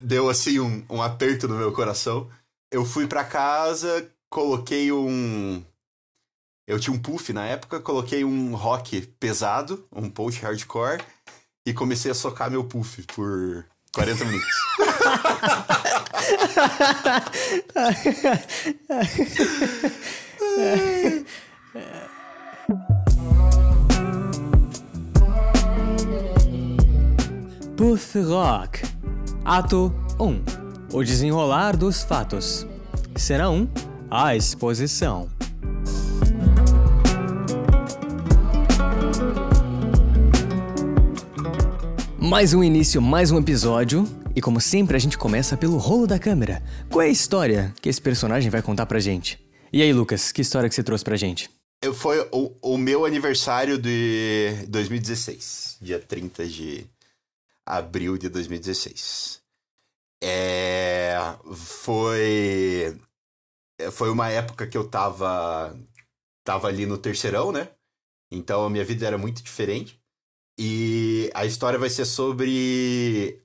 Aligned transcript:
deu 0.00 0.28
assim 0.28 0.60
um, 0.60 0.84
um 0.88 1.02
aperto 1.02 1.48
no 1.48 1.56
meu 1.56 1.72
coração. 1.72 2.30
Eu 2.70 2.84
fui 2.84 3.06
para 3.06 3.24
casa, 3.24 4.10
coloquei 4.28 4.90
um. 4.92 5.62
Eu 6.66 6.80
tinha 6.80 6.94
um 6.94 6.98
puff 6.98 7.32
na 7.32 7.44
época, 7.44 7.80
coloquei 7.80 8.24
um 8.24 8.54
rock 8.54 9.02
pesado, 9.20 9.86
um 9.92 10.08
post 10.10 10.40
hardcore, 10.42 11.02
e 11.66 11.72
comecei 11.74 12.10
a 12.10 12.14
socar 12.14 12.50
meu 12.50 12.64
puff 12.64 13.02
por 13.02 13.66
40 13.92 14.24
minutos. 14.24 14.48
Puff 27.76 28.18
Rock 28.20 28.93
Ato 29.44 29.92
1 30.18 30.42
O 30.96 31.04
desenrolar 31.04 31.76
dos 31.76 32.02
fatos 32.02 32.66
Cena 33.14 33.50
1 33.50 33.68
A 34.10 34.34
exposição 34.34 35.28
Mais 42.18 42.54
um 42.54 42.64
início, 42.64 43.02
mais 43.02 43.30
um 43.30 43.38
episódio. 43.38 44.08
E 44.34 44.40
como 44.40 44.62
sempre, 44.62 44.96
a 44.96 44.98
gente 44.98 45.18
começa 45.18 45.58
pelo 45.58 45.76
rolo 45.76 46.06
da 46.06 46.18
câmera. 46.18 46.62
Qual 46.90 47.02
é 47.02 47.06
a 47.06 47.10
história 47.10 47.74
que 47.82 47.88
esse 47.90 48.00
personagem 48.00 48.50
vai 48.50 48.62
contar 48.62 48.86
pra 48.86 48.98
gente? 48.98 49.38
E 49.70 49.82
aí, 49.82 49.92
Lucas, 49.92 50.32
que 50.32 50.40
história 50.40 50.70
que 50.70 50.74
você 50.74 50.82
trouxe 50.82 51.04
pra 51.04 51.16
gente? 51.16 51.50
Foi 51.92 52.26
o, 52.32 52.50
o 52.62 52.78
meu 52.78 53.04
aniversário 53.04 53.76
de 53.76 54.64
2016, 54.68 55.76
dia 55.82 55.98
30 55.98 56.46
de 56.46 56.86
abril 57.66 58.18
de 58.18 58.28
2016. 58.28 59.42
É, 60.22 61.16
foi 61.54 62.98
foi 63.92 64.10
uma 64.10 64.28
época 64.30 64.66
que 64.66 64.76
eu 64.76 64.88
tava 64.88 65.76
tava 66.44 66.68
ali 66.68 66.86
no 66.86 66.98
terceirão, 66.98 67.52
né? 67.52 67.68
Então 68.30 68.64
a 68.64 68.70
minha 68.70 68.84
vida 68.84 69.06
era 69.06 69.18
muito 69.18 69.42
diferente. 69.42 70.00
E 70.58 71.30
a 71.34 71.44
história 71.44 71.78
vai 71.78 71.90
ser 71.90 72.04
sobre 72.04 73.42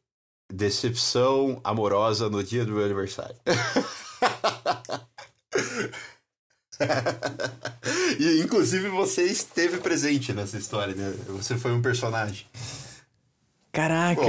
decepção 0.52 1.60
amorosa 1.64 2.30
no 2.30 2.44
dia 2.44 2.66
do 2.66 2.74
meu 2.74 2.86
aniversário. 2.86 3.36
e 8.20 8.42
inclusive 8.42 8.90
você 8.90 9.24
esteve 9.24 9.80
presente 9.80 10.34
nessa 10.34 10.58
história, 10.58 10.96
né? 10.96 11.12
Você 11.30 11.58
foi 11.58 11.72
um 11.72 11.82
personagem. 11.82 12.46
Caraca! 13.72 14.22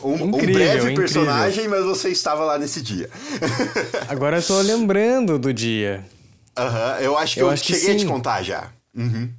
Bom, 0.00 0.08
um, 0.10 0.14
incrível, 0.14 0.32
um 0.38 0.38
breve 0.52 0.76
incrível. 0.78 0.96
personagem, 0.96 1.68
mas 1.68 1.84
você 1.84 2.08
estava 2.08 2.44
lá 2.44 2.58
nesse 2.58 2.80
dia. 2.80 3.10
Agora 4.08 4.38
eu 4.38 4.42
tô 4.42 4.58
lembrando 4.62 5.38
do 5.38 5.52
dia. 5.52 6.02
Aham, 6.56 6.96
eu 7.00 7.18
acho 7.18 7.34
que 7.34 7.40
Eu 7.40 7.46
eu, 7.48 7.52
acho 7.52 7.62
que 7.64 7.74
cheguei 7.74 7.94
a 7.94 7.98
te 7.98 8.06
contar 8.06 8.42
já. 8.42 8.68
Uhum. 8.96 9.30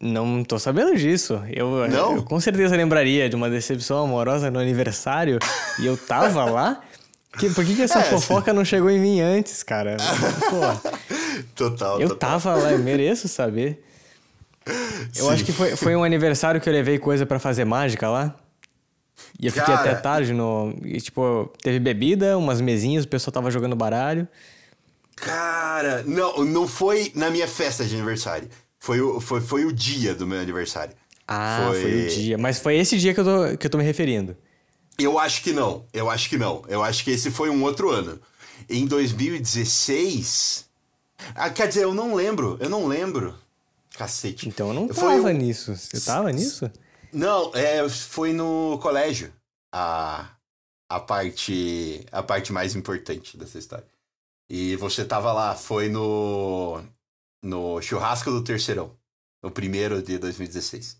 Não 0.00 0.42
tô 0.44 0.58
sabendo 0.58 0.96
disso. 0.96 1.42
Eu, 1.52 1.86
Não? 1.88 2.16
eu 2.16 2.22
com 2.22 2.40
certeza 2.40 2.74
lembraria 2.76 3.28
de 3.28 3.36
uma 3.36 3.50
decepção 3.50 4.02
amorosa 4.04 4.50
no 4.50 4.58
aniversário 4.58 5.38
e 5.78 5.84
eu 5.84 5.96
tava 5.96 6.44
lá. 6.46 6.80
Que, 7.38 7.50
por 7.50 7.64
que, 7.64 7.74
que 7.76 7.82
essa 7.82 7.98
É, 8.00 8.04
fofoca 8.04 8.54
não 8.54 8.64
chegou 8.64 8.88
em 8.88 8.98
mim 8.98 9.20
antes, 9.20 9.62
cara? 9.62 9.96
Pô, 10.48 10.90
Total, 11.54 12.00
eu 12.00 12.08
total. 12.08 12.30
tava 12.30 12.54
lá, 12.54 12.72
eu 12.72 12.78
mereço 12.78 13.28
saber. 13.28 13.84
Eu 15.16 15.24
Sim. 15.26 15.30
acho 15.30 15.44
que 15.44 15.52
foi, 15.52 15.76
foi 15.76 15.94
um 15.96 16.02
aniversário 16.04 16.60
que 16.60 16.68
eu 16.68 16.72
levei 16.72 16.98
coisa 16.98 17.26
pra 17.26 17.38
fazer 17.38 17.64
mágica 17.64 18.08
lá. 18.08 18.34
E 19.40 19.46
eu 19.46 19.52
fiquei 19.52 19.74
Cara. 19.74 19.90
até 19.90 19.94
tarde 19.94 20.32
no. 20.32 20.74
E, 20.84 21.00
tipo, 21.00 21.52
teve 21.62 21.78
bebida, 21.78 22.36
umas 22.36 22.60
mesinhas, 22.60 23.04
o 23.04 23.08
pessoal 23.08 23.32
tava 23.32 23.50
jogando 23.50 23.76
baralho. 23.76 24.26
Cara, 25.16 26.02
não, 26.04 26.44
não 26.44 26.68
foi 26.68 27.12
na 27.14 27.30
minha 27.30 27.48
festa 27.48 27.84
de 27.84 27.94
aniversário. 27.94 28.48
Foi 28.78 29.00
o, 29.00 29.20
foi, 29.20 29.40
foi 29.40 29.64
o 29.64 29.72
dia 29.72 30.14
do 30.14 30.26
meu 30.26 30.40
aniversário. 30.40 30.94
Ah, 31.26 31.70
foi... 31.72 32.06
o 32.06 32.08
dia. 32.08 32.38
Mas 32.38 32.58
foi 32.58 32.76
esse 32.76 32.96
dia 32.96 33.12
que 33.12 33.20
eu 33.20 33.24
tô, 33.24 33.56
que 33.58 33.66
eu 33.66 33.70
tô 33.70 33.78
me 33.78 33.84
referindo. 33.84 34.36
Eu 34.98 35.18
acho 35.18 35.42
que 35.42 35.52
não. 35.52 35.84
Eu 35.92 36.10
acho 36.10 36.28
que 36.28 36.36
não. 36.36 36.62
Eu 36.68 36.82
acho 36.82 37.04
que 37.04 37.10
esse 37.10 37.30
foi 37.30 37.50
um 37.50 37.62
outro 37.62 37.90
ano. 37.90 38.18
Em 38.68 38.86
2016. 38.86 40.66
Ah, 41.34 41.50
quer 41.50 41.68
dizer, 41.68 41.84
eu 41.84 41.94
não 41.94 42.14
lembro. 42.14 42.56
Eu 42.60 42.68
não 42.68 42.86
lembro. 42.86 43.34
Cacete. 43.96 44.48
Então 44.48 44.68
eu 44.68 44.74
não 44.74 44.88
Foi 44.88 45.16
tava 45.16 45.32
nisso. 45.32 45.76
Você 45.76 46.00
tava 46.00 46.32
nisso? 46.32 46.70
Não, 47.12 47.54
é, 47.54 47.88
foi 47.88 48.32
no 48.32 48.78
colégio. 48.80 49.32
A, 49.72 50.28
a 50.88 51.00
parte 51.00 52.06
a 52.10 52.22
parte 52.22 52.52
mais 52.52 52.74
importante 52.74 53.36
dessa 53.36 53.58
história. 53.58 53.86
E 54.50 54.76
você 54.76 55.04
tava 55.04 55.32
lá, 55.32 55.54
foi 55.54 55.88
no 55.88 56.82
no 57.42 57.80
churrasco 57.80 58.30
do 58.30 58.42
terceirão, 58.42 58.90
no 59.42 59.50
primeiro 59.50 60.02
de 60.02 60.18
2016. 60.18 60.96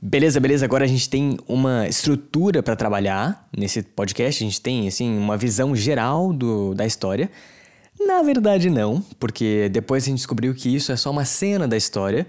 Beleza, 0.00 0.38
beleza. 0.38 0.66
Agora 0.66 0.84
a 0.84 0.88
gente 0.88 1.08
tem 1.08 1.38
uma 1.48 1.88
estrutura 1.88 2.62
pra 2.62 2.76
trabalhar 2.76 3.48
nesse 3.56 3.82
podcast. 3.82 4.44
A 4.44 4.46
gente 4.46 4.60
tem, 4.60 4.86
assim, 4.86 5.16
uma 5.16 5.34
visão 5.34 5.74
geral 5.74 6.30
do, 6.30 6.74
da 6.74 6.84
história. 6.84 7.30
Na 7.98 8.22
verdade, 8.22 8.68
não, 8.68 9.00
porque 9.18 9.68
depois 9.70 10.04
a 10.04 10.06
gente 10.06 10.18
descobriu 10.18 10.54
que 10.54 10.68
isso 10.68 10.92
é 10.92 10.96
só 10.96 11.10
uma 11.10 11.24
cena 11.24 11.66
da 11.66 11.76
história. 11.76 12.26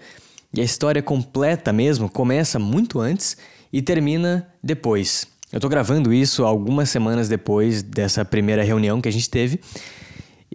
E 0.55 0.61
a 0.61 0.63
história 0.63 1.01
completa 1.01 1.73
mesmo 1.73 2.09
começa 2.09 2.57
muito 2.57 2.99
antes 2.99 3.35
e 3.73 3.81
termina 3.81 4.47
depois. 4.63 5.27
Eu 5.51 5.59
tô 5.59 5.67
gravando 5.67 6.13
isso 6.13 6.45
algumas 6.45 6.89
semanas 6.89 7.27
depois 7.27 7.83
dessa 7.83 8.23
primeira 8.23 8.63
reunião 8.63 9.01
que 9.01 9.09
a 9.09 9.11
gente 9.11 9.29
teve. 9.29 9.59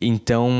Então, 0.00 0.50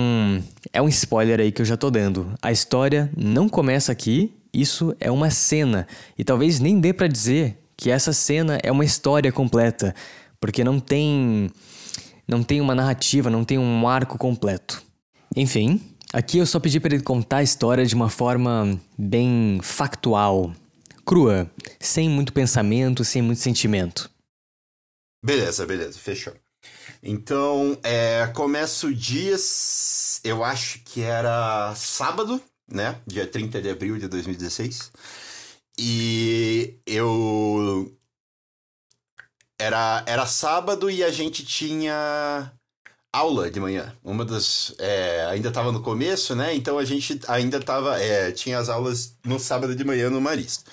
é 0.72 0.82
um 0.82 0.88
spoiler 0.88 1.40
aí 1.40 1.50
que 1.50 1.62
eu 1.62 1.66
já 1.66 1.76
tô 1.76 1.90
dando. 1.90 2.34
A 2.42 2.52
história 2.52 3.10
não 3.16 3.48
começa 3.48 3.90
aqui, 3.90 4.34
isso 4.52 4.94
é 5.00 5.10
uma 5.10 5.30
cena. 5.30 5.86
E 6.18 6.22
talvez 6.22 6.60
nem 6.60 6.78
dê 6.78 6.92
pra 6.92 7.06
dizer 7.06 7.56
que 7.76 7.90
essa 7.90 8.12
cena 8.12 8.58
é 8.62 8.70
uma 8.70 8.84
história 8.84 9.32
completa, 9.32 9.94
porque 10.38 10.62
não 10.62 10.78
tem 10.78 11.50
não 12.28 12.42
tem 12.42 12.60
uma 12.60 12.74
narrativa, 12.74 13.30
não 13.30 13.44
tem 13.44 13.58
um 13.58 13.88
arco 13.88 14.18
completo. 14.18 14.82
Enfim, 15.34 15.80
aqui 16.12 16.38
eu 16.38 16.46
só 16.46 16.60
pedi 16.60 16.80
para 16.80 16.94
ele 16.94 17.02
contar 17.02 17.38
a 17.38 17.42
história 17.42 17.84
de 17.84 17.94
uma 17.94 18.08
forma 18.08 18.80
bem 18.98 19.60
factual, 19.62 20.52
crua, 21.04 21.50
sem 21.78 22.08
muito 22.08 22.32
pensamento, 22.32 23.04
sem 23.04 23.22
muito 23.22 23.40
sentimento. 23.40 24.10
Beleza, 25.24 25.66
beleza, 25.66 25.98
fechou. 25.98 26.34
Então, 27.02 27.78
é, 27.82 28.26
começa 28.34 28.86
o 28.86 28.94
dia, 28.94 29.36
eu 30.24 30.44
acho 30.44 30.80
que 30.84 31.02
era 31.02 31.74
sábado, 31.74 32.42
né? 32.68 33.00
Dia 33.06 33.26
30 33.26 33.60
de 33.60 33.70
abril 33.70 33.98
de 33.98 34.08
2016. 34.08 34.90
E 35.78 36.78
eu. 36.86 37.96
Era, 39.58 40.04
era 40.06 40.26
sábado 40.26 40.90
e 40.90 41.04
a 41.04 41.10
gente 41.10 41.44
tinha 41.44 42.52
aula 43.12 43.50
de 43.50 43.60
manhã. 43.60 43.92
Uma 44.04 44.24
das. 44.24 44.74
é, 44.78 45.26
ainda 45.30 45.50
tava 45.50 45.72
no 45.72 45.82
começo, 45.82 46.34
né? 46.34 46.54
Então 46.54 46.78
a 46.78 46.84
gente 46.84 47.20
ainda 47.28 47.60
tava. 47.60 48.00
é, 48.00 48.32
tinha 48.32 48.58
as 48.58 48.68
aulas 48.68 49.16
no 49.24 49.38
sábado 49.38 49.74
de 49.74 49.84
manhã 49.84 50.10
no 50.10 50.20
Marista. 50.20 50.70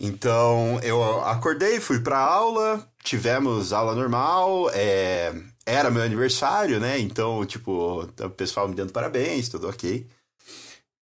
Então 0.00 0.78
eu 0.82 1.02
acordei, 1.24 1.80
fui 1.80 2.00
pra 2.00 2.18
aula, 2.18 2.88
tivemos 3.02 3.72
aula 3.72 3.94
normal, 3.94 4.70
é, 4.72 5.34
era 5.66 5.90
meu 5.90 6.02
aniversário, 6.02 6.78
né? 6.80 6.98
Então, 7.00 7.44
tipo, 7.44 8.02
o 8.02 8.30
pessoal 8.30 8.68
me 8.68 8.74
dando 8.76 8.92
parabéns, 8.92 9.48
tudo 9.48 9.68
ok. 9.68 10.06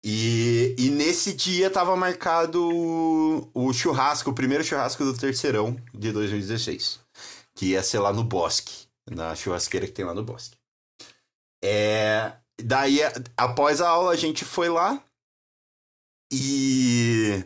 E, 0.04 0.74
e 0.78 0.90
nesse 0.90 1.34
dia 1.34 1.68
tava 1.68 1.94
marcado 1.96 2.66
o, 2.66 3.50
o 3.52 3.72
churrasco, 3.74 4.30
o 4.30 4.34
primeiro 4.34 4.64
churrasco 4.64 5.04
do 5.04 5.12
terceirão 5.12 5.76
de 5.92 6.12
2016. 6.12 7.00
Que 7.54 7.66
ia 7.66 7.82
ser 7.82 7.98
lá 7.98 8.12
no 8.12 8.24
bosque, 8.24 8.87
na 9.10 9.34
churrasqueira 9.34 9.86
que 9.86 9.92
tem 9.92 10.04
lá 10.04 10.14
no 10.14 10.24
bosque. 10.24 10.56
É, 11.62 12.32
daí, 12.62 13.00
após 13.36 13.80
a 13.80 13.88
aula, 13.88 14.12
a 14.12 14.16
gente 14.16 14.44
foi 14.44 14.68
lá 14.68 15.02
e. 16.32 17.44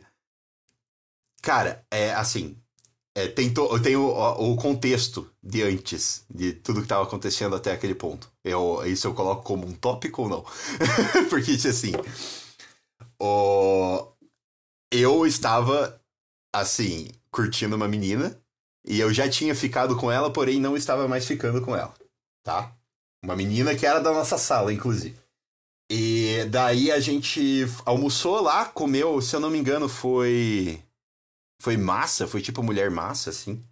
Cara, 1.42 1.84
é 1.90 2.12
assim. 2.14 2.56
É, 3.14 3.28
tem 3.28 3.52
to, 3.52 3.62
eu 3.70 3.82
tenho 3.82 4.00
o, 4.00 4.52
o 4.52 4.56
contexto 4.56 5.30
de 5.42 5.62
antes, 5.62 6.24
de 6.30 6.54
tudo 6.54 6.80
que 6.80 6.86
estava 6.86 7.04
acontecendo 7.04 7.54
até 7.54 7.72
aquele 7.72 7.94
ponto. 7.94 8.30
Eu, 8.42 8.84
isso 8.86 9.06
eu 9.06 9.14
coloco 9.14 9.42
como 9.42 9.66
um 9.66 9.74
tópico 9.74 10.22
ou 10.22 10.28
não? 10.28 10.44
Porque, 11.28 11.52
assim. 11.52 11.92
O, 13.20 14.12
eu 14.90 15.26
estava, 15.26 16.00
assim, 16.54 17.10
curtindo 17.30 17.76
uma 17.76 17.86
menina. 17.86 18.41
E 18.84 18.98
eu 18.98 19.12
já 19.12 19.28
tinha 19.28 19.54
ficado 19.54 19.96
com 19.96 20.10
ela, 20.10 20.32
porém 20.32 20.60
não 20.60 20.76
estava 20.76 21.06
mais 21.06 21.26
ficando 21.26 21.62
com 21.62 21.76
ela. 21.76 21.94
Tá? 22.42 22.74
Uma 23.22 23.36
menina 23.36 23.74
que 23.76 23.86
era 23.86 24.00
da 24.00 24.12
nossa 24.12 24.36
sala, 24.36 24.72
inclusive. 24.72 25.16
E 25.90 26.44
daí 26.50 26.90
a 26.90 26.98
gente 26.98 27.66
almoçou 27.84 28.40
lá, 28.40 28.64
comeu, 28.64 29.20
se 29.20 29.36
eu 29.36 29.40
não 29.40 29.50
me 29.50 29.58
engano, 29.58 29.88
foi. 29.88 30.82
Foi 31.60 31.76
massa, 31.76 32.26
foi 32.26 32.40
tipo 32.40 32.62
mulher 32.62 32.90
massa, 32.90 33.30
assim. 33.30 33.62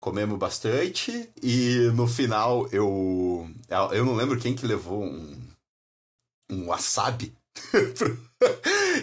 comemos 0.00 0.38
bastante 0.38 1.28
e 1.42 1.90
no 1.94 2.06
final 2.06 2.68
eu. 2.68 3.50
Eu 3.92 4.04
não 4.04 4.14
lembro 4.14 4.38
quem 4.38 4.54
que 4.54 4.66
levou 4.66 5.02
um, 5.02 5.36
um 6.50 6.66
wasabi 6.68 7.34
pro, 7.98 8.30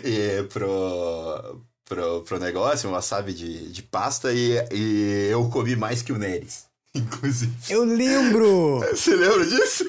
e, 0.03 0.43
pro, 0.43 1.61
pro, 1.85 2.21
pro 2.21 2.39
negócio, 2.39 2.89
um 2.89 2.93
wasabi 2.93 3.33
de, 3.33 3.71
de 3.71 3.83
pasta 3.83 4.31
e, 4.33 4.57
e 4.71 5.29
eu 5.31 5.47
comi 5.49 5.75
mais 5.75 6.01
que 6.01 6.11
o 6.11 6.17
Neres, 6.17 6.65
inclusive. 6.95 7.53
Eu 7.69 7.83
lembro! 7.83 8.79
Você 8.91 9.15
lembra 9.15 9.45
disso? 9.45 9.85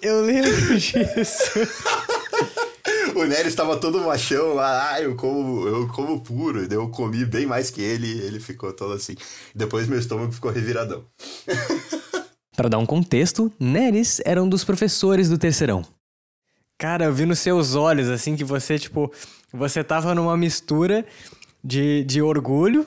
Eu 0.00 0.22
lembro 0.22 0.74
disso. 0.78 1.58
o 3.14 3.24
Nery 3.24 3.48
estava 3.48 3.76
todo 3.76 4.00
machão 4.00 4.54
lá, 4.54 4.92
ah, 4.92 5.02
eu 5.02 5.16
como, 5.16 5.66
eu 5.66 5.88
como 5.88 6.20
puro. 6.20 6.66
Eu 6.72 6.88
comi 6.88 7.24
bem 7.24 7.46
mais 7.46 7.70
que 7.70 7.82
ele 7.82 8.06
e 8.06 8.20
ele 8.20 8.40
ficou 8.40 8.72
todo 8.72 8.92
assim. 8.94 9.16
Depois 9.54 9.88
meu 9.88 9.98
estômago 9.98 10.32
ficou 10.32 10.50
reviradão. 10.50 11.04
Para 12.56 12.68
dar 12.68 12.78
um 12.78 12.86
contexto, 12.86 13.52
Neres 13.58 14.20
era 14.24 14.42
um 14.42 14.48
dos 14.48 14.64
professores 14.64 15.28
do 15.28 15.38
terceirão. 15.38 15.84
Cara, 16.78 17.06
eu 17.06 17.12
vi 17.12 17.26
nos 17.26 17.40
seus 17.40 17.74
olhos, 17.74 18.08
assim, 18.08 18.36
que 18.36 18.44
você, 18.44 18.78
tipo, 18.78 19.12
você 19.52 19.82
tava 19.82 20.14
numa 20.14 20.36
mistura 20.36 21.06
de, 21.62 22.04
de 22.04 22.22
orgulho, 22.22 22.86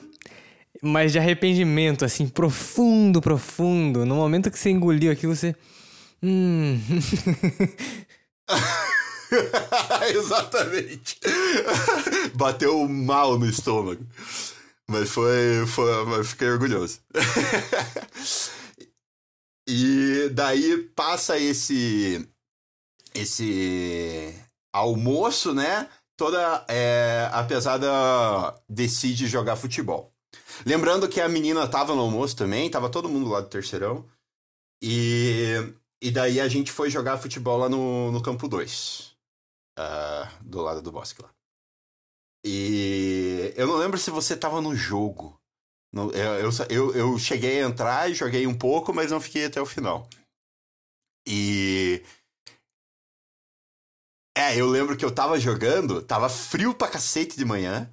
mas 0.82 1.12
de 1.12 1.18
arrependimento, 1.18 2.04
assim, 2.04 2.28
profundo, 2.28 3.20
profundo. 3.20 4.06
No 4.06 4.16
momento 4.16 4.50
que 4.50 4.58
você 4.58 4.70
engoliu 4.70 5.12
aqui, 5.12 5.26
você. 5.26 5.54
Hum. 6.22 6.80
Exatamente. 10.14 11.18
Bateu 12.34 12.88
mal 12.88 13.38
no 13.38 13.46
estômago. 13.46 14.04
Mas 14.88 15.10
foi. 15.10 15.66
foi 15.66 16.04
mas 16.06 16.30
fiquei 16.30 16.48
orgulhoso. 16.48 17.00
e 19.68 20.28
daí 20.32 20.78
passa 20.94 21.38
esse. 21.38 22.26
Esse 23.14 24.34
almoço, 24.72 25.54
né? 25.54 25.88
Toda. 26.22 26.64
É, 26.68 27.28
a 27.32 27.42
pesada 27.42 27.90
decide 28.68 29.26
jogar 29.26 29.56
futebol. 29.56 30.14
Lembrando 30.64 31.08
que 31.08 31.20
a 31.20 31.28
menina 31.28 31.66
tava 31.66 31.96
no 31.96 32.02
almoço 32.02 32.36
também, 32.36 32.70
tava 32.70 32.88
todo 32.88 33.08
mundo 33.08 33.28
lá 33.28 33.40
do 33.40 33.48
terceirão. 33.48 34.08
E, 34.80 35.56
e 36.00 36.12
daí 36.12 36.40
a 36.40 36.46
gente 36.46 36.70
foi 36.70 36.90
jogar 36.90 37.18
futebol 37.18 37.58
lá 37.58 37.68
no, 37.68 38.12
no 38.12 38.22
campo 38.22 38.46
2 38.46 39.16
uh, 39.76 40.44
do 40.44 40.62
lado 40.62 40.80
do 40.80 40.92
bosque 40.92 41.20
lá. 41.20 41.28
E 42.46 43.52
eu 43.56 43.66
não 43.66 43.74
lembro 43.74 43.98
se 43.98 44.12
você 44.12 44.36
tava 44.36 44.60
no 44.60 44.76
jogo. 44.76 45.36
eu, 45.92 46.12
eu, 46.12 46.50
eu, 46.70 46.94
eu 46.94 47.18
cheguei 47.18 47.60
a 47.60 47.66
entrar 47.66 48.08
e 48.08 48.14
joguei 48.14 48.46
um 48.46 48.56
pouco, 48.56 48.94
mas 48.94 49.10
não 49.10 49.20
fiquei 49.20 49.46
até 49.46 49.60
o 49.60 49.66
final. 49.66 50.08
E. 51.26 52.00
É, 54.36 54.56
eu 54.56 54.66
lembro 54.66 54.96
que 54.96 55.04
eu 55.04 55.10
tava 55.10 55.38
jogando, 55.38 56.02
tava 56.02 56.28
frio 56.28 56.74
pra 56.74 56.88
cacete 56.88 57.36
de 57.36 57.44
manhã. 57.44 57.92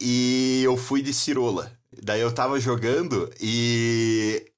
E 0.00 0.62
eu 0.64 0.76
fui 0.76 1.02
de 1.02 1.14
cirola. 1.14 1.72
Daí 2.02 2.20
eu 2.20 2.32
tava 2.34 2.60
jogando 2.60 3.30
e 3.40 4.52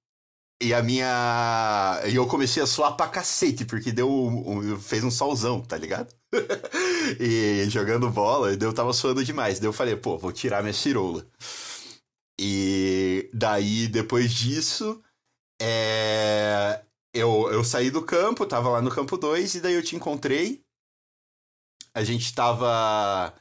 e 0.61 0.75
a 0.75 0.83
minha. 0.83 2.01
E 2.07 2.17
eu 2.17 2.27
comecei 2.27 2.63
a 2.63 2.67
suar 2.67 2.97
pra 2.97 3.09
cacete, 3.09 3.65
porque 3.65 3.93
deu. 3.93 4.11
Um, 4.11 4.79
fez 4.81 5.05
um 5.05 5.11
solzão, 5.11 5.61
tá 5.61 5.77
ligado? 5.77 6.13
e 7.21 7.69
jogando 7.71 8.11
bola, 8.11 8.53
eu 8.53 8.73
tava 8.73 8.93
suando 8.93 9.25
demais. 9.25 9.61
Daí 9.61 9.69
eu 9.69 9.73
falei, 9.73 9.97
pô, 9.97 10.19
vou 10.19 10.33
tirar 10.33 10.63
minha 10.63 10.73
cirola. 10.75 11.25
E 12.41 13.31
daí, 13.33 13.89
depois 13.89 14.33
disso, 14.33 15.03
é... 15.61 16.83
eu, 17.15 17.51
eu 17.53 17.65
saí 17.65 17.91
do 17.91 18.03
campo, 18.03 18.47
tava 18.47 18.69
lá 18.69 18.83
no 18.83 18.91
campo 18.91 19.17
2, 19.17 19.57
e 19.57 19.61
daí 19.61 19.75
eu 19.75 19.83
te 19.83 19.97
encontrei. 19.97 20.65
A 21.99 22.05
gente 22.05 22.33
tava. 22.33 23.35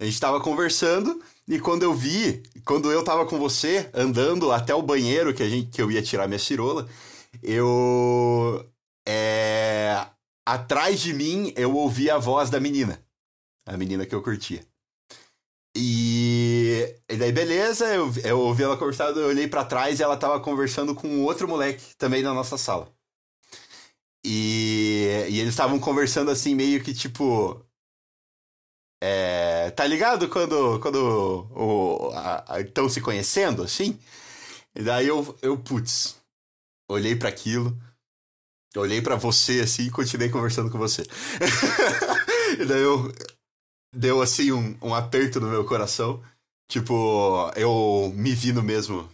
A 0.00 0.04
gente 0.04 0.18
tava 0.18 0.40
conversando. 0.40 1.22
E 1.46 1.60
quando 1.60 1.84
eu 1.84 1.94
vi, 1.94 2.42
quando 2.64 2.90
eu 2.90 3.04
tava 3.04 3.24
com 3.26 3.38
você, 3.38 3.88
andando 3.94 4.50
até 4.50 4.74
o 4.74 4.82
banheiro 4.82 5.32
que, 5.32 5.42
a 5.42 5.48
gente, 5.48 5.70
que 5.70 5.80
eu 5.80 5.88
ia 5.88 6.02
tirar 6.02 6.26
minha 6.26 6.38
cirola, 6.38 6.88
eu. 7.40 8.68
É, 9.06 10.04
atrás 10.44 11.00
de 11.00 11.14
mim 11.14 11.52
eu 11.56 11.76
ouvi 11.76 12.10
a 12.10 12.18
voz 12.18 12.50
da 12.50 12.58
menina. 12.58 13.00
A 13.66 13.76
menina 13.76 14.04
que 14.04 14.14
eu 14.16 14.22
curtia. 14.22 14.66
E, 15.76 16.96
e 17.08 17.16
daí, 17.16 17.30
beleza, 17.30 17.86
eu, 17.94 18.12
eu 18.24 18.40
ouvi 18.40 18.64
ela 18.64 18.76
conversando, 18.76 19.20
eu 19.20 19.28
olhei 19.28 19.46
para 19.46 19.64
trás 19.64 20.00
e 20.00 20.02
ela 20.02 20.16
tava 20.16 20.40
conversando 20.40 20.92
com 20.92 21.22
outro 21.22 21.46
moleque 21.46 21.94
também 21.96 22.20
na 22.22 22.34
nossa 22.34 22.58
sala. 22.58 22.92
E, 24.24 25.26
e 25.30 25.38
eles 25.38 25.50
estavam 25.50 25.78
conversando 25.78 26.32
assim, 26.32 26.54
meio 26.54 26.82
que 26.82 26.92
tipo. 26.92 27.64
É, 29.04 29.72
tá 29.72 29.84
ligado 29.84 30.28
quando, 30.28 30.78
quando 30.78 32.12
estão 32.64 32.88
se 32.88 33.00
conhecendo, 33.00 33.64
assim? 33.64 33.98
E 34.76 34.82
daí 34.84 35.08
eu, 35.08 35.36
eu 35.42 35.58
putz, 35.58 36.16
olhei 36.88 37.16
para 37.16 37.28
aquilo, 37.28 37.76
olhei 38.76 39.02
para 39.02 39.16
você, 39.16 39.58
assim, 39.62 39.86
e 39.86 39.90
continuei 39.90 40.30
conversando 40.30 40.70
com 40.70 40.78
você. 40.78 41.02
e 42.60 42.64
daí 42.64 42.80
eu, 42.80 43.12
deu, 43.92 44.22
assim, 44.22 44.52
um, 44.52 44.78
um 44.80 44.94
aperto 44.94 45.40
no 45.40 45.48
meu 45.48 45.64
coração. 45.66 46.22
Tipo, 46.68 47.50
eu 47.56 48.12
me 48.14 48.32
vi 48.32 48.52
no 48.52 48.62
mesmo... 48.62 49.10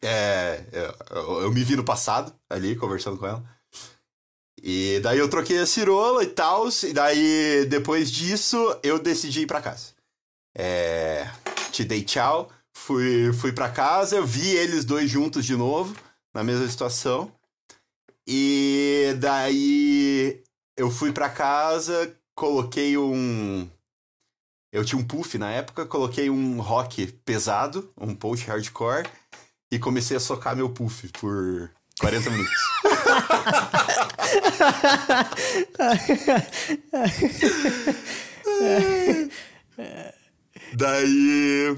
É, 0.00 0.64
eu, 1.10 1.42
eu 1.42 1.52
me 1.52 1.64
vi 1.64 1.74
no 1.74 1.84
passado, 1.84 2.32
ali, 2.48 2.76
conversando 2.76 3.18
com 3.18 3.26
ela. 3.26 3.59
E 4.62 5.00
daí 5.00 5.18
eu 5.18 5.28
troquei 5.28 5.58
a 5.58 5.66
cirola 5.66 6.22
e 6.22 6.26
tal, 6.26 6.68
e 6.68 6.92
daí 6.92 7.64
depois 7.66 8.10
disso 8.10 8.78
eu 8.82 8.98
decidi 8.98 9.42
ir 9.42 9.46
para 9.46 9.62
casa. 9.62 9.88
É, 10.54 11.30
te 11.72 11.84
dei 11.84 12.02
tchau, 12.02 12.50
fui, 12.74 13.32
fui 13.32 13.52
para 13.52 13.70
casa, 13.70 14.16
eu 14.16 14.26
vi 14.26 14.48
eles 14.48 14.84
dois 14.84 15.08
juntos 15.10 15.46
de 15.46 15.56
novo, 15.56 15.96
na 16.34 16.44
mesma 16.44 16.68
situação. 16.68 17.32
E 18.26 19.14
daí 19.18 20.42
eu 20.76 20.90
fui 20.90 21.12
para 21.12 21.30
casa, 21.30 22.14
coloquei 22.34 22.96
um. 22.98 23.68
Eu 24.72 24.84
tinha 24.84 25.00
um 25.00 25.04
puff 25.04 25.36
na 25.36 25.50
época, 25.50 25.86
coloquei 25.86 26.30
um 26.30 26.60
rock 26.60 27.06
pesado, 27.24 27.90
um 27.96 28.14
post 28.14 28.46
hardcore, 28.46 29.08
e 29.72 29.78
comecei 29.78 30.16
a 30.16 30.20
socar 30.20 30.54
meu 30.54 30.70
puff 30.70 31.08
por 31.08 31.70
40 32.00 32.30
minutos. 32.30 32.54
daí, 40.72 41.76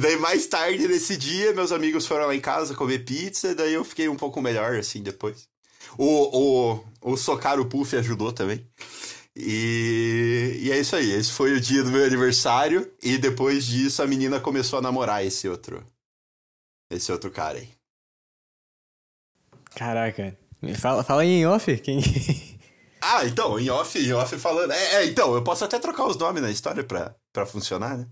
daí 0.00 0.16
mais 0.16 0.46
tarde 0.46 0.88
nesse 0.88 1.16
dia, 1.16 1.52
meus 1.52 1.72
amigos 1.72 2.06
foram 2.06 2.26
lá 2.26 2.34
em 2.34 2.40
casa 2.40 2.74
comer 2.74 3.04
pizza, 3.04 3.54
daí 3.54 3.74
eu 3.74 3.84
fiquei 3.84 4.08
um 4.08 4.16
pouco 4.16 4.40
melhor 4.40 4.76
assim 4.76 5.02
depois. 5.02 5.48
O, 5.98 6.72
o, 6.72 6.84
o 7.12 7.16
socar 7.16 7.60
o 7.60 7.66
puff 7.66 7.94
ajudou 7.96 8.32
também. 8.32 8.66
E, 9.36 10.60
e 10.62 10.70
é 10.70 10.78
isso 10.78 10.94
aí. 10.94 11.12
Esse 11.12 11.32
foi 11.32 11.52
o 11.52 11.60
dia 11.60 11.82
do 11.82 11.90
meu 11.90 12.04
aniversário. 12.04 12.90
E 13.02 13.18
depois 13.18 13.66
disso 13.66 14.02
a 14.02 14.06
menina 14.06 14.40
começou 14.40 14.78
a 14.78 14.82
namorar 14.82 15.24
esse 15.24 15.48
outro. 15.48 15.84
Esse 16.90 17.10
outro 17.10 17.30
cara 17.30 17.58
aí. 17.58 17.68
Caraca. 19.76 20.36
Fala, 20.78 21.02
fala 21.02 21.22
aí 21.22 21.28
em 21.28 21.46
off. 21.46 21.76
Quem... 21.78 22.00
ah, 23.00 23.24
então, 23.24 23.58
em 23.58 23.68
off, 23.70 23.98
em 23.98 24.12
off 24.12 24.36
falando. 24.38 24.72
É, 24.72 24.94
é, 24.96 25.06
então, 25.06 25.34
eu 25.34 25.42
posso 25.42 25.64
até 25.64 25.78
trocar 25.78 26.06
os 26.06 26.16
nomes 26.16 26.42
na 26.42 26.50
história 26.50 26.84
pra, 26.84 27.14
pra 27.32 27.46
funcionar, 27.46 27.98
né? 27.98 28.08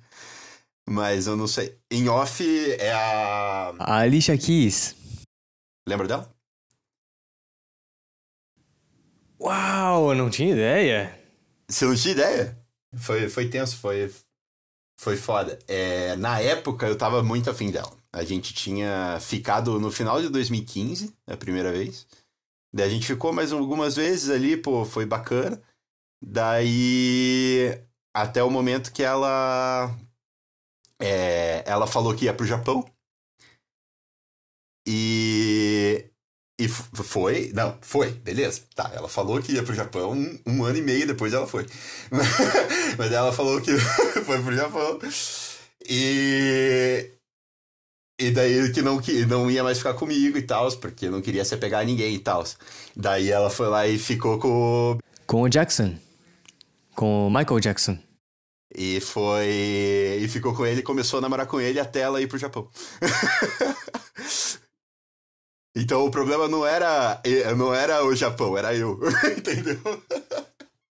Mas 0.89 1.27
eu 1.27 1.37
não 1.37 1.47
sei. 1.47 1.79
Em 1.91 2.09
off 2.09 2.45
é 2.79 2.93
a. 2.93 3.75
A 3.79 3.99
Alicia 3.99 4.37
Keys. 4.37 4.97
Lembra 5.89 6.07
dela? 6.09 6.35
Uau, 9.41 10.11
eu 10.13 10.17
não 10.17 10.31
tinha 10.31 10.53
ideia. 10.53 11.19
Você 11.69 11.85
não 11.85 11.97
tinha 11.97 12.13
ideia? 12.13 12.59
Foi, 12.97 13.29
foi 13.29 13.49
tenso, 13.49 13.77
foi, 13.79 14.13
foi 15.01 15.17
foda. 15.17 15.59
É, 15.67 16.15
na 16.17 16.41
época 16.41 16.87
eu 16.87 16.97
tava 16.97 17.23
muito 17.23 17.51
afim 17.51 17.71
dela. 17.71 17.97
A 18.15 18.25
gente 18.25 18.53
tinha 18.53 19.19
ficado 19.21 19.81
no 19.81 19.91
final 19.91 20.21
de 20.21 20.29
2015, 20.29 21.15
a 21.27 21.37
primeira 21.37 21.73
vez. 21.73 22.07
Daí 22.73 22.87
a 22.87 22.91
gente 22.91 23.07
ficou 23.07 23.33
mais 23.33 23.53
algumas 23.53 23.97
vezes 23.97 24.31
ali, 24.31 24.57
pô, 24.57 24.85
foi 24.85 25.07
bacana. 25.07 25.63
Daí 26.23 27.79
até 28.15 28.43
o 28.43 28.51
momento 28.51 28.93
que 28.93 29.03
ela 29.03 29.91
é, 31.01 31.65
ela 31.67 31.87
falou 31.87 32.15
que 32.15 32.27
ia 32.27 32.35
pro 32.35 32.47
Japão. 32.47 32.85
E 34.87 36.11
e 36.59 36.69
foi, 36.69 37.51
não, 37.55 37.77
foi, 37.81 38.13
beleza. 38.13 38.63
Tá, 38.75 38.91
ela 38.95 39.09
falou 39.09 39.43
que 39.43 39.53
ia 39.53 39.65
pro 39.65 39.75
Japão 39.75 40.13
um, 40.13 40.39
um 40.47 40.65
ano 40.65 40.79
e 40.79 40.83
meio 40.83 41.07
depois 41.07 41.33
ela 41.33 41.47
foi. 41.47 41.67
Mas 42.97 43.11
ela 43.13 43.33
falou 43.33 43.61
que 43.61 43.77
foi 44.25 44.41
pro 44.43 44.55
Japão. 44.55 44.99
E 45.89 47.11
E 48.23 48.31
daí 48.31 48.53
ele 48.53 48.71
que 48.71 48.81
não, 48.81 49.01
que 49.01 49.27
não 49.27 49.51
ia 49.51 49.65
mais 49.65 49.79
ficar 49.79 49.95
comigo 49.95 50.39
e 50.39 50.43
tal, 50.43 50.71
porque 50.77 51.11
não 51.11 51.21
queria 51.21 51.45
se 51.45 51.55
apegar 51.55 51.81
a 51.81 51.85
ninguém 51.85 52.15
e 52.15 52.21
tal. 52.21 52.45
Daí 52.95 53.29
ela 53.29 53.51
foi 53.51 53.67
lá 53.67 53.89
e 53.89 53.99
ficou 53.99 54.39
com 54.39 54.49
o. 54.49 54.99
Com 55.27 55.43
o 55.43 55.49
Jackson. 55.49 55.97
Com 56.95 57.27
o 57.27 57.31
Michael 57.31 57.59
Jackson. 57.59 57.99
E 58.73 59.01
foi. 59.01 60.21
E 60.21 60.29
ficou 60.29 60.55
com 60.55 60.65
ele, 60.65 60.83
começou 60.83 61.19
a 61.19 61.21
namorar 61.21 61.49
com 61.49 61.61
ele 61.61 61.81
até 61.81 62.03
ela 62.03 62.23
ir 62.23 62.29
pro 62.29 62.39
Japão. 62.39 62.69
então 65.75 66.07
o 66.07 66.11
problema 66.11 66.47
não 66.47 66.65
era, 66.65 67.21
não 67.57 67.75
era 67.75 68.05
o 68.05 68.15
Japão, 68.15 68.57
era 68.57 68.73
eu. 68.73 69.01
Entendeu? 69.37 69.81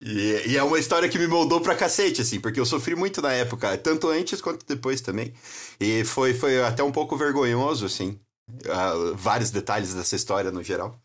E, 0.07 0.51
e, 0.53 0.57
é 0.57 0.63
uma 0.63 0.79
história 0.79 1.09
que 1.09 1.19
me 1.19 1.27
moldou 1.27 1.61
pra 1.61 1.75
cacete, 1.75 2.23
assim, 2.23 2.39
porque 2.39 2.61
eu 2.61 2.65
sofri 2.65 2.95
muito 2.95 3.21
na 3.21 3.33
época, 3.33 3.77
tanto 3.77 4.09
antes 4.09 4.41
quanto 4.41 4.65
depois 4.65 5.01
também. 5.01 5.33
E 5.81 6.05
foi, 6.05 6.33
foi 6.33 6.63
até 6.63 6.81
um 6.81 6.93
pouco 6.93 7.17
vergonhoso, 7.17 7.85
assim, 7.87 8.17
uh, 8.49 9.17
vários 9.17 9.51
detalhes 9.51 9.95
dessa 9.95 10.15
história 10.15 10.53
no 10.53 10.63
geral. 10.63 10.97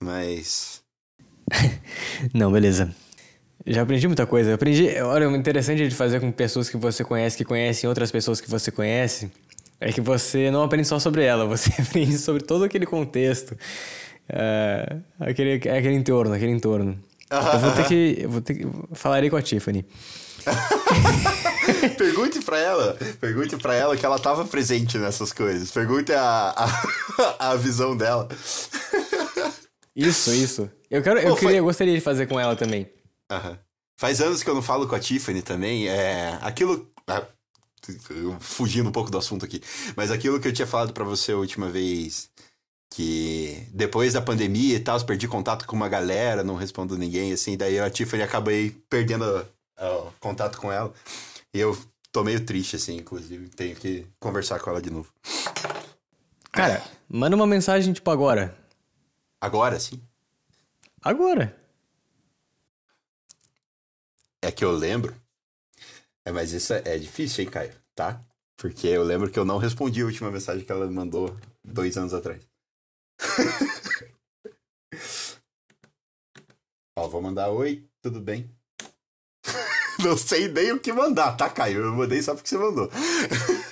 Mas. 0.00 0.80
Não, 2.32 2.52
beleza. 2.52 2.94
Já 3.66 3.82
aprendi 3.82 4.06
muita 4.06 4.24
coisa. 4.26 4.50
Eu 4.50 4.54
aprendi. 4.54 4.86
Olha, 5.02 5.28
o 5.28 5.34
interessante 5.34 5.88
de 5.88 5.94
fazer 5.94 6.20
com 6.20 6.30
pessoas 6.30 6.70
que 6.70 6.76
você 6.76 7.02
conhece, 7.02 7.36
que 7.36 7.44
conhecem 7.44 7.88
outras 7.88 8.12
pessoas 8.12 8.40
que 8.40 8.48
você 8.48 8.70
conhece, 8.70 9.28
é 9.80 9.92
que 9.92 10.00
você 10.00 10.52
não 10.52 10.62
aprende 10.62 10.86
só 10.86 11.00
sobre 11.00 11.24
ela, 11.24 11.46
você 11.46 11.70
aprende 11.82 12.16
sobre 12.16 12.44
todo 12.44 12.62
aquele 12.62 12.86
contexto, 12.86 13.58
uh, 14.30 15.02
aquele, 15.18 15.54
aquele 15.68 15.94
entorno, 15.94 16.32
aquele 16.32 16.52
entorno. 16.52 17.09
Eu 17.30 17.58
vou 17.60 17.72
ter 17.72 17.84
que. 17.86 18.16
Eu 18.18 18.30
vou 18.30 18.40
ter 18.40 18.54
que. 18.54 18.66
Falarei 18.92 19.30
com 19.30 19.36
a 19.36 19.42
Tiffany. 19.42 19.86
pergunte 21.96 22.40
para 22.40 22.58
ela, 22.58 22.98
pergunte 23.20 23.56
para 23.56 23.74
ela 23.74 23.96
que 23.96 24.04
ela 24.04 24.16
estava 24.16 24.44
presente 24.44 24.98
nessas 24.98 25.32
coisas. 25.32 25.70
Pergunte 25.70 26.12
a, 26.12 26.54
a, 26.56 27.50
a 27.52 27.56
visão 27.56 27.96
dela. 27.96 28.28
Isso, 29.94 30.30
isso. 30.32 30.70
Eu 30.90 31.02
quero, 31.02 31.20
eu, 31.20 31.30
Pô, 31.30 31.34
queria, 31.36 31.50
foi... 31.50 31.58
eu 31.58 31.64
gostaria 31.64 31.94
de 31.94 32.00
fazer 32.00 32.26
com 32.26 32.40
ela 32.40 32.56
também. 32.56 32.90
Faz 33.96 34.20
anos 34.20 34.42
que 34.42 34.48
eu 34.48 34.54
não 34.54 34.62
falo 34.62 34.88
com 34.88 34.94
a 34.94 35.00
Tiffany 35.00 35.42
também. 35.42 35.88
É, 35.88 36.38
aquilo. 36.40 36.90
Ah, 37.06 37.26
fugindo 38.40 38.88
um 38.88 38.92
pouco 38.92 39.10
do 39.10 39.18
assunto 39.18 39.44
aqui. 39.44 39.62
Mas 39.94 40.10
aquilo 40.10 40.40
que 40.40 40.48
eu 40.48 40.52
tinha 40.52 40.66
falado 40.66 40.92
para 40.92 41.04
você 41.04 41.32
a 41.32 41.36
última 41.36 41.68
vez. 41.68 42.30
Que 42.92 43.68
depois 43.72 44.14
da 44.14 44.20
pandemia 44.20 44.76
e 44.76 44.80
tal, 44.80 45.00
perdi 45.04 45.28
contato 45.28 45.64
com 45.66 45.76
uma 45.76 45.88
galera, 45.88 46.42
não 46.42 46.56
respondo 46.56 46.98
ninguém, 46.98 47.32
assim. 47.32 47.56
Daí 47.56 47.78
a 47.78 47.88
Tiffany 47.88 48.22
acabei 48.22 48.76
perdendo 48.90 49.24
uh, 49.78 50.12
contato 50.18 50.58
com 50.58 50.72
ela. 50.72 50.92
E 51.54 51.60
eu 51.60 51.78
tô 52.10 52.24
meio 52.24 52.44
triste, 52.44 52.76
assim, 52.76 52.96
inclusive. 52.96 53.48
Tenho 53.50 53.76
que 53.76 54.06
conversar 54.18 54.58
com 54.58 54.70
ela 54.70 54.82
de 54.82 54.90
novo. 54.90 55.12
Cara, 56.50 56.82
manda 57.08 57.36
uma 57.36 57.46
mensagem, 57.46 57.92
tipo, 57.92 58.10
agora. 58.10 58.56
Agora, 59.40 59.78
sim? 59.78 60.02
Agora. 61.00 61.56
É 64.42 64.50
que 64.50 64.64
eu 64.64 64.72
lembro. 64.72 65.14
É, 66.24 66.32
mas 66.32 66.52
isso 66.52 66.72
é, 66.72 66.82
é 66.84 66.98
difícil, 66.98 67.44
hein, 67.44 67.50
Caio? 67.50 67.72
Tá? 67.94 68.20
Porque 68.56 68.86
eu 68.88 69.02
lembro 69.02 69.30
que 69.30 69.38
eu 69.38 69.44
não 69.44 69.58
respondi 69.58 70.02
a 70.02 70.04
última 70.04 70.30
mensagem 70.30 70.64
que 70.64 70.72
ela 70.72 70.86
me 70.86 70.94
mandou 70.94 71.34
dois 71.64 71.96
anos 71.96 72.12
atrás. 72.12 72.49
Ó, 76.98 77.06
vou 77.08 77.22
mandar 77.22 77.50
oi, 77.50 77.84
tudo 78.02 78.20
bem? 78.20 78.50
não 80.02 80.16
sei 80.16 80.48
nem 80.48 80.72
o 80.72 80.80
que 80.80 80.92
mandar, 80.92 81.36
tá, 81.36 81.48
Caio? 81.48 81.82
Eu 81.82 81.92
mandei 81.92 82.20
só 82.22 82.34
porque 82.34 82.48
você 82.48 82.58
mandou. 82.58 82.90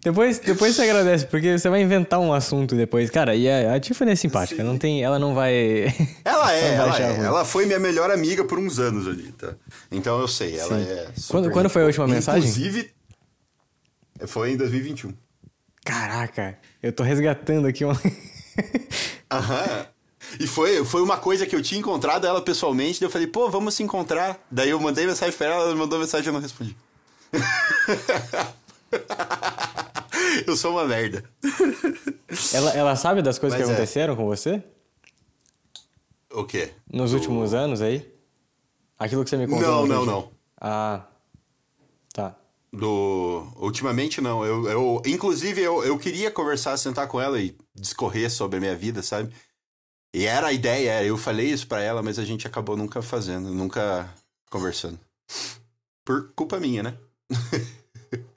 Depois, 0.00 0.38
depois 0.38 0.76
você 0.76 0.82
agradece, 0.82 1.26
porque 1.26 1.58
você 1.58 1.68
vai 1.68 1.82
inventar 1.82 2.20
um 2.20 2.32
assunto 2.32 2.76
depois. 2.76 3.10
Cara, 3.10 3.34
e 3.34 3.50
a, 3.50 3.74
a 3.74 3.80
Tiffany 3.80 4.12
é 4.12 4.16
simpática, 4.16 4.62
não 4.62 4.78
tem, 4.78 5.02
ela 5.02 5.18
não 5.18 5.34
vai. 5.34 5.92
Ela 6.24 6.54
é, 6.54 6.74
ela, 6.74 6.98
é. 6.98 7.18
ela 7.18 7.44
foi 7.44 7.66
minha 7.66 7.80
melhor 7.80 8.10
amiga 8.10 8.44
por 8.44 8.58
uns 8.58 8.78
anos 8.78 9.08
ali, 9.08 9.32
tá? 9.32 9.54
Então 9.90 10.20
eu 10.20 10.28
sei, 10.28 10.56
ela 10.56 10.78
Sim. 10.78 10.88
é. 10.88 11.08
Quando, 11.28 11.50
quando 11.50 11.68
foi 11.68 11.82
a 11.82 11.86
última 11.86 12.06
mensagem? 12.06 12.48
Inclusive, 12.48 12.90
foi 14.26 14.52
em 14.52 14.56
2021. 14.56 15.12
Caraca, 15.88 16.58
eu 16.82 16.92
tô 16.92 17.02
resgatando 17.02 17.66
aqui 17.66 17.82
uma. 17.82 17.98
Aham. 19.32 19.86
E 20.38 20.46
foi, 20.46 20.84
foi 20.84 21.00
uma 21.00 21.16
coisa 21.16 21.46
que 21.46 21.56
eu 21.56 21.62
tinha 21.62 21.80
encontrado 21.80 22.26
ela 22.26 22.42
pessoalmente, 22.42 23.00
daí 23.00 23.06
eu 23.06 23.10
falei, 23.10 23.26
pô, 23.26 23.48
vamos 23.48 23.72
se 23.72 23.82
encontrar. 23.82 24.38
Daí 24.50 24.68
eu 24.68 24.78
mandei 24.78 25.06
mensagem 25.06 25.34
pra 25.34 25.46
ela, 25.46 25.62
ela 25.64 25.74
mandou 25.74 25.98
mensagem 25.98 26.26
e 26.26 26.28
eu 26.28 26.34
não 26.34 26.42
respondi. 26.42 26.76
Eu 30.46 30.56
sou 30.56 30.72
uma 30.72 30.84
merda. 30.84 31.24
Ela, 32.52 32.70
ela 32.72 32.96
sabe 32.96 33.22
das 33.22 33.38
coisas 33.38 33.58
Mas 33.58 33.66
que 33.66 33.70
é. 33.70 33.74
aconteceram 33.74 34.14
com 34.14 34.26
você? 34.26 34.62
O 36.30 36.44
quê? 36.44 36.70
Nos 36.92 37.14
últimos 37.14 37.54
anos 37.54 37.80
aí? 37.80 38.06
Aquilo 38.98 39.24
que 39.24 39.30
você 39.30 39.36
me 39.38 39.46
contou. 39.46 39.86
Não, 39.86 39.86
não, 39.86 40.04
não. 40.06 40.30
Ah. 40.60 41.06
Do. 42.72 43.50
Ultimamente 43.56 44.20
não. 44.20 44.44
Eu, 44.44 44.68
eu, 44.68 45.02
inclusive, 45.06 45.60
eu, 45.60 45.82
eu 45.84 45.98
queria 45.98 46.30
conversar, 46.30 46.76
sentar 46.76 47.08
com 47.08 47.20
ela 47.20 47.40
e 47.40 47.56
discorrer 47.74 48.30
sobre 48.30 48.58
a 48.58 48.60
minha 48.60 48.76
vida, 48.76 49.02
sabe? 49.02 49.32
E 50.14 50.24
era 50.24 50.48
a 50.48 50.52
ideia, 50.52 51.04
eu 51.04 51.16
falei 51.18 51.50
isso 51.50 51.66
para 51.66 51.82
ela, 51.82 52.02
mas 52.02 52.18
a 52.18 52.24
gente 52.24 52.46
acabou 52.46 52.76
nunca 52.76 53.02
fazendo, 53.02 53.50
nunca 53.50 54.08
conversando. 54.50 54.98
Por 56.04 56.32
culpa 56.34 56.58
minha, 56.58 56.82
né? 56.82 56.96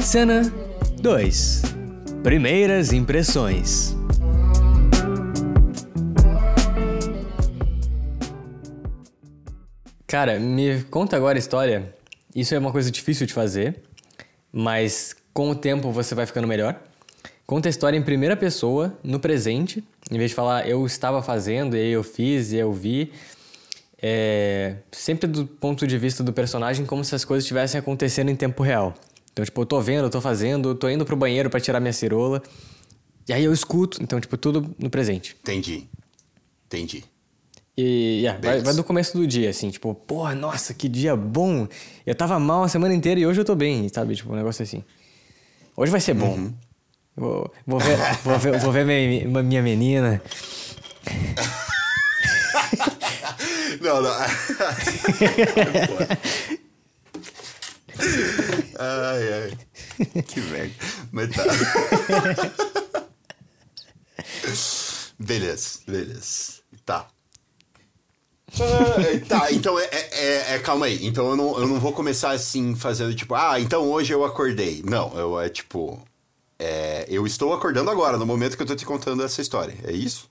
Cena 0.00 0.42
2 1.00 1.62
Primeiras 2.22 2.92
impressões. 2.92 3.96
Cara, 10.06 10.38
me 10.38 10.82
conta 10.84 11.16
agora 11.16 11.36
a 11.36 11.40
história. 11.40 11.92
Isso 12.34 12.54
é 12.54 12.58
uma 12.58 12.70
coisa 12.70 12.90
difícil 12.90 13.26
de 13.26 13.32
fazer, 13.32 13.82
mas 14.52 15.16
com 15.32 15.50
o 15.50 15.54
tempo 15.54 15.90
você 15.90 16.14
vai 16.14 16.26
ficando 16.26 16.46
melhor. 16.46 16.80
Conta 17.46 17.68
a 17.68 17.70
história 17.70 17.96
em 17.96 18.02
primeira 18.02 18.36
pessoa, 18.36 18.96
no 19.02 19.18
presente, 19.18 19.82
em 20.10 20.18
vez 20.18 20.30
de 20.30 20.34
falar 20.34 20.68
eu 20.68 20.84
estava 20.86 21.22
fazendo, 21.22 21.76
e 21.76 21.90
eu 21.90 22.02
fiz, 22.02 22.52
e 22.52 22.56
eu 22.56 22.72
vi. 22.72 23.12
É, 24.00 24.76
sempre 24.92 25.26
do 25.28 25.46
ponto 25.46 25.86
de 25.86 25.98
vista 25.98 26.22
do 26.22 26.32
personagem, 26.32 26.84
como 26.86 27.04
se 27.04 27.14
as 27.14 27.24
coisas 27.24 27.44
estivessem 27.44 27.78
acontecendo 27.78 28.30
em 28.30 28.36
tempo 28.36 28.62
real. 28.62 28.94
Então, 29.32 29.44
tipo, 29.44 29.60
eu 29.60 29.66
tô 29.66 29.80
vendo, 29.80 30.04
eu 30.04 30.10
tô 30.10 30.20
fazendo, 30.20 30.70
eu 30.70 30.74
tô 30.74 30.88
indo 30.88 31.04
pro 31.04 31.16
banheiro 31.16 31.50
para 31.50 31.60
tirar 31.60 31.80
minha 31.80 31.92
cirola. 31.92 32.42
E 33.28 33.32
aí 33.32 33.44
eu 33.44 33.52
escuto. 33.52 34.02
Então, 34.02 34.20
tipo, 34.20 34.36
tudo 34.36 34.74
no 34.78 34.88
presente. 34.88 35.36
Entendi. 35.42 35.88
Entendi. 36.66 37.04
E 37.78 38.22
yeah, 38.22 38.40
vai, 38.40 38.62
vai, 38.62 38.72
do 38.72 38.82
começo 38.82 39.18
do 39.18 39.26
dia, 39.26 39.50
assim, 39.50 39.68
tipo, 39.68 39.94
porra, 39.94 40.34
nossa, 40.34 40.72
que 40.72 40.88
dia 40.88 41.14
bom. 41.14 41.68
Eu 42.06 42.14
tava 42.14 42.38
mal 42.38 42.62
a 42.62 42.68
semana 42.68 42.94
inteira 42.94 43.20
e 43.20 43.26
hoje 43.26 43.38
eu 43.40 43.44
tô 43.44 43.54
bem, 43.54 43.86
sabe? 43.90 44.16
Tipo, 44.16 44.32
um 44.32 44.36
negócio 44.36 44.62
assim. 44.62 44.82
Hoje 45.76 45.92
vai 45.92 46.00
ser 46.00 46.14
bom. 46.14 46.36
Uhum. 46.36 46.54
Vou, 47.14 47.52
vou, 47.66 47.78
ver, 47.78 47.98
vou 48.24 48.38
ver, 48.38 48.58
vou 48.58 48.72
ver 48.72 48.86
minha, 48.86 49.42
minha 49.42 49.62
menina. 49.62 50.22
não, 53.82 54.00
não. 54.00 54.10
ai, 58.78 59.32
ai. 59.32 59.50
Que 60.26 60.40
merda. 60.40 60.74
Mas 61.12 61.28
tá. 61.30 61.44
beleza, 65.18 65.80
beleza. 65.86 66.62
Tá. 66.84 67.08
Uh, 68.60 69.26
tá, 69.26 69.52
então 69.52 69.78
é, 69.78 69.84
é, 69.84 70.08
é, 70.12 70.54
é, 70.54 70.58
Calma 70.58 70.86
aí. 70.86 71.06
Então 71.06 71.30
eu 71.30 71.36
não, 71.36 71.58
eu 71.58 71.66
não 71.66 71.78
vou 71.78 71.92
começar 71.92 72.30
assim, 72.30 72.74
fazendo 72.74 73.14
tipo, 73.14 73.34
ah, 73.34 73.60
então 73.60 73.82
hoje 73.90 74.12
eu 74.12 74.24
acordei. 74.24 74.82
Não, 74.84 75.12
eu 75.16 75.40
é 75.40 75.48
tipo. 75.48 76.00
É, 76.58 77.04
eu 77.08 77.26
estou 77.26 77.52
acordando 77.52 77.90
agora, 77.90 78.16
no 78.16 78.24
momento 78.24 78.56
que 78.56 78.62
eu 78.62 78.66
tô 78.66 78.74
te 78.74 78.86
contando 78.86 79.22
essa 79.22 79.42
história. 79.42 79.74
É 79.84 79.92
isso? 79.92 80.28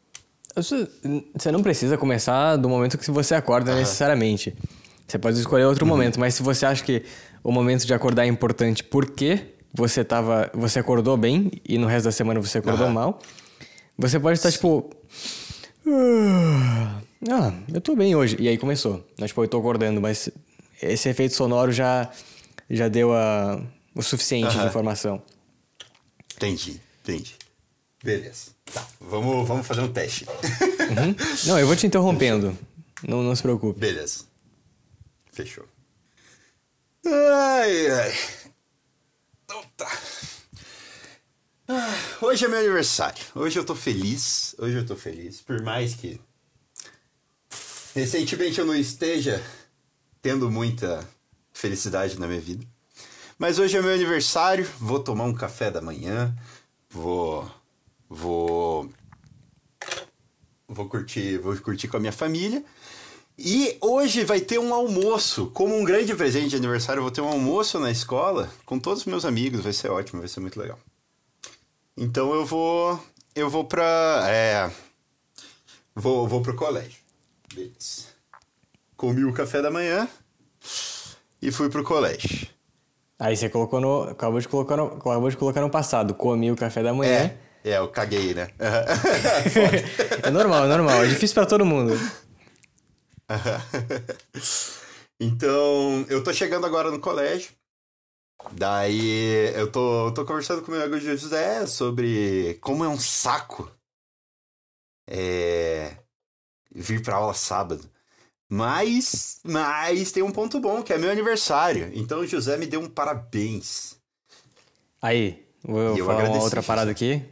Você 0.55 1.51
não 1.51 1.61
precisa 1.61 1.97
começar 1.97 2.55
do 2.55 2.67
momento 2.69 2.97
que 2.97 3.11
você 3.11 3.35
acorda 3.35 3.75
necessariamente. 3.75 4.55
Você 5.07 5.19
pode 5.19 5.37
escolher 5.37 5.65
outro 5.65 5.85
uhum. 5.85 5.91
momento, 5.91 6.19
mas 6.19 6.33
se 6.33 6.41
você 6.41 6.65
acha 6.65 6.83
que 6.83 7.03
o 7.43 7.51
momento 7.51 7.85
de 7.85 7.93
acordar 7.93 8.23
é 8.23 8.27
importante 8.27 8.83
porque 8.83 9.53
você 9.73 10.03
tava, 10.03 10.49
você 10.53 10.79
acordou 10.79 11.15
bem 11.17 11.51
e 11.67 11.77
no 11.77 11.85
resto 11.85 12.05
da 12.05 12.11
semana 12.11 12.39
você 12.39 12.57
acordou 12.57 12.87
uhum. 12.87 12.93
mal, 12.93 13.19
você 13.97 14.19
pode 14.19 14.39
estar 14.39 14.51
tipo 14.51 14.89
ah, 17.29 17.53
eu 17.73 17.81
tô 17.81 17.95
bem 17.95 18.15
hoje. 18.15 18.35
E 18.39 18.47
aí 18.47 18.57
começou. 18.57 19.05
Mas, 19.19 19.29
tipo, 19.29 19.43
eu 19.43 19.47
tô 19.47 19.59
acordando, 19.59 20.01
mas 20.01 20.29
esse 20.81 21.09
efeito 21.09 21.35
sonoro 21.35 21.71
já 21.71 22.09
já 22.69 22.87
deu 22.87 23.13
a, 23.13 23.61
o 23.93 24.01
suficiente 24.01 24.57
de 24.57 24.65
informação. 24.65 25.21
Entendi, 26.35 26.81
entendi. 27.03 27.35
Beleza. 28.03 28.51
Tá, 28.65 28.85
vamos, 28.99 29.47
vamos 29.47 29.65
fazer 29.65 29.81
um 29.81 29.91
teste. 29.91 30.25
Uhum. 30.25 31.15
Não, 31.45 31.59
eu 31.59 31.67
vou 31.67 31.75
te 31.75 31.87
interrompendo. 31.87 32.57
Não, 33.07 33.21
não 33.21 33.35
se 33.35 33.41
preocupe. 33.41 33.79
Beleza. 33.79 34.25
Fechou. 35.31 35.65
Ai, 37.05 37.87
ai. 37.91 38.13
Então 39.43 39.61
tá. 39.77 39.87
Ah, 41.67 41.95
Hoje 42.21 42.45
é 42.45 42.47
meu 42.47 42.59
aniversário. 42.59 43.23
Hoje 43.33 43.57
eu 43.57 43.65
tô 43.65 43.73
feliz. 43.73 44.55
Hoje 44.59 44.77
eu 44.77 44.85
tô 44.85 44.95
feliz. 44.95 45.41
Por 45.41 45.61
mais 45.63 45.95
que 45.95 46.21
recentemente 47.95 48.59
eu 48.59 48.65
não 48.65 48.75
esteja 48.75 49.43
tendo 50.21 50.51
muita 50.51 51.07
felicidade 51.51 52.19
na 52.19 52.27
minha 52.27 52.39
vida. 52.39 52.63
Mas 53.39 53.57
hoje 53.57 53.75
é 53.75 53.81
meu 53.81 53.93
aniversário. 53.93 54.67
Vou 54.79 54.99
tomar 54.99 55.23
um 55.23 55.33
café 55.33 55.71
da 55.71 55.81
manhã. 55.81 56.35
Vou. 56.89 57.49
Vou. 58.07 58.87
Vou 60.67 60.87
curtir, 60.87 61.39
vou 61.39 61.57
curtir 61.57 61.87
com 61.87 61.97
a 61.97 61.99
minha 61.99 62.11
família. 62.11 62.63
E 63.37 63.75
hoje 63.81 64.23
vai 64.23 64.39
ter 64.39 64.59
um 64.59 64.71
almoço. 64.71 65.47
Como 65.47 65.75
um 65.75 65.83
grande 65.83 66.13
presente 66.15 66.51
de 66.51 66.55
aniversário, 66.57 66.99
eu 66.99 67.03
vou 67.03 67.11
ter 67.11 67.21
um 67.21 67.27
almoço 67.27 67.79
na 67.79 67.89
escola 67.89 68.51
com 68.65 68.79
todos 68.79 68.99
os 68.99 69.05
meus 69.07 69.25
amigos. 69.25 69.61
Vai 69.61 69.73
ser 69.73 69.89
ótimo, 69.89 70.21
vai 70.21 70.29
ser 70.29 70.39
muito 70.39 70.59
legal. 70.59 70.79
Então 71.97 72.33
eu 72.33 72.45
vou. 72.45 72.99
Eu 73.35 73.49
vou 73.49 73.63
pra. 73.63 74.25
É. 74.27 74.71
Vou, 75.95 76.27
vou 76.27 76.41
pro 76.41 76.55
colégio. 76.55 76.99
Beleza. 77.53 78.05
Comi 78.97 79.23
o 79.23 79.33
café 79.33 79.61
da 79.61 79.71
manhã 79.71 80.07
e 81.41 81.51
fui 81.51 81.69
pro 81.69 81.83
colégio. 81.83 82.47
Aí 83.17 83.37
você 83.37 83.49
colocou 83.49 83.79
no. 83.79 84.03
Acabou 84.03 84.39
de 84.39 84.47
colocar 84.47 84.75
no, 84.75 84.87
acabou 84.87 85.29
de 85.29 85.37
colocar 85.37 85.61
no 85.61 85.69
passado. 85.69 86.13
Comi 86.13 86.51
o 86.51 86.55
café 86.55 86.83
da 86.83 86.93
manhã. 86.93 87.31
É, 87.63 87.71
é, 87.71 87.77
eu 87.77 87.87
caguei, 87.87 88.33
né? 88.33 88.49
É, 90.23 90.29
normal, 90.29 90.65
é 90.65 90.67
normal. 90.67 91.03
É 91.03 91.07
difícil 91.07 91.33
pra 91.33 91.45
todo 91.45 91.65
mundo. 91.65 91.93
então, 95.19 96.05
eu 96.09 96.23
tô 96.23 96.33
chegando 96.33 96.65
agora 96.65 96.91
no 96.91 96.99
colégio. 96.99 97.51
Daí 98.51 99.51
eu 99.55 99.71
tô, 99.71 100.07
eu 100.07 100.13
tô 100.13 100.25
conversando 100.25 100.61
com 100.61 100.71
meu 100.71 100.83
amigo 100.83 100.99
José 100.99 101.65
sobre 101.65 102.57
como 102.61 102.83
é 102.83 102.87
um 102.87 102.99
saco 102.99 103.71
é, 105.07 105.97
vir 106.73 107.01
pra 107.01 107.15
aula 107.15 107.33
sábado. 107.33 107.89
Mas, 108.47 109.39
mas 109.43 110.11
tem 110.11 110.21
um 110.21 110.31
ponto 110.31 110.59
bom, 110.59 110.83
que 110.83 110.93
é 110.93 110.97
meu 110.97 111.09
aniversário. 111.09 111.91
Então 111.93 112.19
o 112.19 112.27
José 112.27 112.57
me 112.57 112.67
deu 112.67 112.79
um 112.79 112.89
parabéns. 112.89 113.95
Aí, 115.01 115.45
vou 115.63 115.97
eu 115.97 116.05
falar 116.05 116.25
uma 116.25 116.41
outra 116.41 116.61
José. 116.61 116.67
parada 116.67 116.91
aqui, 116.91 117.23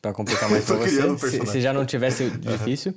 pra 0.00 0.12
complicar 0.12 0.50
mais 0.50 0.64
pra 0.66 0.76
um 0.76 0.80
você. 1.16 1.40
Se, 1.40 1.46
se 1.46 1.60
já 1.60 1.72
não 1.72 1.86
tivesse 1.86 2.30
difícil, 2.38 2.94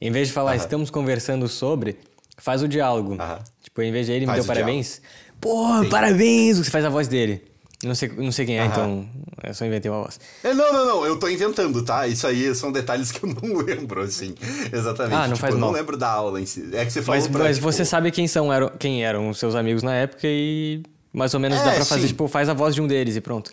em 0.00 0.10
vez 0.10 0.28
de 0.28 0.34
falar 0.34 0.56
estamos 0.56 0.90
conversando 0.90 1.48
sobre, 1.48 1.98
faz 2.38 2.62
o 2.62 2.68
diálogo. 2.68 3.16
Tipo, 3.62 3.82
em 3.82 3.92
vez 3.92 4.06
de 4.06 4.12
ele 4.12 4.20
me 4.20 4.26
Faz 4.26 4.38
deu 4.38 4.44
o 4.44 4.46
parabéns, 4.46 5.02
pô, 5.40 5.84
parabéns! 5.90 6.58
Você 6.58 6.70
faz 6.70 6.84
a 6.84 6.88
voz 6.88 7.08
dele. 7.08 7.42
Não 7.84 7.94
sei, 7.94 8.08
não 8.16 8.32
sei 8.32 8.46
quem 8.46 8.56
é, 8.58 8.62
Aham. 8.62 8.70
então 8.70 9.08
eu 9.44 9.54
só 9.54 9.64
inventei 9.66 9.90
uma 9.90 10.02
voz. 10.02 10.18
É, 10.42 10.54
não, 10.54 10.72
não, 10.72 10.86
não, 10.86 11.06
eu 11.06 11.18
tô 11.18 11.28
inventando, 11.28 11.84
tá? 11.84 12.06
Isso 12.08 12.26
aí 12.26 12.54
são 12.54 12.72
detalhes 12.72 13.12
que 13.12 13.22
eu 13.22 13.28
não 13.28 13.56
lembro, 13.60 14.00
assim. 14.00 14.34
Exatamente. 14.72 15.14
Ah, 15.14 15.26
não 15.28 15.34
Tipo, 15.34 15.38
faz 15.40 15.54
eu 15.54 15.60
mal. 15.60 15.70
não 15.70 15.76
lembro 15.78 15.96
da 15.96 16.08
aula 16.08 16.40
em 16.40 16.46
si. 16.46 16.70
É 16.72 16.84
que 16.86 16.90
você 16.90 17.02
falou 17.02 17.20
Mas, 17.20 17.28
pra, 17.28 17.44
mas 17.44 17.56
tipo, 17.56 17.70
você 17.70 17.84
sabe 17.84 18.10
quem 18.10 18.26
são 18.26 18.50
eram, 18.52 18.70
quem 18.70 19.04
eram 19.04 19.28
os 19.28 19.38
seus 19.38 19.54
amigos 19.54 19.82
na 19.82 19.94
época 19.94 20.22
e 20.26 20.82
mais 21.12 21.34
ou 21.34 21.38
menos 21.40 21.60
É, 21.60 21.64
dá 21.64 21.72
pra 21.74 21.84
fazer, 21.84 22.02
sim. 22.02 22.08
tipo, 22.08 22.26
faz 22.28 22.48
a 22.48 22.54
voz 22.54 22.74
de 22.74 22.80
um 22.80 22.86
deles 22.86 23.14
e 23.14 23.20
pronto. 23.20 23.52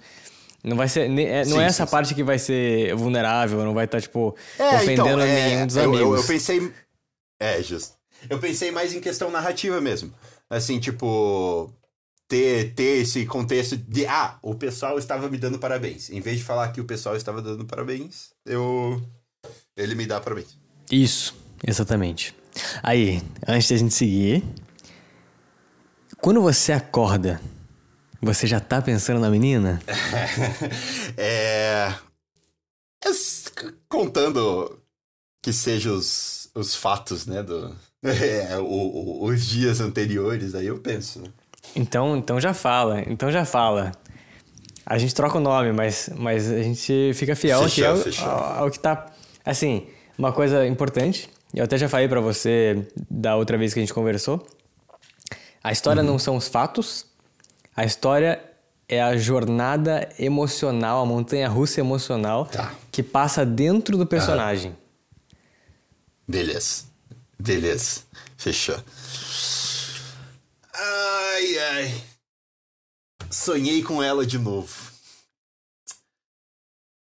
Não 0.63 0.77
vai 0.77 0.87
ser, 0.87 1.09
ne- 1.09 1.25
é- 1.25 1.45
não 1.45 1.57
Sim, 1.57 1.61
é 1.61 1.65
essa 1.65 1.85
sim. 1.85 1.91
parte 1.91 2.15
que 2.15 2.23
vai 2.23 2.39
ser 2.39 2.95
vulnerável, 2.95 3.59
não 3.65 3.73
vai 3.73 3.83
estar, 3.83 3.99
tipo, 3.99 4.33
É, 4.57 4.75
ofendendo 4.77 5.09
então, 5.09 5.19
é, 5.19 5.49
nenhum 5.49 5.67
dos 5.67 5.75
eu, 5.75 5.83
amigos. 5.83 6.01
Eu, 6.01 6.15
eu 6.15 6.23
pensei. 6.23 6.71
É, 7.41 7.61
justo. 7.61 7.91
Eu 8.29 8.39
pensei 8.39 8.71
mais 8.71 8.93
em 8.95 9.01
questão 9.01 9.29
narrativa 9.29 9.81
mesmo. 9.81 10.13
Assim, 10.49 10.79
tipo. 10.79 11.71
Ter, 12.27 12.73
ter 12.73 13.01
esse 13.01 13.25
contexto 13.25 13.77
de. 13.77 14.05
Ah, 14.05 14.39
o 14.41 14.55
pessoal 14.55 14.97
estava 14.97 15.29
me 15.29 15.37
dando 15.37 15.59
parabéns. 15.59 16.09
Em 16.09 16.21
vez 16.21 16.37
de 16.37 16.43
falar 16.43 16.71
que 16.71 16.81
o 16.81 16.85
pessoal 16.85 17.15
estava 17.15 17.41
dando 17.41 17.65
parabéns, 17.65 18.31
eu. 18.45 19.01
Ele 19.75 19.95
me 19.95 20.05
dá 20.05 20.19
parabéns. 20.19 20.57
Isso, 20.91 21.35
exatamente. 21.65 22.35
Aí, 22.81 23.21
antes 23.47 23.67
de 23.67 23.73
a 23.73 23.77
gente 23.77 23.93
seguir, 23.93 24.43
quando 26.21 26.41
você 26.41 26.71
acorda, 26.71 27.41
você 28.21 28.47
já 28.47 28.59
tá 28.59 28.81
pensando 28.81 29.19
na 29.19 29.29
menina? 29.29 29.81
é. 31.17 31.93
Contando 33.89 34.79
que 35.41 35.51
sejam 35.51 35.95
os, 35.95 36.49
os 36.55 36.75
fatos, 36.75 37.25
né? 37.25 37.43
Do, 37.43 37.75
é, 38.03 38.57
o- 38.57 38.63
o- 38.63 39.25
os 39.25 39.45
dias 39.45 39.79
anteriores, 39.79 40.53
aí 40.55 40.67
eu 40.67 40.77
penso. 40.79 41.19
né? 41.21 41.27
Então, 41.75 42.17
então 42.17 42.39
já 42.39 42.53
fala, 42.53 43.01
então 43.07 43.31
já 43.31 43.45
fala. 43.45 43.91
A 44.85 44.97
gente 44.97 45.15
troca 45.15 45.37
o 45.37 45.41
nome, 45.41 45.71
mas, 45.71 46.09
mas 46.15 46.51
a 46.51 46.61
gente 46.61 47.11
fica 47.15 47.35
fiel 47.35 47.63
Fechou, 47.63 47.87
ao, 47.87 47.97
fechou. 47.97 48.27
ao- 48.29 48.63
ao 48.63 48.71
que 48.71 48.79
tá. 48.79 49.05
Assim, 49.45 49.87
uma 50.17 50.33
coisa 50.33 50.67
importante, 50.67 51.29
eu 51.53 51.63
até 51.63 51.77
já 51.77 51.87
falei 51.87 52.07
pra 52.07 52.19
você 52.19 52.85
da 53.09 53.35
outra 53.37 53.57
vez 53.57 53.73
que 53.73 53.79
a 53.79 53.81
gente 53.83 53.93
conversou. 53.93 54.45
A 55.63 55.71
história 55.71 56.01
Uhum. 56.01 56.07
não 56.09 56.19
são 56.19 56.35
os 56.35 56.49
fatos, 56.49 57.05
a 57.75 57.85
história 57.85 58.43
é 58.89 59.01
a 59.01 59.15
jornada 59.15 60.09
emocional, 60.19 61.01
a 61.01 61.05
montanha 61.05 61.47
russa 61.47 61.79
emocional 61.79 62.45
Tá. 62.45 62.73
que 62.91 63.01
passa 63.01 63.45
dentro 63.45 63.97
do 63.97 64.05
personagem. 64.05 64.75
Beleza. 66.27 66.85
Beleza. 67.43 68.03
Fechou. 68.37 68.81
Ai, 70.73 71.57
ai. 71.59 72.07
Sonhei 73.29 73.83
com 73.83 74.01
ela 74.01 74.25
de 74.25 74.39
novo. 74.39 74.73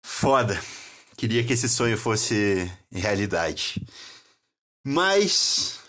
Foda. 0.03 0.61
Queria 1.15 1.45
que 1.45 1.53
esse 1.53 1.69
sonho 1.69 1.97
fosse 1.97 2.69
realidade. 2.91 3.81
Mas 4.85 5.79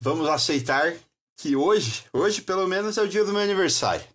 vamos 0.00 0.28
aceitar 0.28 0.94
que 1.36 1.56
hoje, 1.56 2.04
hoje 2.12 2.42
pelo 2.42 2.68
menos 2.68 2.96
é 2.96 3.02
o 3.02 3.08
dia 3.08 3.24
do 3.24 3.32
meu 3.32 3.42
aniversário. 3.42 4.06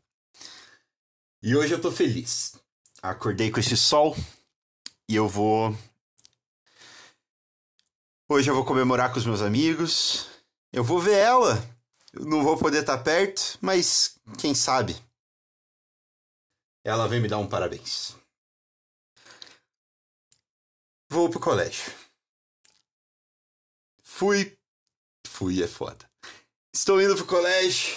E 1.44 1.54
hoje 1.54 1.74
eu 1.74 1.82
tô 1.82 1.92
feliz. 1.92 2.56
Acordei 3.02 3.52
com 3.52 3.60
esse 3.60 3.76
sol 3.76 4.16
e 5.10 5.16
eu 5.18 5.28
vou 5.28 5.78
Hoje 8.28 8.50
eu 8.50 8.56
vou 8.56 8.66
comemorar 8.66 9.14
com 9.14 9.20
os 9.20 9.26
meus 9.26 9.44
amigos. 9.44 10.28
Eu 10.74 10.84
vou 10.84 11.00
ver 11.00 11.20
ela. 11.20 11.54
Eu 12.12 12.26
não 12.26 12.44
vou 12.44 12.58
poder 12.58 12.80
estar 12.80 12.98
perto, 13.04 13.60
mas 13.62 14.18
quem 14.42 14.56
sabe? 14.56 14.96
Ela 16.84 17.08
vem 17.08 17.22
me 17.22 17.28
dar 17.28 17.38
um 17.38 17.48
parabéns. 17.48 18.16
Vou 21.08 21.30
pro 21.30 21.40
colégio. 21.40 21.94
Fui. 24.02 24.58
Fui 25.28 25.62
é 25.62 25.68
foda. 25.68 26.10
Estou 26.74 27.00
indo 27.00 27.16
pro 27.16 27.28
colégio. 27.28 27.96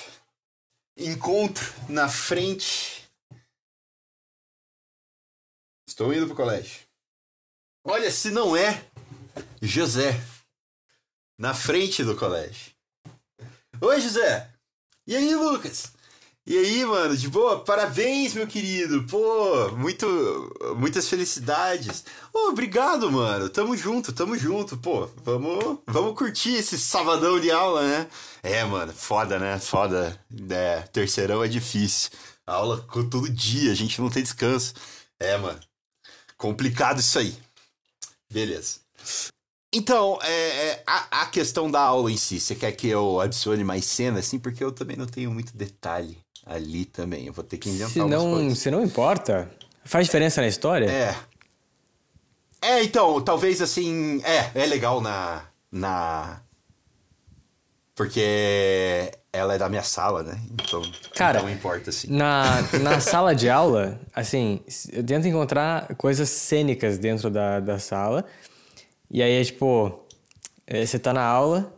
Encontro 0.95 1.65
na 1.89 2.07
frente. 2.07 3.11
Estou 5.89 6.13
indo 6.13 6.27
pro 6.27 6.37
colégio. 6.37 6.87
Olha, 7.83 8.11
se 8.11 8.31
não 8.31 8.55
é 8.55 8.91
José, 9.61 10.21
na 11.37 11.53
frente 11.53 12.05
do 12.05 12.15
colégio. 12.15 12.73
Oi, 13.81 14.01
José! 14.01 14.49
E 15.07 15.17
aí, 15.17 15.35
Lucas? 15.35 15.93
E 16.47 16.57
aí, 16.57 16.85
mano, 16.85 17.17
de 17.17 17.29
boa? 17.29 17.65
Parabéns, 17.65 18.35
meu 18.35 18.47
querido! 18.47 19.05
Pô, 19.05 19.69
muito, 19.73 20.07
muitas 20.77 21.09
felicidades. 21.09 22.05
Ô, 22.33 22.51
obrigado, 22.51 23.11
mano. 23.11 23.49
Tamo 23.49 23.77
junto, 23.77 24.13
tamo 24.13 24.39
junto. 24.39 24.77
Pô, 24.79 25.07
vamos, 25.25 25.81
vamos 25.87 26.17
curtir 26.17 26.55
esse 26.55 26.79
sabadão 26.79 27.41
de 27.41 27.51
aula, 27.51 27.83
né? 27.83 28.09
É, 28.43 28.65
mano, 28.65 28.93
foda, 28.93 29.39
né? 29.39 29.59
Foda. 29.59 30.19
É, 30.51 30.83
terceirão 30.93 31.43
é 31.43 31.49
difícil. 31.49 32.11
Aula 32.47 32.87
todo 33.11 33.29
dia, 33.29 33.73
a 33.73 33.75
gente 33.75 34.01
não 34.01 34.09
tem 34.09 34.23
descanso. 34.23 34.73
É, 35.19 35.37
mano. 35.37 35.61
Complicado 36.37 37.01
isso 37.01 37.19
aí. 37.19 37.37
Beleza. 38.33 38.81
Então, 39.73 40.19
é, 40.23 40.31
é, 40.31 40.83
a, 40.87 41.23
a 41.23 41.27
questão 41.27 41.71
da 41.71 41.81
aula 41.81 42.11
em 42.11 42.17
si, 42.17 42.41
você 42.41 42.55
quer 42.55 42.73
que 42.73 42.89
eu 42.89 43.21
adicione 43.21 43.63
mais 43.63 43.85
cena, 43.85 44.19
assim? 44.21 44.39
Porque 44.39 44.65
eu 44.65 44.73
também 44.73 44.97
não 44.97 45.07
tenho 45.07 45.31
muito 45.31 45.55
detalhe 45.57 46.17
ali 46.47 46.87
também. 46.87 47.27
Eu 47.27 47.33
vou 47.35 47.45
ter 47.45 47.59
que 47.59 47.69
inventar 47.69 47.91
Se 47.91 47.99
não, 48.05 48.33
coisas. 48.33 48.59
se 48.59 48.71
não 48.71 48.83
importa, 48.83 49.51
faz 49.85 50.07
diferença 50.07 50.41
na 50.41 50.49
história? 50.49 50.87
É. 50.91 51.15
É, 52.61 52.83
então, 52.83 53.21
talvez 53.21 53.61
assim. 53.61 54.21
É, 54.25 54.63
é 54.63 54.67
legal 54.67 55.01
na. 55.01 55.43
Na. 55.71 56.41
Porque 57.95 59.13
ela 59.33 59.55
é 59.55 59.59
da 59.59 59.69
minha 59.69 59.83
sala, 59.83 60.23
né? 60.23 60.41
Então. 60.51 60.83
Cara, 61.15 61.43
Não 61.43 61.51
importa, 61.51 61.91
assim. 61.91 62.09
Na, 62.11 62.63
na 62.81 63.01
sala 63.01 63.35
de 63.35 63.51
aula, 63.51 64.01
assim, 64.15 64.61
eu 64.93 65.05
tento 65.05 65.29
encontrar 65.29 65.95
coisas 65.97 66.29
cênicas 66.31 66.97
dentro 66.99 67.29
da, 67.29 67.61
da 67.61 67.79
sala. 67.79 68.25
E 69.11 69.23
aí 69.23 69.41
é 69.41 69.45
tipo, 69.45 70.07
eh, 70.67 70.85
você 70.85 70.99
tá 70.99 71.13
na 71.13 71.23
aula 71.23 71.75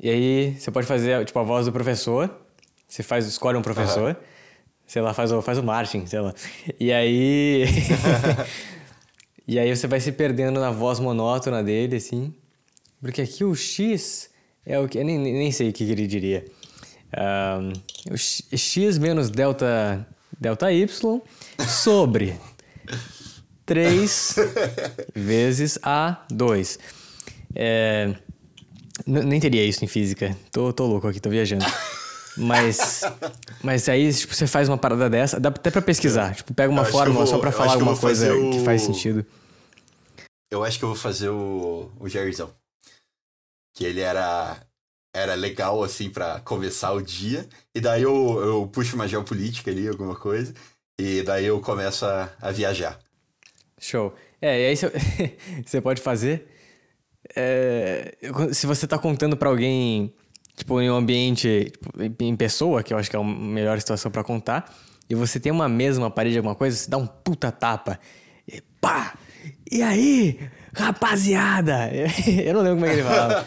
E 0.00 0.08
aí 0.08 0.56
você 0.58 0.70
pode 0.70 0.86
fazer, 0.86 1.24
tipo, 1.24 1.38
a 1.38 1.42
voz 1.42 1.66
do 1.66 1.72
professor. 1.72 2.30
Você 2.88 3.02
faz, 3.02 3.26
escolhe 3.26 3.56
um 3.56 3.62
professor. 3.62 4.10
Uhum. 4.10 4.22
Sei 4.86 5.02
lá, 5.02 5.14
faz 5.14 5.32
o, 5.32 5.40
faz 5.42 5.58
o 5.58 5.62
Martin, 5.62 6.06
sei 6.06 6.20
lá. 6.20 6.34
E 6.78 6.92
aí. 6.92 7.64
e 9.48 9.58
aí 9.58 9.74
você 9.74 9.86
vai 9.86 10.00
se 10.00 10.12
perdendo 10.12 10.60
na 10.60 10.70
voz 10.70 11.00
monótona 11.00 11.62
dele, 11.62 11.96
assim. 11.96 12.34
Porque 13.00 13.22
aqui 13.22 13.44
o 13.44 13.54
X 13.54 14.30
é 14.64 14.78
o 14.78 14.88
que. 14.88 14.98
Eu 14.98 15.04
nem, 15.04 15.18
nem 15.18 15.52
sei 15.52 15.70
o 15.70 15.72
que 15.72 15.84
ele 15.84 16.06
diria. 16.06 16.44
Um, 17.16 18.12
o 18.12 18.16
X 18.16 18.98
menos 18.98 19.30
delta, 19.30 20.06
delta 20.38 20.72
Y 20.72 20.86
sobre 21.66 22.38
3 23.66 24.36
vezes 25.14 25.78
A2. 25.78 26.78
É, 27.54 28.14
nem 29.06 29.40
teria 29.40 29.64
isso 29.64 29.84
em 29.84 29.88
física. 29.88 30.36
Tô, 30.50 30.72
tô 30.72 30.86
louco 30.86 31.08
aqui, 31.08 31.20
tô 31.20 31.30
viajando. 31.30 31.64
Mas, 32.36 33.02
mas 33.62 33.88
aí, 33.88 34.12
tipo, 34.12 34.34
você 34.34 34.46
faz 34.46 34.68
uma 34.68 34.76
parada 34.76 35.08
dessa, 35.08 35.38
dá 35.38 35.48
até 35.48 35.70
pra 35.70 35.82
pesquisar. 35.82 36.34
Tipo, 36.34 36.52
pega 36.52 36.72
uma 36.72 36.84
fórmula 36.84 37.26
só 37.26 37.38
pra 37.38 37.52
falar 37.52 37.74
alguma 37.74 37.96
coisa 37.96 38.34
o... 38.34 38.50
que 38.50 38.64
faz 38.64 38.82
sentido. 38.82 39.24
Eu 40.50 40.64
acho 40.64 40.78
que 40.78 40.84
eu 40.84 40.88
vou 40.88 40.96
fazer 40.96 41.28
o, 41.28 41.90
o 41.98 42.08
Jairzão. 42.08 42.52
Que 43.76 43.84
ele 43.84 44.00
era, 44.00 44.56
era 45.14 45.34
legal, 45.34 45.82
assim, 45.82 46.10
para 46.10 46.40
começar 46.40 46.92
o 46.92 47.02
dia. 47.02 47.48
E 47.74 47.80
daí 47.80 48.02
eu, 48.02 48.40
eu 48.40 48.66
puxo 48.68 48.96
uma 48.96 49.08
geopolítica 49.08 49.70
ali, 49.70 49.88
alguma 49.88 50.16
coisa. 50.16 50.52
E 51.00 51.22
daí 51.22 51.46
eu 51.46 51.60
começo 51.60 52.04
a, 52.04 52.32
a 52.40 52.50
viajar. 52.50 52.98
Show. 53.84 54.14
É, 54.40 54.62
e 54.62 54.66
aí 54.68 54.76
você 55.64 55.80
pode 55.84 56.00
fazer. 56.00 56.48
É, 57.36 58.14
se 58.52 58.66
você 58.66 58.86
tá 58.86 58.98
contando 58.98 59.36
para 59.36 59.50
alguém, 59.50 60.10
tipo, 60.56 60.80
em 60.80 60.90
um 60.90 60.94
ambiente, 60.94 61.70
tipo, 61.70 62.22
em 62.22 62.34
pessoa, 62.34 62.82
que 62.82 62.94
eu 62.94 62.98
acho 62.98 63.10
que 63.10 63.16
é 63.16 63.18
a 63.20 63.22
melhor 63.22 63.78
situação 63.78 64.10
para 64.10 64.24
contar, 64.24 64.74
e 65.08 65.14
você 65.14 65.38
tem 65.38 65.52
uma 65.52 65.68
mesa, 65.68 66.00
uma 66.00 66.10
parede, 66.10 66.38
alguma 66.38 66.54
coisa, 66.54 66.74
você 66.74 66.88
dá 66.88 66.96
um 66.96 67.06
puta 67.06 67.52
tapa. 67.52 68.00
E 68.48 68.62
pá! 68.80 69.18
E 69.70 69.82
aí, 69.82 70.40
rapaziada? 70.74 71.90
Eu 72.42 72.54
não 72.54 72.62
lembro 72.62 72.76
como 72.76 72.86
é 72.86 72.88
que 72.88 73.00
ele 73.00 73.08
fala. 73.08 73.46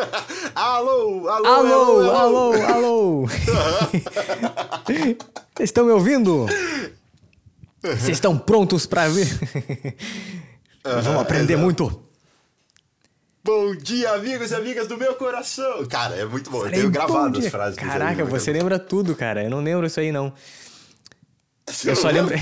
alô, 0.56 1.28
alô, 1.28 1.46
alô, 1.46 2.10
alô, 2.10 2.12
alô, 2.12 2.64
alô. 2.72 3.28
Estão 5.60 5.84
me 5.84 5.92
ouvindo? 5.92 6.46
Vocês 7.82 8.10
estão 8.10 8.38
prontos 8.38 8.84
para 8.84 9.08
ver? 9.08 9.26
Vamos 10.84 11.22
aprender 11.22 11.56
muito. 11.56 12.04
Bom 13.42 13.74
dia, 13.74 14.12
amigos 14.12 14.50
e 14.50 14.54
amigas 14.54 14.86
do 14.86 14.98
meu 14.98 15.14
coração. 15.14 15.86
Cara, 15.86 16.14
é 16.14 16.26
muito 16.26 16.50
bom. 16.50 16.66
Eu 16.66 16.70
tenho 16.70 16.90
gravado 16.90 17.38
as 17.38 17.48
frases. 17.48 17.78
Caraca, 17.78 18.22
você 18.24 18.52
lembra 18.52 18.78
tudo, 18.78 19.16
cara. 19.16 19.42
Eu 19.42 19.48
não 19.48 19.62
lembro 19.62 19.86
isso 19.86 19.98
aí, 19.98 20.12
não. 20.12 20.30
Você 21.66 21.90
eu 21.90 21.96
só 21.96 22.10
lembro... 22.10 22.34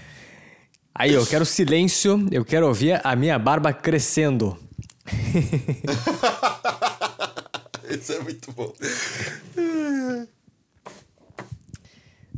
aí, 0.94 1.12
eu 1.12 1.26
quero 1.26 1.44
silêncio. 1.44 2.26
Eu 2.32 2.42
quero 2.42 2.66
ouvir 2.66 2.98
a 3.04 3.14
minha 3.14 3.38
barba 3.38 3.70
crescendo. 3.70 4.58
isso 7.90 8.14
é 8.14 8.20
muito 8.20 8.50
bom. 8.52 8.72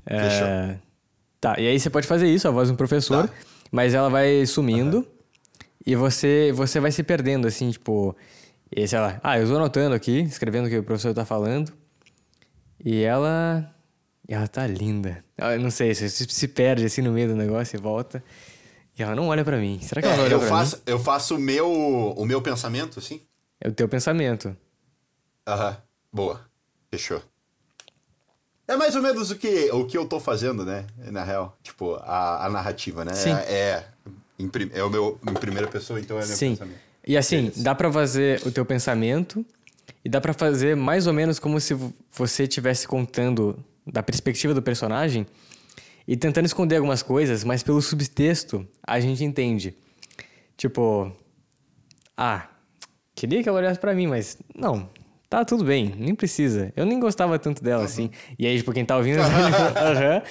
É... 0.06 0.28
Fechou. 0.28 0.86
Tá, 1.46 1.61
e 1.61 1.68
aí 1.68 1.78
você 1.78 1.88
pode 1.88 2.09
fazer 2.09 2.26
isso, 2.26 2.48
a 2.48 2.50
voz 2.50 2.68
do 2.68 2.74
professor, 2.74 3.28
tá. 3.28 3.35
mas 3.70 3.94
ela 3.94 4.11
vai 4.11 4.44
sumindo 4.46 4.96
uhum. 4.96 5.06
e 5.87 5.94
você, 5.94 6.50
você 6.52 6.80
vai 6.80 6.90
se 6.90 7.04
perdendo, 7.04 7.46
assim, 7.46 7.70
tipo... 7.70 8.16
E, 8.74 8.88
sei 8.88 8.98
lá, 8.98 9.20
ah, 9.22 9.38
eu 9.38 9.44
estou 9.44 9.56
anotando 9.56 9.94
aqui, 9.94 10.22
escrevendo 10.22 10.66
o 10.66 10.68
que 10.68 10.76
o 10.76 10.82
professor 10.82 11.11
está 11.11 11.24
falando. 11.24 11.72
E 12.85 13.00
ela... 13.04 13.72
Ela 14.26 14.48
tá 14.48 14.66
linda. 14.66 15.22
Eu 15.38 15.61
não 15.61 15.70
sei, 15.70 15.94
você 15.94 16.09
se 16.09 16.48
perde 16.48 16.85
assim 16.85 17.00
no 17.00 17.12
meio 17.12 17.28
do 17.28 17.37
negócio 17.37 17.76
e 17.76 17.80
volta. 17.80 18.24
E 18.98 19.04
ela 19.04 19.14
não 19.14 19.28
olha 19.28 19.44
para 19.44 19.56
mim. 19.56 19.78
Será 19.80 20.02
que 20.02 20.09
ela 20.09 20.16
é, 20.16 20.20
olha 20.22 20.32
eu 20.32 20.40
pra 20.40 20.48
faço, 20.48 20.76
mim? 20.78 20.82
Eu 20.85 20.98
faço 20.98 21.37
o 21.37 21.38
meu, 21.38 21.70
o 21.70 22.24
meu 22.26 22.42
pensamento, 22.42 22.98
assim? 22.98 23.20
É 23.61 23.68
o 23.68 23.72
teu 23.72 23.88
pensamento. 23.88 24.56
Aham, 25.46 25.76
boa. 26.12 26.40
Fechou. 26.90 27.22
É 28.68 28.76
mais 28.76 28.96
ou 28.96 29.02
menos 29.02 29.31
o 29.31 29.37
que, 29.37 29.70
o 29.72 29.85
que 29.85 29.96
eu 29.96 30.07
tô 30.07 30.18
fazendo, 30.18 30.64
né? 30.64 30.87
Na 31.11 31.22
real. 31.22 31.57
Tipo, 31.62 31.94
a, 32.02 32.46
a 32.46 32.50
narrativa, 32.50 33.05
né? 33.05 33.12
Sim. 33.14 33.31
É, 33.31 33.85
é, 34.38 34.48
é 34.74 34.83
o 34.83 34.90
meu 34.90 35.18
em 35.29 35.35
primeira 35.35 35.68
pessoa, 35.68 36.00
então 36.00 36.18
é 36.18 36.26
meu 36.26 36.37
Sim. 36.37 36.50
pensamento. 36.50 36.81
E 37.07 37.16
assim, 37.16 37.52
dá 37.57 37.74
para 37.74 37.92
fazer 37.92 38.42
o 38.44 38.50
teu 38.50 38.66
pensamento 38.66 39.46
e 40.05 40.09
dá 40.09 40.20
para 40.20 40.33
fazer 40.33 40.74
mais 40.74 41.07
ou 41.07 41.12
menos 41.12 41.38
como 41.38 41.61
se 41.61 41.76
você 42.11 42.42
estivesse 42.42 42.88
contando 42.88 43.57
da 43.87 44.02
perspectiva 44.02 44.52
do 44.52 44.61
personagem 44.61 45.24
e 46.09 46.16
tentando 46.16 46.46
esconder 46.46 46.76
algumas 46.76 47.02
coisas, 47.02 47.44
mas 47.44 47.62
pelo 47.62 47.81
subtexto 47.81 48.66
a 48.85 48.98
gente 48.98 49.22
entende. 49.22 49.76
Tipo, 50.57 51.12
ah, 52.16 52.48
queria 53.14 53.40
que 53.42 53.48
ela 53.48 53.59
olhasse 53.59 53.79
para 53.79 53.94
mim, 53.94 54.09
mas 54.09 54.38
não, 54.52 54.88
Tá, 55.28 55.44
tudo 55.44 55.64
bem, 55.64 55.92
nem 55.98 56.14
precisa. 56.14 56.72
Eu 56.76 56.86
nem 56.86 57.00
gostava 57.00 57.38
tanto 57.38 57.62
dela 57.62 57.80
uhum. 57.80 57.84
assim. 57.84 58.10
E 58.38 58.46
aí, 58.46 58.56
tipo, 58.56 58.72
quem 58.72 58.84
tá 58.84 58.96
ouvindo, 58.96 59.18
aham. 59.76 60.22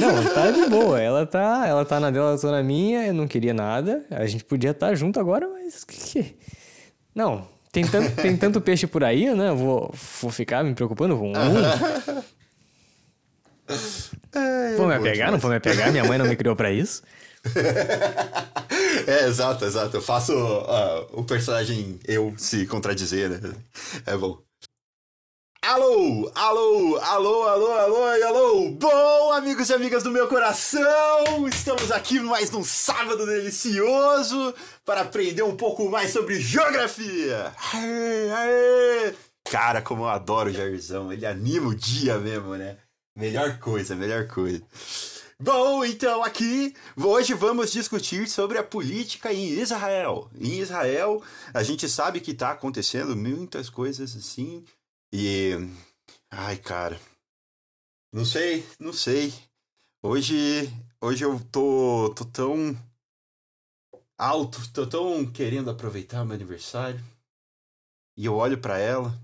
não, 0.00 0.34
tá 0.34 0.50
de 0.50 0.68
boa. 0.68 1.00
Ela 1.00 1.24
tá, 1.24 1.64
ela 1.66 1.84
tá 1.84 2.00
na 2.00 2.10
dela, 2.10 2.32
eu 2.32 2.40
tô 2.40 2.50
na 2.50 2.62
minha, 2.62 3.06
eu 3.06 3.14
não 3.14 3.28
queria 3.28 3.54
nada. 3.54 4.04
A 4.10 4.26
gente 4.26 4.44
podia 4.44 4.72
estar 4.72 4.88
tá 4.88 4.94
junto 4.94 5.20
agora, 5.20 5.48
mas. 5.48 5.84
Que... 5.84 6.34
Não, 7.14 7.46
tem 7.70 7.86
tanto, 7.86 8.10
tem 8.16 8.36
tanto 8.36 8.60
peixe 8.60 8.86
por 8.86 9.04
aí, 9.04 9.32
né? 9.34 9.50
Eu 9.50 9.56
vou, 9.56 9.94
vou 10.20 10.30
ficar 10.30 10.64
me 10.64 10.74
preocupando 10.74 11.16
com 11.16 11.30
um. 11.30 11.34
É, 14.34 14.76
vou 14.76 14.86
me 14.86 14.94
apegar? 14.94 15.30
Não 15.30 15.38
vou 15.38 15.50
me 15.50 15.56
apegar? 15.56 15.90
Minha 15.90 16.04
mãe 16.04 16.18
não 16.18 16.26
me 16.26 16.36
criou 16.36 16.54
para 16.56 16.70
isso. 16.70 17.02
é, 19.06 19.26
exato, 19.26 19.64
exato. 19.64 19.96
Eu 19.96 20.02
faço 20.02 20.32
uh, 20.34 21.06
o 21.12 21.24
personagem 21.24 21.98
eu 22.06 22.34
se 22.36 22.66
contradizer, 22.66 23.30
né? 23.30 23.52
É 24.06 24.16
bom. 24.16 24.38
Alô, 25.62 26.30
alô, 26.34 26.96
alô, 27.02 27.42
alô, 27.42 27.72
alô, 27.72 28.04
alô! 28.04 28.70
Bom, 28.70 29.32
amigos 29.32 29.68
e 29.68 29.74
amigas 29.74 30.04
do 30.04 30.12
meu 30.12 30.28
coração, 30.28 31.48
estamos 31.48 31.90
aqui 31.90 32.20
mais 32.20 32.52
num 32.52 32.62
sábado 32.62 33.26
delicioso 33.26 34.54
para 34.84 35.00
aprender 35.00 35.42
um 35.42 35.56
pouco 35.56 35.90
mais 35.90 36.12
sobre 36.12 36.38
geografia. 36.38 37.52
Aê, 37.74 38.30
aê. 38.30 39.14
Cara, 39.50 39.82
como 39.82 40.04
eu 40.04 40.08
adoro 40.08 40.50
o 40.50 40.52
Jairzão, 40.52 41.12
ele 41.12 41.26
anima 41.26 41.68
o 41.68 41.74
dia 41.74 42.16
mesmo, 42.18 42.54
né? 42.54 42.76
Melhor 43.16 43.58
coisa, 43.58 43.96
melhor 43.96 44.28
coisa. 44.28 44.62
Bom, 45.38 45.84
então 45.84 46.24
aqui 46.24 46.74
hoje 46.96 47.34
vamos 47.34 47.70
discutir 47.70 48.26
sobre 48.26 48.56
a 48.56 48.64
política 48.64 49.30
em 49.30 49.44
Israel. 49.48 50.30
Em 50.34 50.60
Israel, 50.60 51.22
a 51.52 51.62
gente 51.62 51.86
sabe 51.90 52.22
que 52.22 52.30
está 52.30 52.52
acontecendo 52.52 53.14
muitas 53.14 53.68
coisas 53.68 54.16
assim 54.16 54.64
e 55.12 55.50
ai, 56.30 56.56
cara. 56.56 56.98
Não 58.10 58.24
sei, 58.24 58.66
não 58.80 58.94
sei. 58.94 59.34
Hoje, 60.02 60.72
hoje 61.02 61.22
eu 61.22 61.38
tô, 61.52 62.14
tô 62.16 62.24
tão 62.24 62.74
alto, 64.16 64.58
tô 64.72 64.86
tão 64.86 65.30
querendo 65.30 65.68
aproveitar 65.68 66.24
meu 66.24 66.34
aniversário. 66.34 67.04
E 68.16 68.24
eu 68.24 68.36
olho 68.36 68.58
para 68.58 68.78
ela 68.78 69.14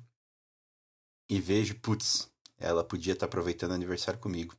e 1.31 1.41
vejo, 1.41 1.75
putz, 1.81 2.31
ela 2.59 2.85
podia 2.85 3.15
estar 3.15 3.27
tá 3.27 3.31
aproveitando 3.31 3.71
o 3.71 3.75
aniversário 3.75 4.21
comigo. 4.21 4.55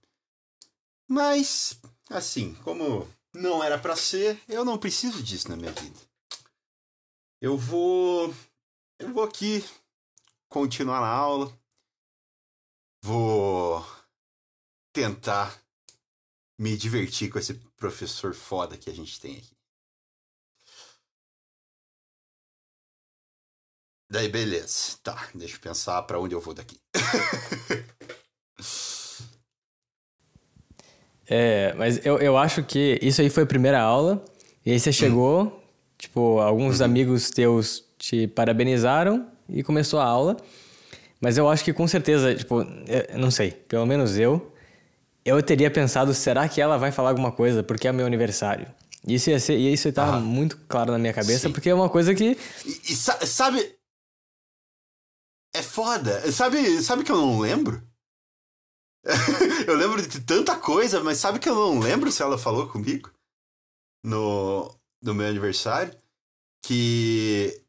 Mas, 1.07 1.79
assim, 2.09 2.53
como 2.55 3.07
não 3.33 3.63
era 3.63 3.77
para 3.77 3.95
ser, 3.95 4.41
eu 4.47 4.63
não 4.63 4.77
preciso 4.77 5.21
disso 5.21 5.49
na 5.49 5.55
minha 5.55 5.71
vida. 5.71 5.99
Eu 7.41 7.57
vou. 7.57 8.33
Eu 8.99 9.13
vou 9.13 9.23
aqui 9.23 9.63
continuar 10.47 11.01
na 11.01 11.07
aula. 11.07 11.51
Vou 13.03 13.85
tentar 14.93 15.61
me 16.57 16.77
divertir 16.77 17.29
com 17.29 17.39
esse 17.39 17.55
professor 17.75 18.33
foda 18.33 18.77
que 18.77 18.89
a 18.89 18.93
gente 18.93 19.19
tem 19.19 19.37
aqui. 19.37 19.57
Daí, 24.09 24.29
beleza. 24.29 24.97
Tá, 25.01 25.29
deixa 25.33 25.55
eu 25.55 25.59
pensar 25.59 26.01
para 26.03 26.19
onde 26.19 26.35
eu 26.35 26.39
vou 26.39 26.53
daqui. 26.53 26.79
É, 31.29 31.73
mas 31.77 32.05
eu, 32.05 32.17
eu 32.19 32.37
acho 32.37 32.63
que 32.63 32.99
isso 33.01 33.21
aí 33.21 33.29
foi 33.29 33.43
a 33.43 33.45
primeira 33.45 33.79
aula. 33.81 34.23
E 34.65 34.71
aí 34.71 34.79
você 34.79 34.91
chegou, 34.91 35.43
hum. 35.43 35.51
tipo, 35.97 36.39
alguns 36.39 36.79
uhum. 36.79 36.85
amigos 36.85 37.29
teus 37.29 37.83
te 37.97 38.27
parabenizaram 38.27 39.27
e 39.49 39.63
começou 39.63 39.99
a 39.99 40.05
aula. 40.05 40.37
Mas 41.19 41.37
eu 41.37 41.49
acho 41.49 41.63
que 41.63 41.71
com 41.73 41.87
certeza, 41.87 42.35
tipo, 42.35 42.61
eu 42.61 43.17
não 43.17 43.31
sei, 43.31 43.51
pelo 43.51 43.85
menos 43.85 44.17
eu, 44.17 44.51
eu 45.23 45.41
teria 45.41 45.71
pensado, 45.71 46.13
será 46.13 46.47
que 46.49 46.59
ela 46.59 46.77
vai 46.77 46.91
falar 46.91 47.09
alguma 47.09 47.31
coisa 47.31 47.63
porque 47.63 47.87
é 47.87 47.91
meu 47.93 48.05
aniversário? 48.05 48.67
Isso 49.07 49.29
ia 49.29 49.39
ser, 49.39 49.57
e 49.57 49.71
isso 49.71 49.91
tava 49.91 50.17
Ah. 50.17 50.19
muito 50.19 50.57
claro 50.67 50.91
na 50.91 50.97
minha 50.97 51.13
cabeça, 51.13 51.47
Sim. 51.47 51.53
porque 51.53 51.69
é 51.69 51.73
uma 51.73 51.89
coisa 51.89 52.13
que. 52.15 52.37
E, 52.65 52.91
e 52.91 52.95
sa- 52.95 53.25
sabe. 53.25 53.73
É 55.55 55.61
foda. 55.61 56.31
Sabe, 56.31 56.81
sabe 56.81 57.03
que 57.03 57.11
eu 57.11 57.17
não 57.17 57.39
lembro? 57.39 57.81
eu 59.67 59.75
lembro 59.75 60.01
de 60.07 60.21
tanta 60.21 60.57
coisa, 60.57 61.03
mas 61.03 61.17
sabe 61.17 61.39
que 61.39 61.49
eu 61.49 61.55
não 61.55 61.79
lembro 61.79 62.11
se 62.11 62.21
ela 62.21 62.37
falou 62.37 62.67
comigo 62.69 63.11
no, 64.03 64.73
no 65.01 65.13
meu 65.13 65.27
aniversário? 65.27 65.95
Que. 66.65 67.61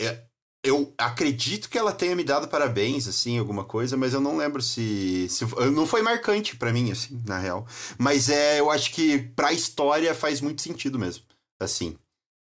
é- 0.00 0.24
eu 0.66 0.94
acredito 0.96 1.68
que 1.68 1.76
ela 1.76 1.92
tenha 1.92 2.16
me 2.16 2.24
dado 2.24 2.48
parabéns, 2.48 3.06
assim, 3.06 3.38
alguma 3.38 3.66
coisa, 3.66 3.98
mas 3.98 4.14
eu 4.14 4.20
não 4.20 4.36
lembro 4.38 4.62
se. 4.62 5.28
se 5.28 5.44
não 5.72 5.86
foi 5.86 6.00
marcante 6.02 6.56
pra 6.56 6.72
mim, 6.72 6.90
assim, 6.90 7.22
na 7.26 7.38
real. 7.38 7.66
Mas 7.98 8.30
é, 8.30 8.60
eu 8.60 8.70
acho 8.70 8.92
que 8.92 9.18
pra 9.36 9.52
história 9.52 10.14
faz 10.14 10.40
muito 10.40 10.62
sentido 10.62 10.98
mesmo. 10.98 11.24
Assim. 11.60 11.98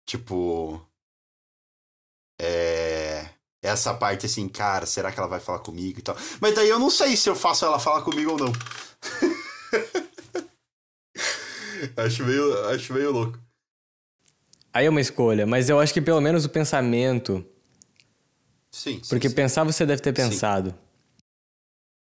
Tipo. 0.07 0.81
É. 2.39 3.10
Essa 3.63 3.93
parte 3.93 4.27
assim, 4.27 4.49
cara, 4.49 4.87
será 4.87 5.13
que 5.13 5.19
ela 5.19 5.29
vai 5.29 5.41
falar 5.41 5.59
comigo 5.59 5.99
e 5.99 6.03
tal? 6.03 6.17
Mas 6.41 6.55
daí 6.55 6.69
eu 6.69 6.79
não 6.79 6.91
sei 6.91 7.17
se 7.17 7.29
eu 7.29 7.37
faço 7.37 7.65
ela 7.65 7.79
falar 7.79 8.03
comigo 8.03 8.33
ou 8.33 8.39
não. 8.39 8.53
acho, 11.97 12.25
meio, 12.25 12.67
acho 12.69 12.93
meio 12.95 13.11
louco. 13.11 13.39
Aí 14.73 14.87
é 14.87 14.91
uma 14.91 15.01
escolha, 15.01 15.47
mas 15.47 15.69
eu 15.69 15.79
acho 15.79 15.93
que 15.93 16.01
pelo 16.01 16.21
menos 16.21 16.45
o 16.45 16.49
pensamento. 16.49 17.45
Sim. 18.73 19.03
sim, 19.03 19.09
Porque 19.09 19.29
sim. 19.29 19.35
pensar 19.35 19.65
você 19.65 19.85
deve 19.85 20.01
ter 20.01 20.17
Sim. 20.17 20.31
pensado. 20.31 20.75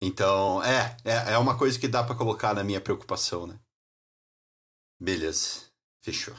Então, 0.03 0.63
é, 0.63 0.97
é, 1.05 1.35
é 1.35 1.39
uma 1.39 1.57
coisa 1.57 1.79
que 1.79 1.87
dá 1.87 2.03
pra 2.03 2.17
colocar 2.17 2.55
na 2.55 2.65
minha 2.65 2.81
preocupação, 2.81 3.47
né? 3.47 3.59
Beleza. 5.01 5.61
Fechou. 6.03 6.35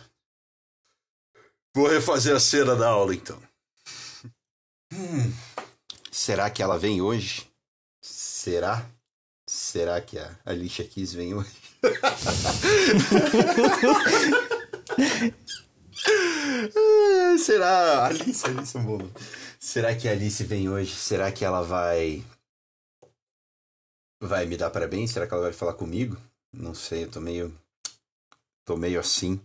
Vou 1.76 1.88
refazer 1.88 2.36
a 2.36 2.40
cena 2.40 2.76
da 2.76 2.90
aula, 2.90 3.16
então. 3.16 3.42
Hum, 4.98 5.34
será 6.10 6.50
que 6.50 6.64
ela 6.64 6.80
vem 6.80 7.02
hoje? 7.02 7.52
Será? 8.02 8.90
Será 9.46 10.00
que 10.00 10.18
a 10.18 10.40
Alicia 10.46 10.88
Keys 10.88 11.14
vem 11.14 11.34
hoje? 11.34 11.52
Será? 17.38 18.06
Alice, 18.06 18.46
Alice 18.46 18.78
é 18.78 18.82
nome. 18.82 19.12
Será 19.60 19.94
que 19.94 20.08
a 20.08 20.14
Alice 20.14 20.42
vem 20.46 20.70
hoje? 20.70 20.96
Será 20.96 21.30
que 21.30 21.44
ela 21.44 21.62
vai. 21.62 22.24
Vai 24.22 24.46
me 24.46 24.56
dar 24.56 24.70
parabéns? 24.70 25.12
Será 25.12 25.28
que 25.28 25.34
ela 25.34 25.44
vai 25.44 25.54
falar 25.54 25.74
comigo? 25.74 26.16
Não 26.54 26.74
sei, 26.74 27.04
eu 27.04 27.12
tô 27.12 27.20
meio. 27.20 27.54
Tô 28.64 28.78
meio 28.78 29.00
assim. 29.00 29.42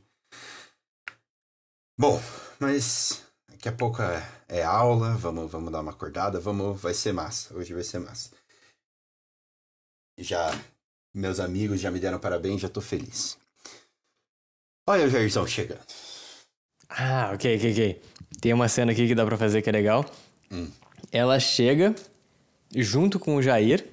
Bom, 1.98 2.22
mas 2.60 3.24
daqui 3.60 3.68
a 3.68 3.72
pouco 3.72 4.00
é, 4.00 4.26
é 4.48 4.62
aula, 4.62 5.14
vamos, 5.16 5.52
vamos 5.52 5.70
dar 5.70 5.80
uma 5.82 5.90
acordada, 5.90 6.40
vamos, 6.40 6.80
vai 6.80 6.94
ser 6.94 7.12
massa. 7.12 7.54
Hoje 7.54 7.74
vai 7.74 7.84
ser 7.84 7.98
massa. 7.98 8.30
Já 10.18 10.50
meus 11.14 11.38
amigos 11.38 11.78
já 11.78 11.90
me 11.90 12.00
deram 12.00 12.18
parabéns, 12.18 12.62
já 12.62 12.70
tô 12.70 12.80
feliz. 12.80 13.36
Olha 14.88 15.04
o 15.04 15.10
Jairzão 15.10 15.46
chegando. 15.46 15.84
Ah, 16.88 17.32
ok, 17.34 17.56
ok, 17.56 17.72
ok. 17.72 18.02
Tem 18.40 18.54
uma 18.54 18.66
cena 18.66 18.92
aqui 18.92 19.06
que 19.06 19.14
dá 19.14 19.26
pra 19.26 19.36
fazer 19.36 19.60
que 19.60 19.68
é 19.68 19.72
legal. 19.72 20.06
Hum. 20.50 20.70
Ela 21.12 21.38
chega 21.38 21.94
junto 22.74 23.18
com 23.18 23.36
o 23.36 23.42
Jair. 23.42 23.86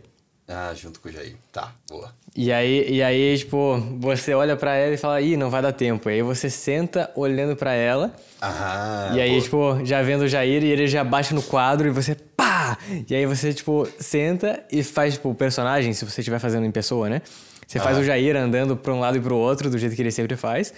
Ah, 0.47 0.73
junto 0.73 0.99
com 1.01 1.09
o 1.09 1.11
Jair. 1.11 1.35
Tá, 1.51 1.73
boa. 1.89 2.09
E 2.35 2.53
aí, 2.53 2.89
e 2.89 3.03
aí, 3.03 3.37
tipo, 3.37 3.77
você 3.99 4.33
olha 4.33 4.55
pra 4.55 4.75
ela 4.75 4.93
e 4.93 4.97
fala, 4.97 5.19
ih, 5.19 5.35
não 5.35 5.49
vai 5.49 5.61
dar 5.61 5.73
tempo. 5.73 6.09
E 6.09 6.13
aí 6.13 6.21
você 6.21 6.49
senta 6.49 7.11
olhando 7.15 7.55
pra 7.55 7.73
ela. 7.73 8.13
Ah, 8.41 9.11
e 9.13 9.19
aí, 9.19 9.29
boa. 9.31 9.41
tipo, 9.77 9.85
já 9.85 10.01
vendo 10.01 10.21
o 10.21 10.27
Jair 10.27 10.63
e 10.63 10.67
ele 10.67 10.87
já 10.87 11.03
bate 11.03 11.33
no 11.33 11.41
quadro 11.43 11.87
e 11.87 11.91
você 11.91 12.15
pá! 12.15 12.77
E 13.09 13.13
aí 13.13 13.25
você, 13.25 13.53
tipo, 13.53 13.87
senta 13.99 14.63
e 14.71 14.83
faz, 14.83 15.15
tipo, 15.15 15.29
o 15.29 15.35
personagem, 15.35 15.91
se 15.93 16.05
você 16.05 16.21
estiver 16.21 16.39
fazendo 16.39 16.65
em 16.65 16.71
pessoa, 16.71 17.09
né? 17.09 17.21
Você 17.67 17.79
faz 17.79 17.97
Ah. 17.97 17.99
o 17.99 18.03
Jair 18.05 18.37
andando 18.37 18.77
pra 18.77 18.93
um 18.93 18.99
lado 19.01 19.17
e 19.17 19.19
pro 19.19 19.35
outro, 19.35 19.69
do 19.69 19.77
jeito 19.77 19.93
que 19.95 20.01
ele 20.01 20.11
sempre 20.11 20.37
faz. 20.37 20.73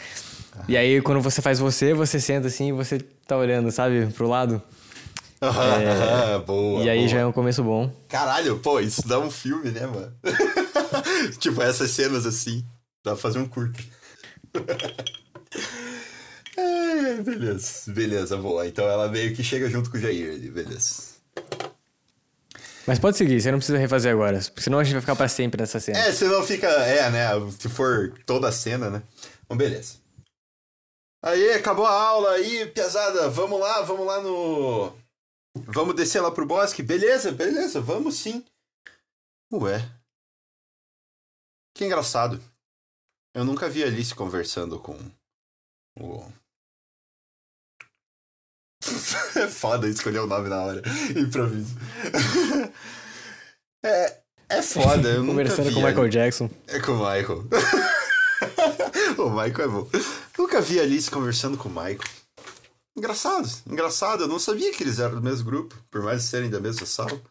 E 0.68 0.76
aí, 0.76 1.00
quando 1.02 1.22
você 1.22 1.42
faz 1.44 1.60
você, 1.60 1.94
você 1.94 2.20
senta 2.20 2.48
assim 2.48 2.70
e 2.70 2.72
você 2.72 2.98
tá 3.28 3.38
olhando, 3.38 3.70
sabe, 3.72 4.08
pro 4.08 4.28
lado. 4.28 4.60
Ah, 5.42 6.40
boa. 6.46 6.84
e 6.84 6.90
aí 6.90 7.00
boa. 7.00 7.08
já 7.08 7.20
é 7.20 7.26
um 7.26 7.32
começo 7.32 7.64
bom. 7.64 7.92
Caralho, 8.10 8.60
pô, 8.60 8.80
isso 8.80 9.08
dá 9.08 9.20
um 9.20 9.32
filme, 9.32 9.72
né, 9.72 9.88
mano? 9.88 10.14
tipo, 11.40 11.62
essas 11.62 11.92
cenas 11.92 12.26
assim. 12.26 12.66
Dá 13.04 13.12
pra 13.12 13.22
fazer 13.22 13.40
um 13.40 13.48
curto. 13.48 13.82
É, 16.60 17.14
beleza, 17.22 17.90
beleza, 17.94 18.36
boa. 18.36 18.68
Então 18.68 18.86
ela 18.86 19.08
meio 19.08 19.34
que 19.34 19.42
chega 19.42 19.70
junto 19.70 19.90
com 19.90 19.98
o 19.98 20.00
Jair 20.00 20.34
ali, 20.34 20.50
beleza. 20.52 21.04
Mas 22.86 23.00
pode 23.00 23.16
seguir, 23.16 23.40
você 23.40 23.50
não 23.50 23.60
precisa 23.60 23.78
refazer 23.78 24.12
agora. 24.12 24.40
Porque 24.40 24.62
senão 24.62 24.80
a 24.80 24.84
gente 24.84 24.94
vai 24.94 25.02
ficar 25.02 25.16
pra 25.16 25.30
sempre 25.30 25.62
nessa 25.62 25.80
cena. 25.80 26.00
É, 26.00 26.12
senão 26.12 26.44
fica. 26.44 26.68
É, 26.68 27.10
né? 27.10 27.30
Se 27.58 27.70
for 27.70 28.14
toda 28.26 28.50
a 28.50 28.52
cena, 28.52 28.90
né? 28.90 29.02
Bom, 29.48 29.56
beleza. 29.56 29.96
Aí, 31.24 31.54
acabou 31.54 31.86
a 31.86 31.94
aula 31.94 32.32
aí, 32.32 32.66
pesada. 32.66 33.30
Vamos 33.30 33.60
lá, 33.60 33.82
vamos 33.82 34.06
lá 34.06 34.22
no. 34.22 34.92
Vamos 35.68 35.96
descer 35.96 36.22
lá 36.22 36.32
pro 36.32 36.46
bosque? 36.46 36.84
Beleza, 36.84 37.32
beleza, 37.32 37.80
vamos 37.82 38.16
sim. 38.16 38.46
Ué. 39.52 39.80
Que 41.76 41.86
engraçado. 41.86 42.42
Eu 43.34 43.46
nunca 43.46 43.70
vi 43.70 43.84
Alice 43.84 44.14
conversando 44.14 44.80
com 44.80 44.98
o. 46.00 46.32
é 49.36 49.48
foda 49.48 49.88
escolher 49.88 50.20
o 50.20 50.28
nome 50.28 50.50
na 50.50 50.62
hora. 50.62 50.82
Improviso. 51.16 51.76
é, 53.86 54.22
é 54.50 54.62
foda, 54.62 55.10
eu 55.10 55.24
nunca 55.24 55.44
Conversando 55.44 55.70
vi 55.70 55.74
com 55.76 55.80
o 55.80 55.84
Michael 55.84 56.10
Jackson. 56.10 56.50
é 56.68 56.80
com 56.80 56.92
o 56.94 56.98
Michael. 56.98 57.48
o 59.18 59.30
Michael 59.30 59.62
é 59.62 59.68
bom. 59.68 59.90
Nunca 60.38 60.62
vi 60.62 60.80
Alice 60.80 61.10
conversando 61.10 61.58
com 61.58 61.70
o 61.70 61.72
Michael. 61.72 62.19
Engraçado, 62.96 63.48
engraçado. 63.68 64.24
Eu 64.24 64.28
não 64.28 64.40
sabia 64.40 64.72
que 64.74 64.84
eles 64.84 65.00
eram 65.00 65.16
do 65.16 65.22
mesmo 65.22 65.46
grupo, 65.46 65.76
por 65.90 66.02
mais 66.02 66.24
serem 66.24 66.50
da 66.50 66.60
mesma 66.60 66.86
sala. 66.86 67.22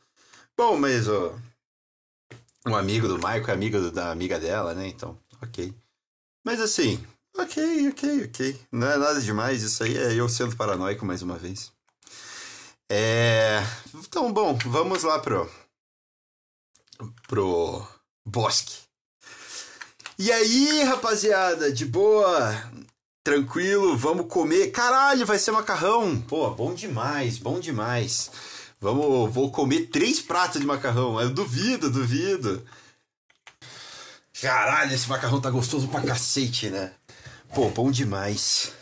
Bom, 0.56 0.78
mas 0.78 1.08
ó, 1.08 1.34
um 2.66 2.76
amigo 2.76 3.08
do 3.08 3.16
Michael 3.16 3.48
é 3.48 3.52
amigo 3.52 3.90
da 3.90 4.10
amiga 4.10 4.38
dela, 4.38 4.74
né? 4.74 4.86
Então, 4.88 5.18
ok. 5.42 5.72
Mas 6.44 6.60
assim, 6.60 7.04
ok, 7.36 7.88
ok, 7.88 8.24
ok. 8.24 8.60
Não 8.72 8.88
é 8.88 8.96
nada 8.96 9.20
demais. 9.20 9.62
Isso 9.62 9.82
aí 9.84 9.96
é 9.96 10.14
eu 10.14 10.28
sendo 10.28 10.56
paranoico 10.56 11.06
mais 11.06 11.22
uma 11.22 11.36
vez. 11.36 11.72
É. 12.90 13.60
Então, 13.94 14.32
bom, 14.32 14.58
vamos 14.66 15.02
lá 15.02 15.18
pro. 15.18 15.50
pro 17.26 17.86
bosque. 18.26 18.88
E 20.18 20.32
aí, 20.32 20.82
rapaziada, 20.82 21.72
de 21.72 21.86
boa, 21.86 22.52
tranquilo, 23.28 23.94
vamos 23.94 24.26
comer. 24.26 24.70
Caralho, 24.70 25.26
vai 25.26 25.38
ser 25.38 25.50
macarrão. 25.50 26.18
Pô, 26.18 26.48
bom 26.50 26.72
demais, 26.72 27.36
bom 27.36 27.60
demais. 27.60 28.30
Vamos, 28.80 29.30
vou 29.30 29.50
comer 29.50 29.88
três 29.88 30.18
pratos 30.18 30.58
de 30.58 30.66
macarrão. 30.66 31.20
Eu 31.20 31.28
duvido, 31.28 31.90
duvido. 31.90 32.64
Caralho, 34.40 34.94
esse 34.94 35.06
macarrão 35.06 35.42
tá 35.42 35.50
gostoso 35.50 35.88
pra 35.88 36.00
cacete, 36.00 36.70
né? 36.70 36.90
Pô, 37.54 37.68
bom 37.68 37.90
demais. 37.90 38.72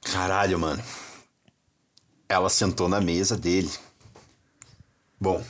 Caralho, 0.00 0.56
mano. 0.56 0.84
Ela 2.28 2.48
sentou 2.48 2.88
na 2.88 3.00
mesa 3.00 3.36
dele. 3.36 3.72
Bom, 5.20 5.44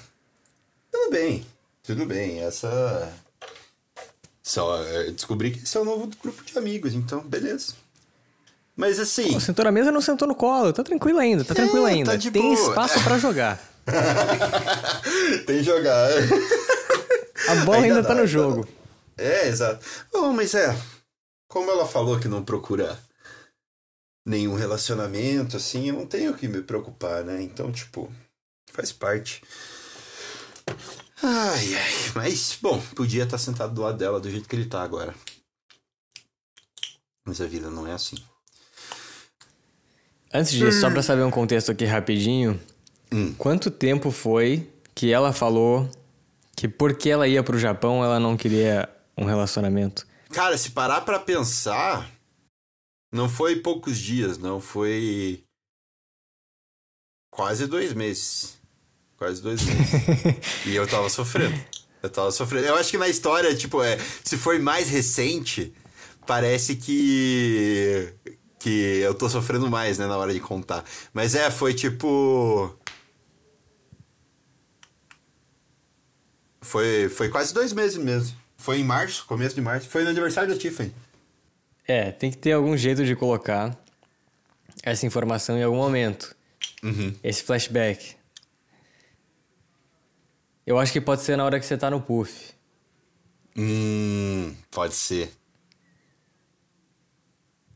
tudo 0.91 1.11
bem, 1.11 1.47
tudo 1.83 2.07
bem. 2.07 2.41
Essa. 2.41 3.13
Só 4.47 4.83
é, 4.85 5.11
descobri 5.11 5.53
que 5.53 5.65
esse 5.65 5.77
é 5.77 5.81
o 5.81 5.85
novo 5.85 6.09
grupo 6.23 6.45
de 6.45 6.57
amigos, 6.59 6.93
então, 6.93 7.21
beleza. 7.21 7.73
Mas 8.77 9.01
assim. 9.01 9.33
Pô, 9.33 9.41
sentou 9.41 9.65
na 9.65 9.73
mesa 9.73 9.91
não 9.91 10.01
sentou 10.03 10.29
no 10.29 10.35
colo. 10.35 10.73
Tá 10.73 10.83
tranquilo 10.85 11.19
ainda, 11.19 11.45
tá 11.45 11.55
tranquilo 11.55 11.87
É, 11.87 11.93
ainda. 11.93 12.13
tá 12.19 12.31
Tem 12.31 12.43
boa. 12.43 12.55
espaço 12.55 13.03
pra 13.03 13.19
jogar. 13.19 13.59
Tem 15.47 15.63
jogar. 15.63 16.11
A 17.49 17.55
bola 17.65 17.79
ainda, 17.85 18.03
dá, 18.03 18.09
tá 18.09 18.15
no 18.15 18.21
ainda 18.21 18.27
jogo. 18.27 18.69
dá. 19.17 19.25
É, 19.25 19.49
exato. 19.49 19.85
Bom, 20.13 20.33
mas 20.33 20.55
é. 20.55 20.77
Como 21.49 21.71
ela 21.71 21.87
falou 21.87 22.19
que 22.19 22.27
não 22.27 22.45
procura 22.45 22.99
nenhum 24.27 24.55
relacionamento, 24.55 25.57
assim, 25.57 25.89
eu 25.89 25.95
não 25.95 26.07
tenho 26.07 26.35
que 26.35 26.49
me 26.49 26.61
preocupar, 26.63 27.23
né? 27.25 27.41
Então, 27.43 27.71
tipo, 27.71 28.11
faz 28.73 28.91
parte. 28.91 29.41
Ai, 31.23 31.75
ai. 31.75 31.93
Mas, 32.15 32.59
bom, 32.61 32.81
podia 32.95 33.25
estar 33.25 33.39
sentado 33.39 33.75
do 33.75 33.83
lado 33.83 33.99
dela 33.99 34.21
do 34.21 34.31
jeito 34.31 34.49
que 34.49 34.57
ele 34.57 34.67
tá 34.67 34.83
agora. 34.83 35.15
Mas 37.27 37.41
a 37.41 37.47
vida 37.47 37.71
não 37.71 37.87
é 37.87 37.93
assim. 37.93 38.17
Antes 40.33 40.53
disso, 40.53 40.81
só 40.81 40.91
pra 40.91 41.03
saber 41.03 41.23
um 41.23 41.31
contexto 41.31 41.71
aqui 41.71 41.85
rapidinho. 41.85 42.61
Hum. 43.13 43.33
Quanto 43.35 43.71
tempo 43.71 44.11
foi 44.11 44.69
que 44.95 45.13
ela 45.13 45.33
falou 45.33 45.89
que 46.57 46.69
porque 46.69 47.09
ela 47.09 47.29
ia 47.29 47.43
pro 47.43 47.59
Japão, 47.59 48.05
ela 48.05 48.19
não 48.19 48.37
queria 48.37 48.89
um 49.17 49.25
relacionamento? 49.25 50.07
Cara, 50.31 50.59
se 50.59 50.73
parar 50.73 51.03
pra 51.03 51.19
pensar, 51.21 52.11
Não 53.13 53.29
foi 53.29 53.61
poucos 53.61 53.97
dias, 53.97 54.39
não. 54.39 54.61
Foi. 54.61 55.45
Quase 57.31 57.69
dois 57.69 57.93
meses. 57.93 58.59
Quase 59.17 59.43
dois 59.43 59.63
meses. 59.63 59.91
e 60.67 60.75
eu 60.75 60.87
tava 60.87 61.09
sofrendo. 61.09 61.59
Eu 62.03 62.11
tava 62.11 62.31
sofrendo. 62.31 62.67
Eu 62.67 62.77
acho 62.77 62.91
que 62.91 62.99
na 62.99 63.09
história, 63.09 63.55
tipo, 63.55 63.83
é, 63.83 63.99
se 64.23 64.37
foi 64.37 64.59
mais 64.59 64.89
recente, 64.89 65.73
parece 66.27 66.77
que. 66.77 68.13
que 68.59 68.99
eu 69.01 69.15
tô 69.15 69.29
sofrendo 69.29 69.71
mais, 69.71 69.99
né, 69.99 70.07
na 70.07 70.17
hora 70.17 70.33
de 70.33 70.41
contar. 70.41 70.85
Mas 71.13 71.35
é, 71.35 71.51
foi 71.51 71.73
tipo. 71.73 72.77
Foi, 76.61 77.09
foi 77.09 77.29
quase 77.29 77.55
dois 77.55 77.73
meses 77.73 77.97
mesmo. 77.97 78.37
Foi 78.57 78.81
em 78.81 78.85
março, 78.85 79.27
começo 79.27 79.55
de 79.55 79.61
março. 79.61 79.89
Foi 79.89 80.03
no 80.03 80.11
aniversário 80.11 80.53
da 80.53 80.59
Tiffany. 80.59 80.93
É, 81.87 82.11
tem 82.11 82.31
que 82.31 82.39
ter 82.39 82.53
algum 82.53 82.77
jeito 82.77 83.05
de 83.05 83.15
colocar 83.15 83.79
essa 84.83 85.07
informação 85.07 85.59
em 85.59 85.63
algum 85.63 85.77
momento. 85.77 86.35
Uhum. 86.83 87.15
Esse 87.23 87.43
flashback. 87.43 88.17
Eu 90.67 90.79
acho 90.79 90.93
que 90.93 91.01
pode 91.01 91.23
ser 91.23 91.37
na 91.37 91.45
hora 91.45 91.61
que 91.61 91.67
você 91.67 91.77
tá 91.77 91.91
no 91.91 92.01
puff. 92.01 92.53
Hum, 93.57 94.55
pode 94.71 94.95
ser. 94.95 95.31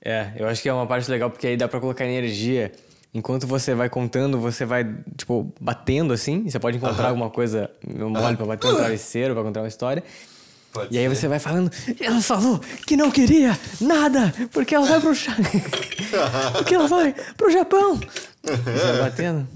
É, 0.04 0.32
eu 0.36 0.48
acho 0.48 0.62
que 0.62 0.68
é 0.68 0.72
uma 0.72 0.86
parte 0.86 1.10
legal 1.10 1.30
porque 1.30 1.46
aí 1.46 1.56
dá 1.56 1.68
pra 1.68 1.80
colocar 1.80 2.04
energia. 2.06 2.72
Enquanto 3.12 3.46
você 3.46 3.74
vai 3.74 3.88
contando, 3.88 4.38
você 4.40 4.64
vai, 4.64 4.84
tipo, 5.16 5.52
batendo 5.60 6.12
assim. 6.12 6.48
Você 6.48 6.58
pode 6.58 6.76
encontrar 6.76 7.08
alguma 7.08 7.30
coisa 7.30 7.70
mole 7.86 8.16
Aham. 8.16 8.36
pra 8.36 8.46
bater 8.46 8.68
um 8.68 8.76
travesseiro, 8.76 9.34
pra 9.34 9.42
contar 9.42 9.60
uma 9.60 9.68
história. 9.68 10.02
Pode 10.72 10.94
E 10.94 10.98
aí 10.98 11.04
ser. 11.08 11.14
você 11.16 11.28
vai 11.28 11.38
falando, 11.38 11.70
ela 12.00 12.20
falou 12.20 12.58
que 12.86 12.96
não 12.96 13.10
queria 13.10 13.58
nada, 13.80 14.32
porque 14.52 14.74
ela 14.74 14.84
vai 14.86 15.00
pro 15.00 15.12
porque 16.58 16.74
ela 16.74 16.86
vai 16.86 17.14
pro 17.36 17.50
Japão. 17.50 17.98
Você 18.42 18.92
vai 18.92 18.98
batendo. 18.98 19.48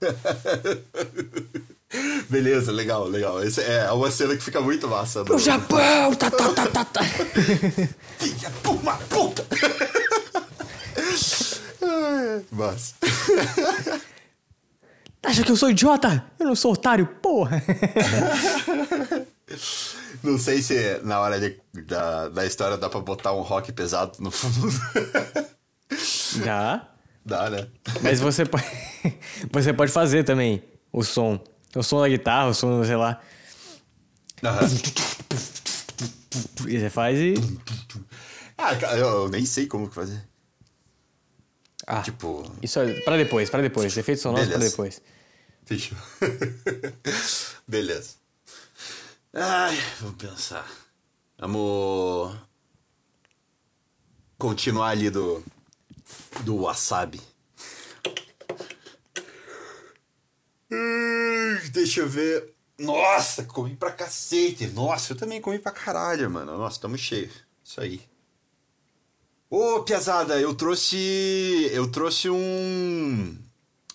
Beleza, 2.28 2.70
legal, 2.72 3.06
legal. 3.08 3.42
Esse 3.42 3.62
é 3.62 3.90
uma 3.92 4.10
cena 4.10 4.36
que 4.36 4.42
fica 4.42 4.60
muito 4.60 4.86
massa. 4.88 5.24
Pro 5.24 5.34
no- 5.34 5.38
Japão! 5.40 6.14
Tá, 6.14 6.30
tá, 6.30 6.48
tá, 6.52 6.66
tá, 6.66 6.84
tá. 6.84 7.02
Filha 8.18 8.52
uma 8.68 8.94
puta! 8.96 9.46
Massa. 12.52 12.94
Acha 15.22 15.42
que 15.42 15.50
eu 15.50 15.56
sou 15.56 15.70
idiota? 15.70 16.24
Eu 16.38 16.46
não 16.46 16.54
sou 16.54 16.72
otário, 16.72 17.06
porra. 17.06 17.62
Não 20.22 20.38
sei 20.38 20.60
se 20.62 21.00
na 21.04 21.20
hora 21.20 21.40
de- 21.40 21.58
da, 21.86 22.28
da 22.28 22.44
história 22.46 22.76
dá 22.76 22.88
pra 22.90 23.00
botar 23.00 23.32
um 23.32 23.40
rock 23.40 23.72
pesado 23.72 24.12
no 24.20 24.30
fundo. 24.30 24.68
Dá. 26.44 26.86
Dá, 27.24 27.50
né? 27.50 27.66
Mas 28.02 28.20
você 28.20 28.44
pode, 28.44 28.64
você 29.52 29.72
pode 29.72 29.90
fazer 29.92 30.24
também 30.24 30.62
o 30.92 31.02
som. 31.02 31.40
O 31.76 31.82
som 31.82 32.00
da 32.00 32.08
guitarra, 32.08 32.48
o 32.48 32.54
som, 32.54 32.82
sei 32.84 32.96
lá. 32.96 33.20
Aham. 34.42 34.60
E 36.66 36.78
você 36.80 36.90
faz 36.90 37.18
e. 37.18 37.34
Ah, 38.56 38.74
eu, 38.96 39.28
nem 39.28 39.44
sei 39.46 39.66
como 39.66 39.88
que 39.88 39.94
fazer. 39.94 40.22
Ah, 41.86 42.02
Tipo, 42.02 42.50
isso 42.62 42.78
é 42.80 43.00
pra 43.00 43.16
depois, 43.16 43.48
pra 43.48 43.62
depois. 43.62 43.96
Efeitos 43.96 44.22
sonoros 44.22 44.46
pra 44.48 44.58
Beleza. 44.58 44.70
depois. 44.72 45.02
fechou. 45.64 45.96
Beleza. 47.66 48.14
Ai, 49.32 49.78
vamos 50.00 50.16
pensar. 50.16 50.66
Vamos 51.38 52.36
continuar 54.38 54.88
ali 54.88 55.08
do 55.10 55.42
do 56.44 56.56
wasabi. 56.62 57.20
Deixa 61.72 62.00
eu 62.00 62.08
ver. 62.08 62.54
Nossa, 62.78 63.44
comi 63.44 63.74
pra 63.76 63.90
cacete. 63.90 64.66
Nossa, 64.68 65.12
eu 65.12 65.16
também 65.16 65.40
comi 65.40 65.58
pra 65.58 65.72
caralho, 65.72 66.30
mano. 66.30 66.56
Nossa, 66.56 66.80
tamo 66.80 66.96
cheio. 66.96 67.30
Isso 67.64 67.80
aí. 67.80 68.00
Ô, 69.50 69.82
Piazada, 69.82 70.38
eu 70.40 70.54
trouxe. 70.54 70.96
Eu 71.72 71.90
trouxe 71.90 72.28
um. 72.30 73.38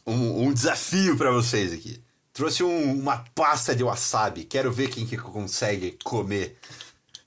Um, 0.06 0.48
um 0.48 0.54
desafio 0.54 1.16
pra 1.18 1.32
vocês 1.32 1.72
aqui. 1.72 2.04
Trouxe 2.34 2.64
um- 2.64 3.00
uma 3.00 3.24
pasta 3.36 3.76
de 3.76 3.84
wasabi. 3.84 4.44
Quero 4.44 4.72
ver 4.72 4.90
quem 4.90 5.06
que 5.06 5.16
consegue 5.18 5.98
comer 6.04 6.58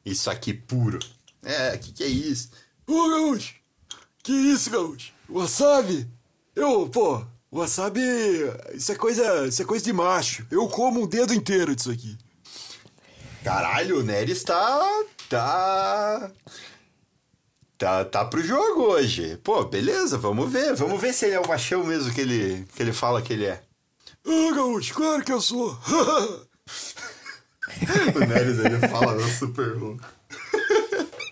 isso 0.05 0.29
aqui 0.29 0.53
puro. 0.53 0.99
É, 1.43 1.79
que 1.79 1.93
que 1.93 2.03
é 2.05 2.09
isso? 2.09 2.51
Ô, 2.87 3.09
Gaúcho! 3.09 3.55
Que 4.23 4.33
isso, 4.33 4.69
Gaúcho? 4.71 5.13
Wasabi? 5.29 6.07
Eu, 6.55 6.89
pô, 6.89 7.25
wasabi, 7.57 8.01
isso 8.75 8.93
é 8.93 8.95
coisa, 8.95 9.47
isso 9.47 9.63
é 9.63 9.65
coisa 9.65 9.85
de 9.85 9.93
macho. 9.93 10.47
Eu 10.51 10.69
como 10.69 11.03
um 11.03 11.07
dedo 11.07 11.35
inteiro 11.35 11.75
disso 11.75 11.91
aqui. 11.91 12.17
Caralho, 13.43 14.01
o 14.01 14.03
Neres 14.03 14.43
tá. 14.43 15.05
tá. 15.29 16.31
Tá, 17.79 18.05
tá 18.05 18.25
pro 18.25 18.43
jogo 18.43 18.83
hoje. 18.83 19.39
Pô, 19.45 19.65
beleza, 19.65 20.19
vamos 20.19 20.51
ver. 20.51 20.75
Vamos 20.75 21.01
ver 21.01 21.13
se 21.13 21.27
ele 21.27 21.35
é 21.35 21.41
o 21.41 21.49
machão 21.49 21.85
mesmo 21.85 22.13
que 22.13 22.21
ele, 22.21 22.67
que 22.75 22.83
ele 22.83 22.93
fala 22.93 23.23
que 23.23 23.33
ele 23.33 23.45
é. 23.45 23.63
Ah, 24.27 24.55
Gaúcho, 24.55 24.95
claro 24.95 25.25
que 25.25 25.33
eu 25.33 25.41
sou. 25.41 25.79
O 28.15 28.21
Neres, 28.21 28.59
ele 28.59 28.79
fala 28.89 29.21
super 29.29 29.77
louco. 29.77 30.03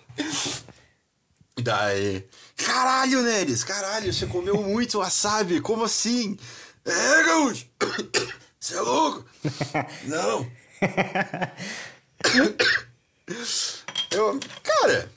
Daí. 1.63 2.25
Caralho, 2.65 3.23
Neres, 3.23 3.63
caralho, 3.63 4.13
você 4.13 4.27
comeu 4.27 4.61
muito 4.63 4.99
wasabi, 4.99 5.61
como 5.61 5.85
assim? 5.85 6.37
é, 6.85 7.23
Gaúcho? 7.25 7.67
Você 8.59 8.75
é 8.77 8.81
louco? 8.81 9.25
Não. 10.09 10.51
Eu, 14.11 14.39
cara, 14.63 15.11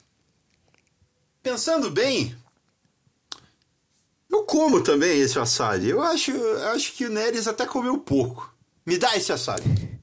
pensando 1.42 1.90
bem, 1.90 2.36
eu 4.28 4.44
como 4.44 4.82
também 4.82 5.20
esse 5.20 5.38
wasabi. 5.38 5.90
Eu 5.90 6.02
acho, 6.02 6.32
eu 6.32 6.68
acho 6.70 6.92
que 6.94 7.06
o 7.06 7.10
Neres 7.10 7.46
até 7.46 7.64
comeu 7.64 7.96
pouco. 7.98 8.52
Me 8.84 8.98
dá 8.98 9.16
esse 9.16 9.30
wasabi. 9.30 9.98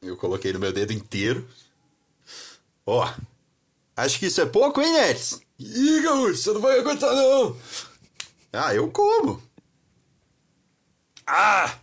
Eu 0.00 0.16
coloquei 0.16 0.52
no 0.52 0.58
meu 0.58 0.72
dedo 0.72 0.92
inteiro. 0.92 1.46
Ó, 2.92 3.10
acho 3.96 4.18
que 4.18 4.26
isso 4.26 4.38
é 4.42 4.44
pouco, 4.44 4.82
hein, 4.82 4.92
Neres? 4.92 5.40
Ih, 5.58 6.02
Gaúcho, 6.02 6.36
você 6.36 6.52
não 6.52 6.60
vai 6.60 6.78
aguentar, 6.78 7.10
não. 7.14 7.56
Ah, 8.52 8.74
eu 8.74 8.90
como. 8.90 9.42
Ah! 11.26 11.74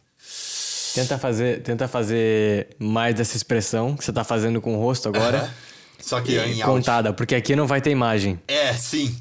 Tenta 0.94 1.18
fazer, 1.18 1.64
tenta 1.64 1.88
fazer 1.88 2.76
mais 2.78 3.16
dessa 3.16 3.36
expressão 3.36 3.98
que 3.98 4.06
você 4.06 4.14
tá 4.14 4.24
fazendo 4.24 4.62
com 4.62 4.76
o 4.76 4.80
rosto 4.80 5.10
agora. 5.10 5.52
Só 6.00 6.22
que 6.22 6.34
em 6.34 6.62
áudio. 6.62 6.66
contada, 6.66 7.12
porque 7.12 7.34
aqui 7.34 7.56
não 7.56 7.66
vai 7.66 7.82
ter 7.82 7.90
imagem. 7.90 8.40
É, 8.48 8.72
sim. 8.74 9.20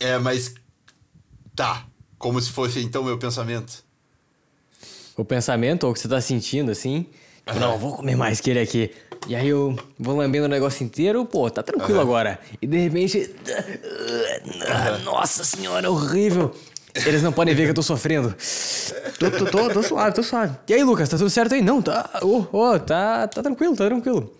É, 0.00 0.16
mas. 0.16 0.54
Tá. 1.54 1.84
Como 2.16 2.40
se 2.40 2.50
fosse 2.50 2.80
então 2.80 3.04
meu 3.04 3.18
pensamento. 3.18 3.84
O 5.14 5.26
pensamento 5.26 5.84
ou 5.84 5.90
o 5.90 5.94
que 5.94 6.00
você 6.00 6.08
tá 6.08 6.22
sentindo, 6.22 6.70
assim. 6.70 7.06
Tipo, 7.46 7.60
não, 7.60 7.78
vou 7.78 7.96
comer 7.96 8.16
mais 8.16 8.40
que 8.40 8.48
ele 8.48 8.60
aqui. 8.60 8.90
E 9.28 9.36
aí 9.36 9.48
eu 9.48 9.76
vou 9.98 10.16
lambendo 10.16 10.46
o 10.46 10.48
negócio 10.48 10.82
inteiro, 10.82 11.24
pô, 11.26 11.50
tá 11.50 11.62
tranquilo 11.62 12.00
agora. 12.00 12.40
E 12.62 12.66
de 12.66 12.78
repente. 12.78 13.30
Ah, 14.66 14.98
Nossa 15.04 15.44
senhora, 15.44 15.90
horrível. 15.90 16.50
Eles 16.94 17.22
não 17.22 17.30
podem 17.32 17.54
ver 17.54 17.64
que 17.64 17.70
eu 17.70 17.74
tô 17.74 17.82
sofrendo. 17.82 18.34
Tô, 19.18 19.30
tô, 19.30 19.44
tô, 19.46 19.68
tô 19.70 19.82
suave, 19.82 20.14
tô 20.16 20.22
suave. 20.22 20.56
E 20.66 20.74
aí, 20.74 20.82
Lucas, 20.82 21.08
tá 21.08 21.16
tudo 21.18 21.28
certo 21.30 21.54
aí? 21.54 21.62
Não, 21.62 21.80
tá. 21.82 22.20
Ô, 22.22 22.44
ô, 22.50 22.78
tá, 22.80 23.28
tá 23.28 23.42
tranquilo, 23.42 23.76
tá 23.76 23.84
tranquilo. 23.86 24.34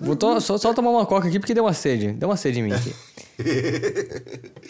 Vou 0.00 0.16
to- 0.16 0.40
só, 0.40 0.56
só 0.56 0.72
tomar 0.72 0.90
uma 0.90 1.04
coca 1.04 1.28
aqui 1.28 1.38
porque 1.38 1.52
deu 1.54 1.64
uma 1.64 1.74
sede. 1.74 2.12
Deu 2.12 2.28
uma 2.28 2.36
sede 2.36 2.60
em 2.60 2.62
mim 2.62 2.72
aqui. 2.72 2.94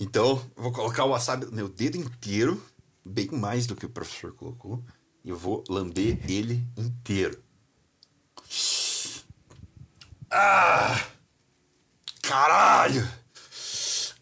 Então, 0.00 0.40
vou 0.56 0.72
colocar 0.72 1.04
o 1.04 1.10
wasabi 1.10 1.46
no 1.46 1.52
meu 1.52 1.68
dedo 1.68 1.96
inteiro, 1.98 2.62
bem 3.04 3.28
mais 3.32 3.66
do 3.66 3.76
que 3.76 3.84
o 3.84 3.90
professor 3.90 4.32
colocou, 4.32 4.82
e 5.24 5.32
vou 5.32 5.64
lamber 5.68 6.18
ele 6.30 6.64
inteiro. 6.76 7.42
Ah! 10.30 11.06
Caralho! 12.22 13.08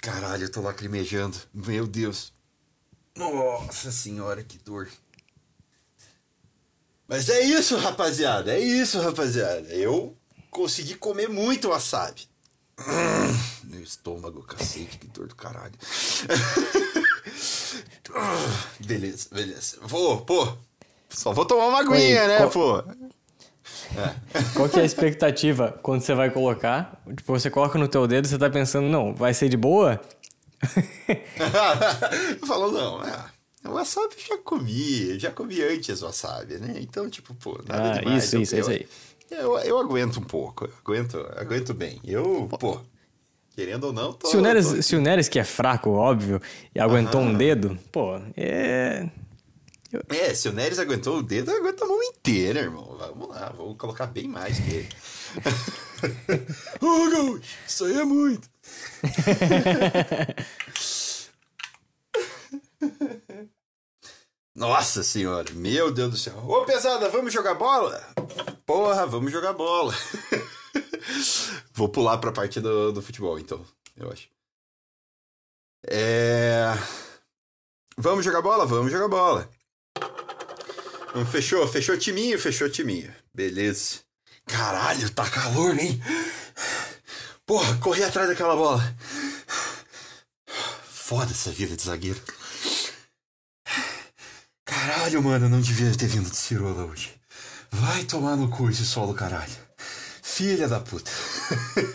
Caralho, 0.00 0.44
eu 0.44 0.52
tô 0.52 0.62
lacrimejando. 0.62 1.36
Meu 1.52 1.86
Deus. 1.86 2.32
Nossa 3.16 3.92
senhora, 3.92 4.42
que 4.42 4.58
dor. 4.58 4.88
Mas 7.06 7.28
é 7.28 7.40
isso, 7.40 7.76
rapaziada. 7.76 8.54
É 8.54 8.60
isso, 8.60 9.00
rapaziada. 9.00 9.68
Eu 9.68 10.16
consegui 10.50 10.94
comer 10.94 11.28
muito 11.28 11.68
wasabi. 11.68 12.28
Hum, 12.78 13.64
Meu 13.64 13.82
estômago, 13.82 14.42
cacete, 14.44 14.98
que 14.98 15.08
dor 15.08 15.26
do 15.26 15.34
caralho. 15.34 15.74
beleza, 18.80 19.28
beleza. 19.32 19.78
Vou, 19.82 20.24
pô. 20.24 20.56
Só 21.08 21.32
vou 21.32 21.44
tomar 21.44 21.66
uma 21.68 21.80
aguinha, 21.80 22.22
Oi, 22.22 22.28
né, 22.28 22.36
qual- 22.38 22.50
pô? 22.50 22.82
Qual 24.54 24.68
que 24.68 24.78
é 24.78 24.82
a 24.82 24.84
expectativa 24.84 25.78
quando 25.82 26.02
você 26.02 26.14
vai 26.14 26.30
colocar? 26.30 27.00
Tipo, 27.16 27.32
você 27.38 27.50
coloca 27.50 27.78
no 27.78 27.88
teu 27.88 28.06
dedo 28.06 28.26
e 28.26 28.28
você 28.28 28.38
tá 28.38 28.48
pensando, 28.50 28.88
não, 28.88 29.14
vai 29.14 29.32
ser 29.34 29.48
de 29.48 29.56
boa? 29.56 30.00
Falou, 32.46 32.70
não, 32.72 33.02
é. 33.02 33.24
O 33.64 33.72
wasabi 33.72 34.14
eu 34.18 34.36
já 34.36 34.38
comi, 34.42 35.18
já 35.18 35.30
comi 35.30 35.62
antes 35.62 36.00
wasabi, 36.00 36.54
né? 36.58 36.74
Então, 36.80 37.08
tipo, 37.10 37.34
pô, 37.34 37.58
nada 37.68 37.88
Ah, 37.88 37.98
demais. 37.98 38.24
isso, 38.24 38.36
eu, 38.36 38.42
isso, 38.42 38.54
é 38.54 38.58
eu, 38.58 38.60
isso 38.62 38.70
aí. 38.70 38.88
Eu, 39.30 39.58
eu 39.58 39.78
aguento 39.78 40.18
um 40.18 40.24
pouco, 40.24 40.64
eu 40.64 40.72
aguento, 40.84 41.18
aguento 41.36 41.74
bem. 41.74 42.00
Eu, 42.04 42.48
pô, 42.58 42.80
querendo 43.54 43.84
ou 43.88 43.92
não, 43.92 44.12
tô... 44.12 44.28
Se 44.28 44.36
o, 44.36 44.40
Neres, 44.40 44.66
tô- 44.66 44.82
se 44.82 44.96
o 44.96 45.00
Neres, 45.00 45.28
que 45.28 45.38
é 45.38 45.44
fraco, 45.44 45.90
óbvio, 45.90 46.40
e 46.74 46.80
aguentou 46.80 47.20
um 47.20 47.36
dedo, 47.36 47.76
pô, 47.92 48.18
é. 48.36 49.08
É, 50.10 50.34
se 50.34 50.48
o 50.48 50.52
Neres 50.52 50.78
aguentou 50.78 51.18
o 51.18 51.22
dedo, 51.22 51.50
aguenta 51.50 51.84
a 51.84 51.88
mão 51.88 52.02
inteira, 52.02 52.60
irmão. 52.60 52.96
Vamos 52.98 53.28
lá, 53.30 53.48
vou 53.50 53.74
colocar 53.74 54.06
bem 54.06 54.28
mais 54.28 54.58
que 54.58 54.70
ele. 54.70 54.88
Ô, 56.80 57.10
Gaúcho, 57.10 57.42
isso 57.66 57.84
aí 57.86 57.98
é 57.98 58.04
muito. 58.04 58.48
Nossa 64.54 65.02
senhora, 65.02 65.50
meu 65.52 65.90
Deus 65.90 66.10
do 66.10 66.16
céu. 66.18 66.36
Ô, 66.46 66.64
pesada, 66.64 67.08
vamos 67.08 67.32
jogar 67.32 67.54
bola? 67.54 67.98
Porra, 68.66 69.06
vamos 69.06 69.32
jogar 69.32 69.54
bola. 69.54 69.94
Vou 71.72 71.88
pular 71.88 72.18
pra 72.18 72.32
parte 72.32 72.60
do, 72.60 72.92
do 72.92 73.00
futebol, 73.00 73.38
então, 73.38 73.64
eu 73.96 74.10
acho. 74.10 74.28
É... 75.86 76.74
Vamos 77.96 78.24
jogar 78.24 78.42
bola? 78.42 78.66
Vamos 78.66 78.92
jogar 78.92 79.08
bola. 79.08 79.48
Fechou, 81.26 81.66
fechou 81.66 81.96
timinho, 81.96 82.38
fechou 82.38 82.68
timinho. 82.68 83.12
Beleza. 83.34 84.00
Caralho, 84.46 85.10
tá 85.10 85.28
calor, 85.28 85.78
hein? 85.78 86.00
Porra, 87.46 87.76
corri 87.78 88.02
atrás 88.02 88.28
daquela 88.28 88.56
bola. 88.56 88.96
Foda 90.84 91.30
essa 91.30 91.50
vida 91.50 91.76
de 91.76 91.82
zagueiro. 91.82 92.20
Caralho, 94.64 95.22
mano, 95.22 95.46
eu 95.46 95.50
não 95.50 95.60
devia 95.60 95.90
ter 95.96 96.06
vindo 96.06 96.30
de 96.30 96.36
cirola 96.36 96.84
hoje. 96.84 97.14
Vai 97.70 98.04
tomar 98.04 98.36
no 98.36 98.48
cu 98.48 98.68
esse 98.68 98.84
sol 98.84 99.06
do 99.06 99.14
caralho. 99.14 99.56
Filha 100.22 100.68
da 100.68 100.80
puta. 100.80 101.10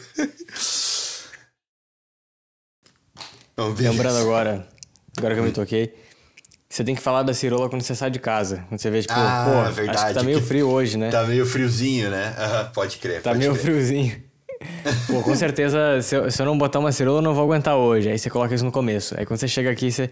Lembrando 3.55 4.17
agora, 4.17 4.67
agora 5.15 5.35
que 5.35 5.39
eu 5.39 5.45
me 5.45 5.51
toquei, 5.51 5.95
você 6.75 6.83
tem 6.83 6.95
que 6.95 7.01
falar 7.01 7.23
da 7.23 7.33
cirola 7.33 7.69
quando 7.69 7.81
você 7.83 7.93
sai 7.93 8.09
de 8.09 8.19
casa. 8.19 8.65
Quando 8.69 8.79
você 8.81 8.89
vê, 8.89 9.01
tipo, 9.01 9.13
Ah, 9.15 9.45
pô, 9.47 9.59
acho 9.61 9.71
verdade, 9.73 10.07
que 10.07 10.13
tá 10.15 10.23
meio 10.23 10.39
que- 10.41 10.47
frio 10.47 10.67
hoje, 10.69 10.97
né? 10.97 11.09
Tá 11.11 11.23
meio 11.23 11.45
friozinho, 11.45 12.09
né? 12.09 12.33
Pode 12.73 12.97
crer. 12.97 13.21
Tá 13.21 13.29
pode 13.29 13.39
meio 13.39 13.51
crer. 13.53 13.61
friozinho. 13.63 14.23
Pô, 15.07 15.21
com 15.21 15.35
certeza, 15.35 16.01
se 16.01 16.15
eu, 16.15 16.31
se 16.31 16.41
eu 16.41 16.45
não 16.45 16.57
botar 16.57 16.79
uma 16.79 16.91
cirola, 16.91 17.17
eu 17.17 17.21
não 17.21 17.33
vou 17.35 17.43
aguentar 17.43 17.75
hoje. 17.75 18.09
Aí 18.09 18.17
você 18.17 18.29
coloca 18.29 18.55
isso 18.55 18.63
no 18.63 18.71
começo. 18.71 19.13
Aí 19.19 19.25
quando 19.25 19.37
você 19.39 19.47
chega 19.47 19.69
aqui, 19.69 19.91
você. 19.91 20.09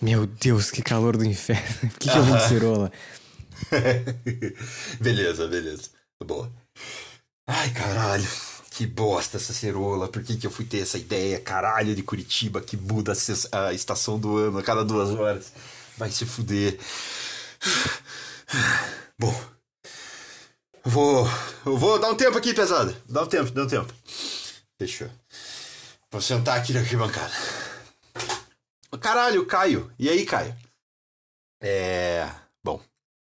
Meu 0.00 0.24
Deus, 0.24 0.70
que 0.70 0.80
calor 0.82 1.16
do 1.16 1.24
inferno. 1.24 1.62
Por 1.80 1.90
que, 1.98 2.08
que 2.08 2.16
eu 2.16 2.22
vim 2.22 2.36
de 2.36 2.42
cirola? 2.48 2.92
beleza, 5.00 5.46
beleza. 5.48 5.82
Boa. 6.24 6.50
Ai, 7.46 7.70
caralho. 7.70 8.26
Que 8.70 8.86
bosta 8.86 9.36
essa 9.36 9.52
cerola. 9.52 10.06
Por 10.08 10.22
que, 10.22 10.36
que 10.36 10.46
eu 10.46 10.50
fui 10.50 10.64
ter 10.64 10.78
essa 10.82 10.96
ideia? 10.96 11.40
Caralho 11.40 11.94
de 11.94 12.02
Curitiba 12.02 12.60
que 12.60 12.76
muda 12.76 13.12
a 13.52 13.72
estação 13.74 14.18
do 14.18 14.36
ano 14.36 14.58
a 14.58 14.62
cada 14.62 14.84
duas 14.84 15.10
horas. 15.10 15.52
Vai 15.98 16.12
se 16.12 16.24
fuder. 16.24 16.78
Bom. 19.18 19.34
eu 20.84 20.90
Vou. 20.90 21.26
Eu 21.66 21.76
vou 21.76 21.98
dar 21.98 22.10
um 22.10 22.14
tempo 22.14 22.38
aqui, 22.38 22.54
pesada. 22.54 22.96
Dá 23.08 23.24
um 23.24 23.26
tempo, 23.26 23.50
dá 23.50 23.64
um 23.64 23.66
tempo. 23.66 23.92
Fechou. 24.78 25.10
Vou 26.10 26.20
sentar 26.20 26.56
aqui 26.56 26.72
na 26.72 26.80
arquibancada. 26.80 27.32
Caralho, 29.00 29.44
Caio. 29.44 29.92
E 29.98 30.08
aí, 30.08 30.24
Caio? 30.24 30.56
É. 31.60 32.30
Bom. 32.62 32.80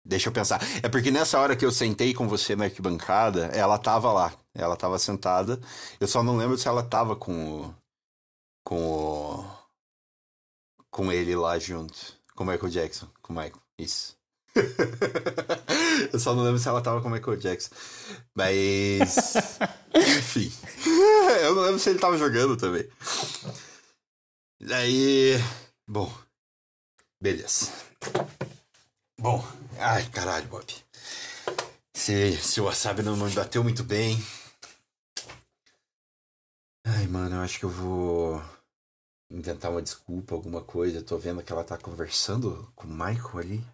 Deixa 0.04 0.28
eu 0.28 0.32
pensar. 0.32 0.60
É 0.82 0.88
porque 0.88 1.12
nessa 1.12 1.38
hora 1.38 1.54
que 1.54 1.64
eu 1.64 1.70
sentei 1.70 2.12
com 2.12 2.26
você 2.28 2.56
na 2.56 2.64
arquibancada, 2.64 3.46
ela 3.46 3.78
tava 3.78 4.12
lá. 4.12 4.34
Ela 4.52 4.76
tava 4.76 4.98
sentada. 4.98 5.60
Eu 6.00 6.08
só 6.08 6.20
não 6.22 6.36
lembro 6.36 6.58
se 6.58 6.66
ela 6.66 6.82
tava 6.82 7.14
com 7.14 7.62
o. 7.62 7.74
Com 8.64 8.90
o. 8.90 9.44
Com 10.90 11.12
ele 11.12 11.36
lá 11.36 11.58
junto. 11.60 12.15
Com 12.36 12.44
o 12.44 12.46
Michael 12.46 12.70
Jackson. 12.70 13.08
Com 13.22 13.32
o 13.32 13.36
Michael. 13.36 13.60
Isso. 13.78 14.16
eu 16.12 16.18
só 16.20 16.34
não 16.34 16.44
lembro 16.44 16.58
se 16.58 16.68
ela 16.68 16.80
tava 16.80 17.00
com 17.00 17.08
o 17.08 17.10
Michael 17.10 17.38
Jackson. 17.38 17.74
Mas. 18.34 19.34
Enfim. 19.94 20.52
eu 21.42 21.54
não 21.54 21.62
lembro 21.62 21.78
se 21.78 21.90
ele 21.90 21.98
tava 21.98 22.18
jogando 22.18 22.56
também. 22.56 22.86
Daí. 24.60 25.34
Bom. 25.88 26.12
Beleza. 27.20 27.72
Bom, 29.18 29.42
ai 29.78 30.06
caralho, 30.10 30.46
Bob. 30.48 30.66
Se, 31.94 32.36
se 32.36 32.60
o 32.60 32.64
wasabi 32.64 33.02
não 33.02 33.16
me 33.16 33.30
bateu 33.30 33.64
muito 33.64 33.82
bem. 33.82 34.22
Ai, 36.84 37.06
mano, 37.06 37.36
eu 37.36 37.40
acho 37.40 37.58
que 37.58 37.64
eu 37.64 37.70
vou 37.70 38.42
inventar 39.30 39.70
uma 39.70 39.82
desculpa, 39.82 40.34
alguma 40.34 40.62
coisa. 40.62 40.98
Eu 40.98 41.04
tô 41.04 41.18
vendo 41.18 41.42
que 41.42 41.52
ela 41.52 41.64
tá 41.64 41.76
conversando 41.76 42.70
com 42.74 42.86
o 42.86 42.90
Michael 42.90 43.38
ali. 43.38 43.64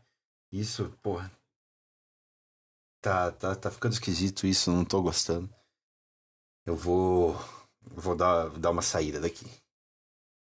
Isso, 0.50 0.92
porra. 1.02 1.30
Tá, 3.00 3.32
tá, 3.32 3.54
tá 3.54 3.70
ficando 3.70 3.92
esquisito 3.94 4.46
isso, 4.46 4.70
não 4.70 4.84
tô 4.84 5.02
gostando. 5.02 5.52
Eu 6.64 6.76
vou. 6.76 7.36
Vou 7.80 8.14
dar, 8.14 8.48
dar 8.50 8.70
uma 8.70 8.82
saída 8.82 9.20
daqui. 9.20 9.44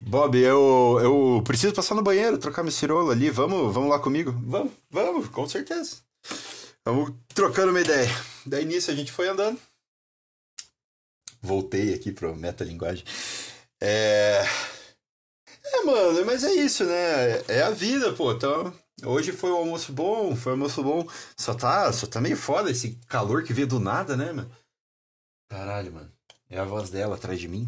Bob, 0.00 0.38
eu, 0.38 0.98
eu 1.02 1.42
preciso 1.44 1.74
passar 1.74 1.94
no 1.94 2.02
banheiro, 2.02 2.38
trocar 2.38 2.62
meu 2.62 2.72
cirola 2.72 3.12
ali. 3.12 3.30
Vamos, 3.30 3.74
vamos 3.74 3.90
lá 3.90 3.98
comigo? 3.98 4.32
Vamos, 4.32 4.72
vamos, 4.90 5.28
com 5.28 5.46
certeza. 5.46 5.96
Vamos 6.84 7.12
trocando 7.34 7.70
uma 7.70 7.80
ideia. 7.80 8.08
Daí 8.46 8.64
nisso 8.64 8.90
a 8.90 8.94
gente 8.94 9.12
foi 9.12 9.28
andando. 9.28 9.60
Voltei 11.42 11.92
aqui 11.92 12.12
pro 12.12 12.34
metalinguagem. 12.34 13.04
É. 13.80 14.44
Mano, 15.88 16.26
mas 16.26 16.44
é 16.44 16.52
isso, 16.52 16.84
né? 16.84 17.40
É 17.48 17.62
a 17.62 17.70
vida, 17.70 18.14
pô. 18.14 18.30
Então, 18.32 18.72
hoje 19.06 19.32
foi 19.32 19.50
um 19.50 19.56
almoço 19.56 19.90
bom, 19.90 20.36
foi 20.36 20.52
um 20.52 20.56
almoço 20.56 20.82
bom. 20.82 21.06
Só 21.34 21.54
tá, 21.54 21.90
só 21.94 22.06
tá 22.06 22.20
meio 22.20 22.36
foda 22.36 22.70
esse 22.70 22.96
calor 23.08 23.42
que 23.42 23.54
veio 23.54 23.66
do 23.66 23.80
nada, 23.80 24.14
né, 24.14 24.30
mano? 24.30 24.54
Caralho, 25.48 25.90
mano. 25.92 26.12
É 26.50 26.58
a 26.58 26.64
voz 26.66 26.90
dela 26.90 27.16
atrás 27.16 27.40
de 27.40 27.48
mim. 27.48 27.66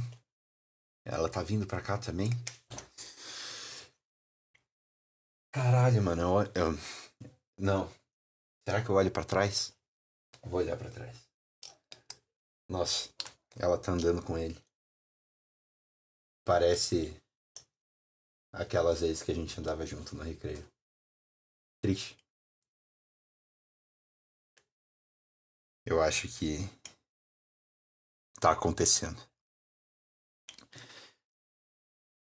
Ela 1.03 1.31
tá 1.31 1.43
vindo 1.43 1.67
pra 1.67 1.81
cá 1.81 1.97
também. 1.97 2.29
Caralho, 5.51 6.03
mano. 6.03 6.23
Eu, 6.55 6.73
eu- 6.73 6.79
Não. 7.59 7.91
Será 8.69 8.85
que 8.85 8.91
eu 8.91 8.97
olho 8.97 9.11
pra 9.11 9.25
trás? 9.25 9.73
Vou 10.45 10.61
olhar 10.61 10.77
pra 10.77 10.91
trás. 10.91 11.17
Nossa, 12.69 13.09
ela 13.57 13.79
tá 13.79 13.93
andando 13.93 14.23
com 14.23 14.37
ele. 14.37 14.57
Parece 16.45 17.17
aquelas 18.53 19.01
vezes 19.01 19.23
que 19.23 19.33
a 19.33 19.35
gente 19.35 19.59
andava 19.59 19.87
junto 19.87 20.15
no 20.15 20.23
recreio. 20.23 20.65
Triste. 21.83 22.17
Eu 25.85 26.01
acho 26.03 26.29
que 26.29 26.59
tá 28.41 28.53
acontecendo. 28.53 29.21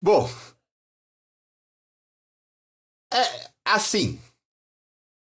Bom. 0.00 0.28
É, 3.12 3.50
assim. 3.64 4.20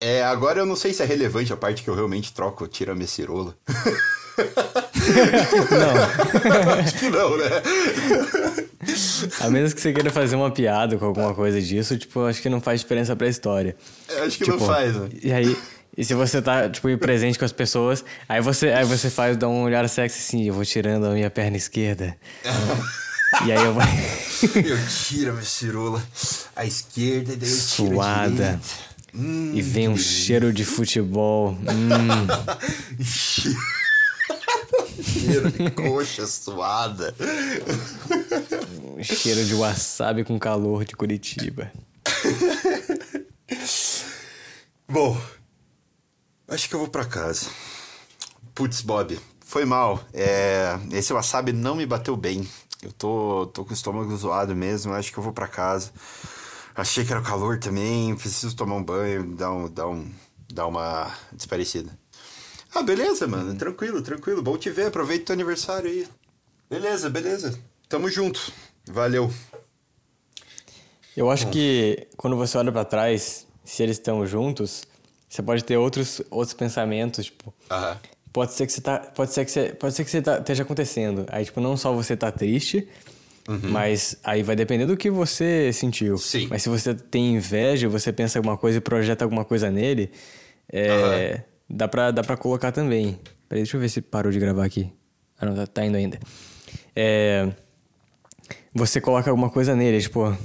É, 0.02 0.24
agora 0.24 0.60
eu 0.60 0.66
não 0.66 0.76
sei 0.76 0.94
se 0.94 1.04
é 1.04 1.06
relevante 1.06 1.54
a 1.54 1.58
parte 1.58 1.84
que 1.84 1.90
eu 1.90 1.96
realmente 1.96 2.34
troco, 2.34 2.68
tiro 2.68 2.92
a 2.92 2.96
minha 2.96 3.08
cirola. 3.08 3.58
Não. 5.72 6.74
Acho 6.80 6.94
que 6.98 7.10
não, 7.10 7.38
né? 7.38 7.50
A 9.40 9.50
menos 9.50 9.74
que 9.74 9.82
você 9.82 9.94
queira 9.94 10.10
fazer 10.10 10.36
uma 10.36 10.52
piada 10.52 10.98
com 10.98 11.06
alguma 11.06 11.34
coisa 11.34 11.62
disso, 11.62 11.98
tipo, 11.98 12.22
acho 12.26 12.42
que 12.42 12.50
não 12.50 12.62
faz 12.62 12.82
diferença 12.82 13.16
pra 13.16 13.28
história. 13.28 13.76
Acho 14.26 14.38
que 14.38 14.44
Tipo, 14.46 14.58
não 14.58 14.66
faz, 14.68 14.96
né? 14.96 15.10
E 15.22 15.32
aí, 15.32 15.58
e 15.98 16.06
se 16.06 16.14
você 16.14 16.42
tá, 16.42 16.70
tipo, 16.70 16.90
em 16.90 16.98
presente 16.98 17.38
com 17.38 17.46
as 17.46 17.52
pessoas, 17.52 18.04
aí 18.28 18.42
você, 18.42 18.70
aí 18.70 18.86
você 18.86 19.10
faz, 19.10 19.38
dá 19.38 19.48
um 19.48 19.64
olhar 19.64 19.88
sexy 19.90 20.20
assim, 20.20 20.48
eu 20.48 20.54
vou 20.54 20.66
tirando 20.66 21.06
a 21.06 21.12
minha 21.12 21.30
perna 21.30 21.58
esquerda. 21.58 22.16
e 23.46 23.52
aí 23.52 23.64
eu 23.64 23.74
vou. 23.74 23.84
Eu 24.56 24.78
tiro 24.88 25.30
a 25.32 25.34
minha 25.34 25.46
cirola 25.46 26.02
à 26.56 26.66
esquerda 26.66 27.34
e 27.34 27.36
daí 27.36 27.50
eu 27.50 27.56
tiro 27.58 27.92
a 27.92 27.94
Suada. 27.94 28.30
direita. 28.30 28.60
Hum, 29.14 29.52
E 29.54 29.62
vem 29.62 29.90
um 29.90 29.98
cheiro 29.98 30.54
de 30.54 30.64
futebol. 30.64 31.52
Hum, 31.52 32.28
cheiro 35.02 35.52
de 35.52 35.72
coxa 35.72 36.26
suada. 36.28 37.14
cheiro 39.04 39.46
de 39.46 39.54
wasabi 39.56 40.24
com 40.24 40.40
calor 40.40 40.86
de 40.86 40.96
Curitiba. 40.96 41.72
Bom, 44.88 45.20
acho 46.48 46.70
que 46.70 46.76
eu 46.76 46.80
vou 46.80 46.90
pra 46.90 47.06
casa. 47.06 47.48
Putz, 48.54 48.82
Bob, 48.82 49.20
foi 49.46 49.66
mal. 49.66 50.04
É, 50.14 50.78
esse 50.92 51.14
wasabi 51.14 51.54
não 51.54 51.76
me 51.76 51.86
bateu 51.86 52.16
bem. 52.16 52.48
Eu 52.82 52.92
tô, 52.92 53.46
tô 53.54 53.64
com 53.64 53.72
o 53.72 53.74
estômago 53.74 54.16
zoado 54.18 54.56
mesmo, 54.56 54.94
acho 54.94 55.12
que 55.12 55.18
eu 55.18 55.24
vou 55.24 55.34
para 55.34 55.48
casa. 55.48 55.92
Achei 56.76 57.06
que 57.06 57.12
era 57.12 57.22
calor 57.22 57.60
também, 57.60 58.16
preciso 58.16 58.56
tomar 58.56 58.76
um 58.76 58.84
banho, 58.84 59.36
dar, 59.36 59.52
um, 59.52 59.70
dar, 59.70 59.88
um, 59.88 60.12
dar 60.52 60.68
uma 60.68 61.12
desparecida. 61.32 62.01
Ah, 62.74 62.82
beleza, 62.82 63.28
mano, 63.28 63.54
tranquilo, 63.56 64.02
tranquilo. 64.02 64.42
Bom 64.42 64.58
te 64.58 64.70
ver, 64.70 64.88
aproveita 64.88 65.24
o 65.24 65.26
teu 65.28 65.34
aniversário 65.34 65.90
aí. 65.90 66.08
Beleza, 66.70 67.10
beleza. 67.10 67.60
Tamo 67.90 68.10
junto. 68.10 68.52
Valeu. 68.88 69.32
Eu 71.16 71.30
acho 71.30 71.48
que 71.50 72.08
quando 72.16 72.38
você 72.38 72.58
olha 72.58 72.72
para 72.72 72.86
trás, 72.86 73.46
se 73.66 73.84
eles 73.84 73.98
estão 73.98 74.26
juntos, 74.26 74.84
você 75.28 75.42
pode 75.42 75.64
ter 75.64 75.76
outros, 75.76 76.22
outros 76.30 76.54
pensamentos, 76.54 77.26
tipo. 77.26 77.54
Aham. 77.70 77.98
Pode 78.32 78.54
ser 78.54 78.66
que 78.66 78.72
você 78.72 78.80
tá. 78.80 79.00
Pode 79.00 79.34
ser 79.34 79.44
que 79.44 79.52
você. 79.52 79.70
Pode 79.74 79.94
ser 79.94 80.06
que 80.06 80.12
você 80.12 80.22
tá, 80.22 80.38
esteja 80.38 80.64
acontecendo. 80.64 81.26
Aí, 81.30 81.44
tipo, 81.44 81.60
não 81.60 81.76
só 81.76 81.92
você 81.92 82.16
tá 82.16 82.32
triste, 82.32 82.88
mas 83.62 84.16
aí 84.24 84.42
vai 84.44 84.56
depender 84.56 84.86
do 84.86 84.96
que 84.96 85.10
você 85.10 85.74
sentiu. 85.74 86.18
Sim. 86.18 86.48
Mas 86.50 86.64
se 86.64 86.70
você 86.70 86.94
tem 86.94 87.36
inveja, 87.36 87.90
você 87.90 88.14
pensa 88.14 88.40
alguma 88.40 88.58
coisa 88.58 88.78
e 88.78 88.82
projeta 88.82 89.26
alguma 89.26 89.44
coisa 89.44 89.70
nele, 89.70 90.12
é, 90.72 91.44
dá, 91.72 91.88
pra, 91.88 92.12
dá 92.12 92.24
pra 92.24 92.38
colocar 92.38 92.72
também. 92.72 93.20
Peraí, 93.48 93.64
deixa 93.64 93.78
eu 93.78 93.82
ver 93.82 93.90
se 93.90 94.02
parou 94.02 94.32
de 94.32 94.40
gravar 94.40 94.66
aqui. 94.66 94.92
Ah, 95.40 95.46
não, 95.46 95.56
tá, 95.56 95.66
tá 95.66 95.86
indo 95.86 95.98
ainda. 95.98 96.20
É, 96.96 97.50
você 98.74 99.02
coloca 99.02 99.30
alguma 99.30 99.50
coisa 99.50 99.76
nele, 99.76 100.02
tipo. 100.02 100.38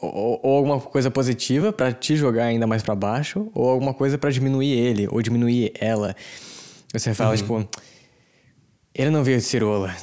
Ou, 0.00 0.40
ou 0.42 0.56
alguma 0.56 0.80
coisa 0.80 1.10
positiva 1.10 1.72
pra 1.72 1.92
te 1.92 2.16
jogar 2.16 2.44
ainda 2.44 2.66
mais 2.66 2.82
pra 2.82 2.94
baixo, 2.94 3.50
ou 3.52 3.68
alguma 3.68 3.92
coisa 3.92 4.16
pra 4.16 4.30
diminuir 4.30 4.70
ele, 4.70 5.08
ou 5.10 5.20
diminuir 5.20 5.72
ela. 5.78 6.14
Você 6.92 7.12
fala, 7.12 7.36
tipo, 7.36 7.68
ele 8.98 9.10
não 9.10 9.22
veio 9.22 9.38
de 9.38 9.44
cirola. 9.44 9.94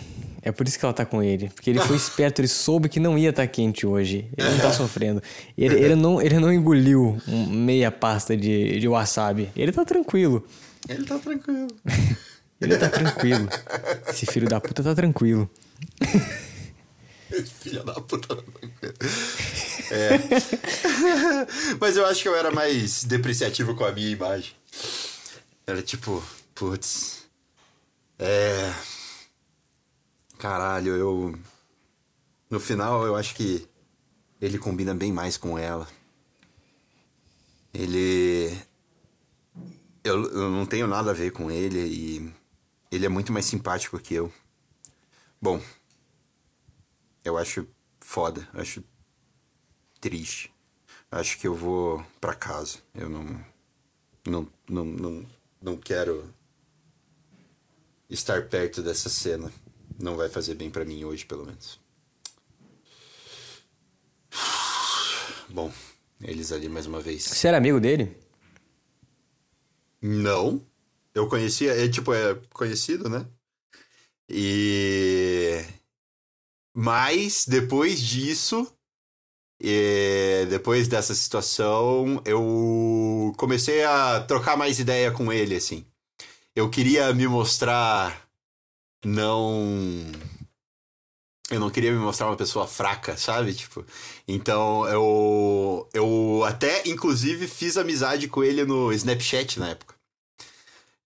É 0.41 0.51
por 0.51 0.67
isso 0.67 0.77
que 0.79 0.85
ela 0.85 0.93
tá 0.93 1.05
com 1.05 1.21
ele. 1.21 1.49
Porque 1.49 1.69
ele 1.71 1.79
foi 1.79 1.97
esperto, 1.97 2.39
ele 2.39 2.47
soube 2.47 2.87
que 2.87 2.99
não 2.99 3.17
ia 3.17 3.31
estar 3.31 3.45
quente 3.47 3.85
hoje. 3.85 4.29
Ele 4.37 4.49
não 4.49 4.59
tá 4.59 4.71
sofrendo. 4.73 5.21
Ele, 5.57 5.75
ele, 5.75 5.95
não, 5.95 6.21
ele 6.21 6.39
não 6.39 6.53
engoliu 6.53 7.19
meia 7.27 7.91
pasta 7.91 8.37
de, 8.37 8.79
de 8.79 8.87
wasabi. 8.87 9.49
Ele 9.55 9.71
tá 9.71 9.83
tranquilo. 9.83 10.45
Ele 10.87 11.03
tá 11.03 11.19
tranquilo. 11.19 11.67
Ele 12.61 12.77
tá 12.77 12.87
tranquilo. 12.87 13.49
Esse 14.07 14.25
filho 14.25 14.47
da 14.47 14.61
puta 14.61 14.81
tá 14.81 14.95
tranquilo. 14.95 15.49
Filha 17.59 17.83
da 17.83 17.93
puta. 17.95 18.37
É. 19.91 20.17
Mas 21.81 21.97
eu 21.97 22.05
acho 22.05 22.21
que 22.21 22.29
eu 22.29 22.35
era 22.35 22.51
mais 22.51 23.03
depreciativo 23.03 23.75
com 23.75 23.83
a 23.83 23.91
minha 23.91 24.09
imagem. 24.09 24.53
Era 25.67 25.81
tipo, 25.81 26.23
putz. 26.55 27.24
É. 28.17 28.73
Caralho, 30.37 30.95
eu. 30.95 31.39
No 32.49 32.59
final, 32.59 33.05
eu 33.05 33.15
acho 33.15 33.35
que 33.35 33.67
ele 34.41 34.57
combina 34.57 34.93
bem 34.93 35.11
mais 35.11 35.37
com 35.37 35.57
ela. 35.57 35.87
Ele. 37.73 38.57
Eu, 40.03 40.23
eu 40.31 40.49
não 40.51 40.65
tenho 40.65 40.87
nada 40.87 41.11
a 41.11 41.13
ver 41.13 41.31
com 41.31 41.49
ele 41.49 41.79
e 41.79 42.33
ele 42.91 43.05
é 43.05 43.09
muito 43.09 43.33
mais 43.33 43.45
simpático 43.45 43.99
que 43.99 44.13
eu. 44.13 44.31
Bom, 45.41 45.61
eu 47.23 47.37
acho 47.37 47.67
foda, 47.99 48.47
acho 48.53 48.83
triste. 49.99 50.53
Acho 51.11 51.39
que 51.39 51.47
eu 51.47 51.55
vou 51.55 52.05
pra 52.21 52.35
casa. 52.35 52.79
Eu 52.93 53.09
não 53.09 53.45
não 54.25 54.47
não 54.69 54.85
não, 54.85 55.25
não 55.61 55.77
quero 55.77 56.33
estar 58.09 58.47
perto 58.47 58.81
dessa 58.81 59.09
cena. 59.09 59.51
Não 59.99 60.15
vai 60.15 60.29
fazer 60.29 60.55
bem 60.55 60.69
pra 60.69 60.85
mim 60.85 61.03
hoje, 61.05 61.25
pelo 61.25 61.45
menos. 61.45 61.79
Bom, 65.49 65.71
eles 66.21 66.51
ali 66.51 66.67
mais 66.67 66.85
uma 66.85 66.99
vez. 66.99 67.23
Você 67.23 67.47
era 67.47 67.57
amigo 67.57 67.79
dele? 67.79 68.17
Não. 70.01 70.61
Eu 71.13 71.29
conhecia, 71.29 71.71
é 71.71 71.87
tipo, 71.87 72.13
é 72.13 72.35
conhecido, 72.51 73.09
né? 73.09 73.25
E. 74.29 75.63
Mas 76.73 77.45
depois 77.47 78.01
disso, 78.01 78.69
é, 79.61 80.45
depois 80.47 80.87
dessa 80.87 81.15
situação, 81.15 82.21
eu 82.25 83.33
comecei 83.37 83.83
a 83.83 84.19
trocar 84.21 84.57
mais 84.57 84.79
ideia 84.79 85.11
com 85.11 85.31
ele, 85.31 85.55
assim. 85.55 85.85
Eu 86.55 86.69
queria 86.69 87.13
me 87.13 87.27
mostrar 87.27 88.25
não. 89.03 90.11
Eu 91.51 91.59
não 91.59 91.69
queria 91.69 91.91
me 91.91 91.99
mostrar 91.99 92.27
uma 92.27 92.37
pessoa 92.37 92.67
fraca, 92.67 93.17
sabe? 93.17 93.53
Tipo, 93.53 93.85
então 94.27 94.87
eu 94.87 95.89
eu 95.93 96.43
até 96.45 96.87
inclusive 96.87 97.47
fiz 97.47 97.77
amizade 97.77 98.27
com 98.27 98.43
ele 98.43 98.65
no 98.65 98.91
Snapchat 98.93 99.59
na 99.59 99.69
época. 99.69 99.95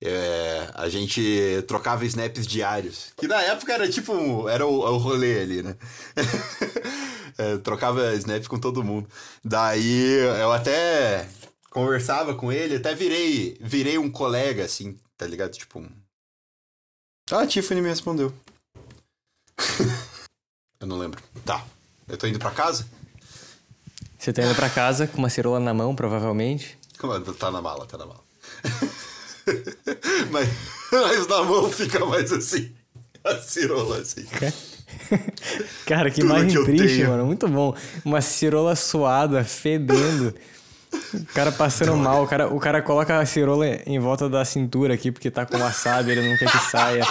É, 0.01 0.71
a 0.75 0.87
gente 0.87 1.21
trocava 1.67 2.05
snaps 2.05 2.47
diários. 2.47 3.11
Que 3.17 3.27
na 3.27 3.41
época 3.41 3.73
era 3.73 3.89
tipo. 3.89 4.47
Era 4.47 4.65
o, 4.65 4.79
o 4.79 4.97
rolê 4.97 5.41
ali, 5.41 5.63
né? 5.63 5.75
É, 7.37 7.57
trocava 7.59 8.13
snaps 8.15 8.49
com 8.49 8.59
todo 8.59 8.83
mundo. 8.83 9.07
Daí 9.41 10.19
eu 10.41 10.51
até 10.51 11.25
conversava 11.69 12.33
com 12.35 12.51
ele, 12.51 12.75
até 12.77 12.93
virei, 12.95 13.57
virei 13.61 13.97
um 13.97 14.09
colega, 14.11 14.65
assim, 14.65 14.97
tá 15.17 15.25
ligado? 15.27 15.51
Tipo 15.51 15.79
um. 15.79 15.89
Ah, 17.31 17.41
a 17.41 17.47
Tiffany 17.47 17.81
me 17.81 17.89
respondeu. 17.89 18.33
eu 20.79 20.87
não 20.87 20.97
lembro. 20.97 21.21
Tá. 21.45 21.65
Eu 22.07 22.17
tô 22.17 22.25
indo 22.27 22.39
pra 22.39 22.51
casa? 22.51 22.87
Você 24.17 24.33
tá 24.33 24.41
indo 24.43 24.55
pra 24.55 24.69
casa 24.69 25.07
com 25.07 25.17
uma 25.19 25.29
cerola 25.29 25.59
na 25.59 25.73
mão, 25.73 25.95
provavelmente. 25.95 26.77
Como- 26.97 27.19
Tá 27.35 27.51
na 27.51 27.61
mala, 27.61 27.85
tá 27.85 27.97
na 27.97 28.05
mala. 28.05 28.23
mas, 30.31 30.49
mas 30.91 31.27
na 31.27 31.43
mão 31.43 31.71
fica 31.71 32.05
mais 32.05 32.31
assim. 32.31 32.73
A 33.23 33.35
cirola 33.37 33.99
assim. 33.99 34.25
Cara, 35.85 36.09
que 36.09 36.21
Tudo 36.21 36.29
imagem 36.33 36.49
que 36.65 36.65
triste, 36.71 36.97
tenho. 36.97 37.09
mano. 37.09 37.25
Muito 37.25 37.47
bom. 37.47 37.75
Uma 38.03 38.21
cirola 38.21 38.75
suada, 38.75 39.43
fedendo. 39.43 40.33
O 41.13 41.25
cara 41.33 41.51
passando 41.51 41.95
mal. 41.97 42.23
O 42.23 42.27
cara, 42.27 42.47
o 42.53 42.59
cara 42.59 42.81
coloca 42.81 43.17
a 43.19 43.25
cirola 43.25 43.65
em 43.85 43.99
volta 43.99 44.29
da 44.29 44.43
cintura 44.45 44.93
aqui 44.93 45.11
porque 45.11 45.31
tá 45.31 45.45
com 45.45 45.57
wasabi, 45.57 46.11
ele 46.11 46.29
não 46.29 46.37
quer 46.37 46.51
que 46.51 46.57
saia. 46.69 47.03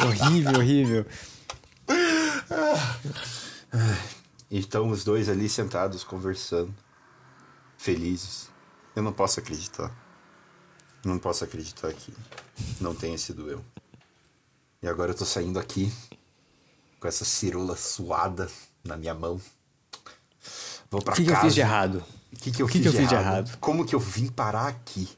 Horrível, 0.00 0.54
horrível. 0.58 1.06
E 4.50 4.58
estão 4.58 4.88
os 4.90 5.04
dois 5.04 5.28
ali 5.28 5.48
sentados 5.48 6.04
conversando, 6.04 6.74
felizes. 7.78 8.48
Eu 8.94 9.02
não 9.02 9.12
posso 9.12 9.40
acreditar. 9.40 9.90
Não 11.04 11.18
posso 11.18 11.42
acreditar 11.44 11.92
que 11.92 12.12
não 12.80 12.94
tenha 12.94 13.16
sido 13.18 13.50
eu. 13.50 13.64
E 14.82 14.88
agora 14.88 15.12
eu 15.12 15.16
tô 15.16 15.24
saindo 15.24 15.58
aqui 15.58 15.92
com 17.00 17.08
essa 17.08 17.24
cirola 17.24 17.76
suada 17.76 18.48
na 18.84 18.96
minha 18.96 19.14
mão. 19.14 19.40
Vou 20.90 21.00
pra 21.02 21.14
O 21.14 21.16
que, 21.16 21.24
que 21.24 21.30
casa. 21.30 21.40
eu 21.40 21.44
fiz 21.46 21.54
de 21.54 21.60
errado? 21.60 22.04
O 22.32 22.36
que, 22.36 22.50
que 22.50 22.62
eu, 22.62 22.66
que 22.66 22.72
fiz, 22.72 22.82
que 22.82 22.88
eu 22.88 22.92
de 22.92 22.98
fiz 22.98 23.08
de 23.08 23.14
errado? 23.14 23.48
errado? 23.48 23.58
Como 23.58 23.84
que 23.84 23.94
eu 23.94 24.00
vim 24.00 24.28
parar 24.28 24.68
aqui? 24.68 25.08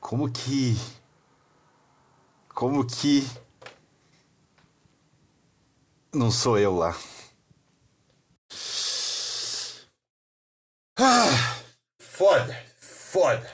Como 0.00 0.30
que. 0.30 0.76
Como 2.48 2.84
que. 2.84 3.26
Não 6.12 6.30
sou 6.30 6.58
eu 6.58 6.74
lá. 6.74 6.96
Ah, 10.98 11.60
foda, 11.98 12.54
foda. 12.78 13.50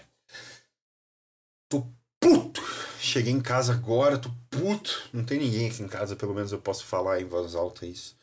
Tô 1.68 1.86
puto. 2.18 2.62
Cheguei 2.98 3.32
em 3.32 3.40
casa 3.40 3.72
agora, 3.72 4.18
tô 4.18 4.30
puto. 4.50 5.08
Não 5.12 5.24
tem 5.24 5.38
ninguém 5.38 5.68
aqui 5.68 5.82
em 5.82 5.88
casa, 5.88 6.16
pelo 6.16 6.34
menos 6.34 6.52
eu 6.52 6.60
posso 6.60 6.84
falar 6.84 7.20
em 7.20 7.24
voz 7.24 7.54
alta 7.54 7.86
isso. 7.86 8.16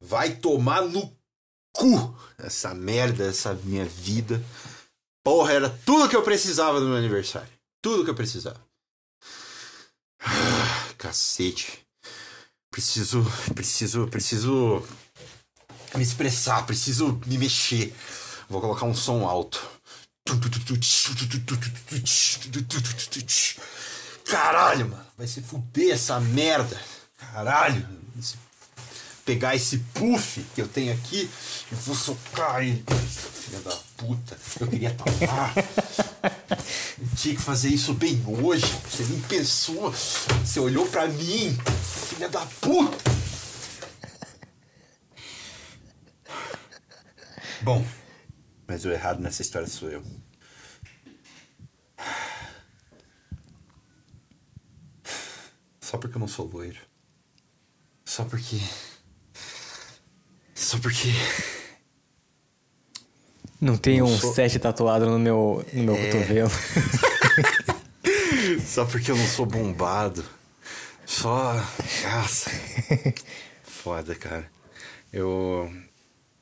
Vai 0.00 0.36
tomar 0.36 0.82
no 0.82 1.16
cu 1.74 2.16
essa 2.38 2.72
merda, 2.74 3.26
essa 3.26 3.52
minha 3.52 3.84
vida. 3.84 4.42
Porra, 5.24 5.52
era 5.52 5.70
tudo 5.84 6.08
que 6.08 6.16
eu 6.16 6.22
precisava 6.22 6.80
no 6.80 6.86
meu 6.86 6.96
aniversário. 6.96 7.48
Tudo 7.82 8.04
que 8.04 8.10
eu 8.10 8.14
precisava. 8.14 8.60
Cacete. 10.96 11.80
Preciso, 12.70 13.24
preciso, 13.54 14.06
preciso 14.08 14.82
me 15.94 16.02
expressar, 16.02 16.66
preciso 16.66 17.20
me 17.26 17.38
mexer. 17.38 17.94
Vou 18.48 18.60
colocar 18.60 18.84
um 18.86 18.94
som 18.94 19.26
alto. 19.28 19.64
Caralho, 24.24 24.88
mano. 24.88 25.06
Vai 25.16 25.26
se 25.26 25.42
fuder 25.42 25.94
essa 25.94 26.18
merda. 26.18 26.80
Caralho. 27.18 27.86
Esse- 28.18 28.36
Pegar 29.24 29.54
esse 29.54 29.78
puff 29.94 30.44
que 30.54 30.60
eu 30.60 30.68
tenho 30.68 30.92
aqui 30.92 31.30
e 31.72 31.74
vou 31.74 31.94
socar 31.94 32.62
ele. 32.62 32.84
Filha 32.86 33.60
da 33.60 33.74
puta. 33.96 34.36
Eu 34.60 34.66
queria 34.68 34.90
estar 34.90 35.04
lá. 35.26 35.54
tinha 37.16 37.34
que 37.34 37.42
fazer 37.42 37.68
isso 37.68 37.94
bem 37.94 38.22
hoje. 38.26 38.66
Você 38.66 39.02
nem 39.04 39.20
pensou. 39.22 39.90
Você 39.92 40.60
olhou 40.60 40.86
pra 40.88 41.08
mim. 41.08 41.56
Filha 42.08 42.28
da 42.28 42.44
puta. 42.60 43.14
Bom, 47.62 47.82
mas 48.66 48.84
o 48.84 48.90
errado 48.90 49.20
nessa 49.20 49.40
história 49.40 49.66
sou 49.66 49.88
eu. 49.90 50.04
Só 55.80 55.96
porque 55.96 56.16
eu 56.16 56.20
não 56.20 56.28
sou 56.28 56.46
loiro. 56.46 56.80
Só 58.04 58.24
porque. 58.24 58.60
Só 60.54 60.78
porque. 60.78 61.08
Não 63.60 63.76
tem 63.76 64.00
Não 64.00 64.06
um 64.06 64.18
sou- 64.18 64.34
sete 64.34 64.58
tatuado 64.58 65.06
no 65.08 65.18
meu, 65.18 65.64
no 65.72 65.82
meu 65.84 65.94
É. 65.96 66.10
cotovelo. 66.10 66.50
Só 68.66 68.84
porque 68.84 69.10
eu 69.10 69.16
não 69.16 69.26
sou 69.26 69.46
bombado. 69.46 70.24
Só. 71.06 71.54
Nossa. 72.04 72.50
Foda, 73.62 74.14
cara. 74.14 74.50
Eu. 75.12 75.72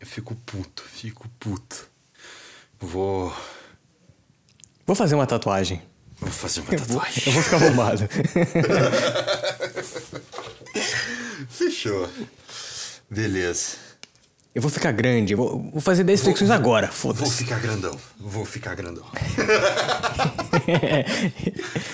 Eu 0.01 0.07
fico 0.07 0.35
puto, 0.35 0.83
fico 0.83 1.29
puto. 1.39 1.89
Vou. 2.81 3.33
Vou 4.87 4.97
fazer 4.97 5.15
uma 5.15 5.27
tatuagem. 5.27 5.81
Vou 6.19 6.31
fazer 6.31 6.61
uma 6.61 6.71
Eu 6.75 6.79
vou, 6.81 6.99
tatuagem. 7.01 7.23
eu 7.27 7.33
vou 7.33 7.43
ficar 7.43 7.59
bombado. 7.61 8.09
Fechou. 11.49 12.09
Beleza. 13.11 13.77
Eu 14.55 14.61
vou 14.61 14.71
ficar 14.71 14.93
grande. 14.93 15.35
Vou, 15.35 15.71
vou 15.71 15.81
fazer 15.81 16.05
10 16.05 16.23
flexões 16.25 16.51
agora. 16.51 16.87
Vou 16.89 17.15
Foda-se. 17.15 17.39
ficar 17.45 17.59
grandão. 17.61 17.99
Vou 18.19 18.45
ficar 18.45 18.75
grandão. 18.75 19.05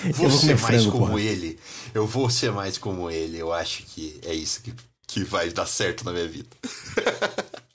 Eu 0.05 0.13
Vou 0.13 0.29
vou 0.29 0.39
ser 0.39 0.47
mais 0.59 0.61
frango, 0.83 0.91
como 0.91 1.07
porra. 1.07 1.21
ele. 1.21 1.59
Eu 1.93 2.05
vou 2.05 2.29
ser 2.29 2.51
mais 2.51 2.77
como 2.77 3.09
ele. 3.09 3.37
Eu 3.37 3.51
acho 3.53 3.83
que 3.83 4.19
é 4.23 4.33
isso 4.33 4.61
que, 4.61 4.73
que 5.07 5.23
vai 5.23 5.49
dar 5.51 5.65
certo 5.65 6.03
na 6.03 6.11
minha 6.11 6.27
vida. 6.27 6.49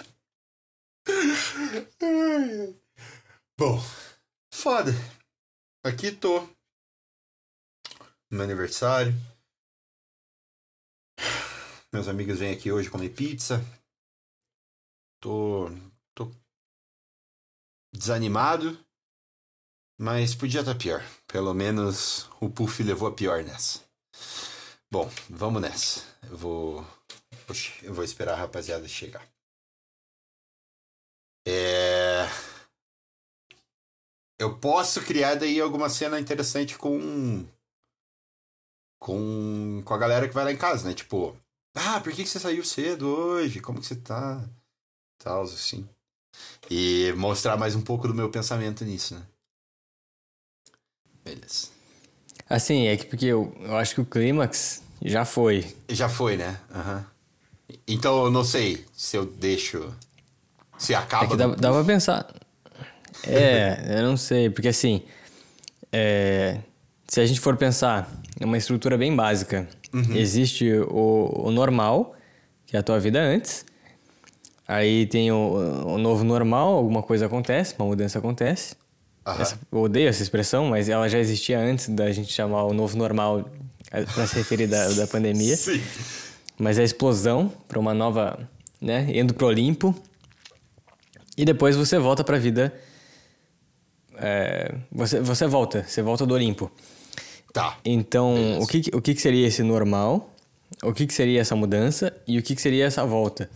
Bom, 3.59 3.83
foda. 4.53 4.93
Aqui 5.85 6.11
tô. 6.13 6.47
Meu 8.31 8.43
aniversário. 8.43 9.15
Meus 11.93 12.09
amigos 12.09 12.39
vêm 12.39 12.53
aqui 12.53 12.71
hoje 12.73 12.91
comer 12.91 13.11
pizza. 13.11 13.65
Tô. 15.25 15.71
tô 16.15 16.31
desanimado. 17.95 18.79
Mas 19.99 20.35
podia 20.35 20.61
estar 20.61 20.75
pior. 20.75 21.03
Pelo 21.27 21.55
menos 21.55 22.29
o 22.43 22.51
Puff 22.51 22.83
levou 22.83 23.09
a 23.09 23.15
pior 23.15 23.43
nessa. 23.43 23.81
Bom, 24.91 25.11
vamos 25.31 25.63
nessa. 25.63 26.05
Eu 26.25 26.37
vou. 26.37 26.87
Eu 27.83 27.95
vou 27.95 28.05
esperar 28.05 28.35
a 28.35 28.37
rapaziada 28.37 28.87
chegar. 28.87 29.27
É. 31.49 32.27
Eu 34.39 34.59
posso 34.59 35.03
criar 35.07 35.37
daí 35.37 35.59
alguma 35.59 35.89
cena 35.89 36.21
interessante 36.21 36.77
com. 36.77 37.49
Com, 39.01 39.83
com 39.87 39.95
a 39.95 39.99
galera 39.99 40.29
que 40.29 40.35
vai 40.35 40.45
lá 40.45 40.53
em 40.53 40.59
casa, 40.59 40.87
né? 40.87 40.95
Tipo, 40.95 41.35
ah, 41.75 41.99
por 42.01 42.13
que, 42.13 42.25
que 42.25 42.29
você 42.29 42.39
saiu 42.39 42.63
cedo 42.63 43.09
hoje? 43.09 43.61
Como 43.61 43.81
que 43.81 43.87
você 43.87 43.97
tá? 43.97 44.47
Tal, 45.19 45.43
assim. 45.43 45.89
E 46.71 47.13
mostrar 47.17 47.57
mais 47.57 47.75
um 47.75 47.83
pouco 47.83 48.09
do 48.09 48.15
meu 48.15 48.31
pensamento 48.31 48.85
nisso, 48.85 49.15
né? 49.15 49.23
Beleza. 51.25 51.69
Assim, 52.49 52.87
é 52.87 52.97
que 52.97 53.07
porque 53.07 53.27
eu, 53.27 53.55
eu 53.61 53.77
acho 53.77 53.95
que 53.95 54.01
o 54.01 54.05
clímax 54.05 54.83
já 55.03 55.25
foi. 55.25 55.75
Já 55.89 56.09
foi, 56.09 56.37
né? 56.37 56.61
Aham. 56.75 57.07
Então 57.89 58.25
eu 58.25 58.31
não 58.31 58.45
sei 58.45 58.85
se 58.93 59.17
eu 59.17 59.25
deixo. 59.25 59.95
Se 60.79 60.95
acaba. 60.95 61.25
É 61.25 61.29
que 61.29 61.37
dá, 61.37 61.47
dá 61.49 61.73
pra 61.73 61.85
pensar. 61.85 62.35
É, 63.23 63.99
eu 63.99 64.03
não 64.03 64.17
sei, 64.17 64.51
porque 64.51 64.69
assim. 64.69 65.03
é, 65.91 66.61
se 67.09 67.21
a 67.21 67.27
gente 67.27 67.41
for 67.41 67.57
pensar 67.57 68.11
em 68.41 68.45
uma 68.45 68.59
estrutura 68.59 68.99
bem 68.99 69.15
básica, 69.15 69.67
Uhum. 69.93 70.17
existe 70.17 70.71
o, 70.73 71.45
o 71.47 71.51
normal, 71.53 72.17
que 72.67 72.77
é 72.77 72.81
a 72.81 72.83
tua 72.83 72.99
vida 72.99 73.21
antes. 73.23 73.65
Aí 74.67 75.07
tem 75.07 75.31
o, 75.31 75.85
o 75.87 75.99
novo 75.99 76.25
normal, 76.25 76.75
alguma 76.75 77.03
coisa 77.03 77.27
acontece, 77.27 77.75
uma 77.79 77.87
mudança 77.87 78.19
acontece. 78.19 78.77
Essa- 79.41 79.59
eu 79.73 79.81
odeio 79.81 80.09
essa 80.09 80.23
expressão, 80.23 80.67
mas 80.67 80.89
ela 80.89 81.09
já 81.09 81.19
existia 81.19 81.59
antes 81.59 81.89
da 81.89 82.11
gente 82.13 82.33
chamar 82.33 82.65
o 82.65 82.73
novo 82.73 82.97
normal 82.97 83.49
eh, 83.91 84.05
para 84.05 84.27
se 84.27 84.37
referir 84.37 84.67
da, 84.67 84.89
da 84.91 85.07
pandemia. 85.07 85.57
Sim. 85.57 85.81
Mas 86.59 86.79
é 86.79 86.83
a 86.83 86.85
explosão 86.85 87.51
para 87.69 87.79
uma 87.79 87.93
nova, 87.95 88.39
né, 88.81 89.07
indo 89.15 89.35
pro 89.35 89.47
Olimpo. 89.49 89.95
E 91.37 91.45
depois 91.45 91.75
você 91.77 91.99
volta 91.99 92.23
para 92.23 92.37
a 92.37 92.39
vida. 92.41 92.73
é, 94.17 94.75
você, 94.93 95.21
você 95.21 95.47
volta, 95.47 95.85
você 95.87 96.01
volta 96.03 96.25
do 96.25 96.35
Olimpo. 96.35 96.71
Tá. 97.53 97.79
Então, 97.85 98.61
o 98.61 98.67
que, 98.67 98.81
que- 98.81 98.97
o 98.97 99.01
que, 99.03 99.15
que 99.15 99.21
seria 99.21 99.47
esse 99.47 99.63
normal? 99.63 100.31
O 100.83 100.93
que, 100.93 101.07
que 101.07 101.15
seria 101.15 101.41
essa 101.41 101.55
mudança? 101.57 102.13
E 102.27 102.39
o 102.39 102.43
que, 102.43 102.55
que 102.55 102.63
seria 102.63 102.85
essa 102.85 103.05
volta? 103.05 103.49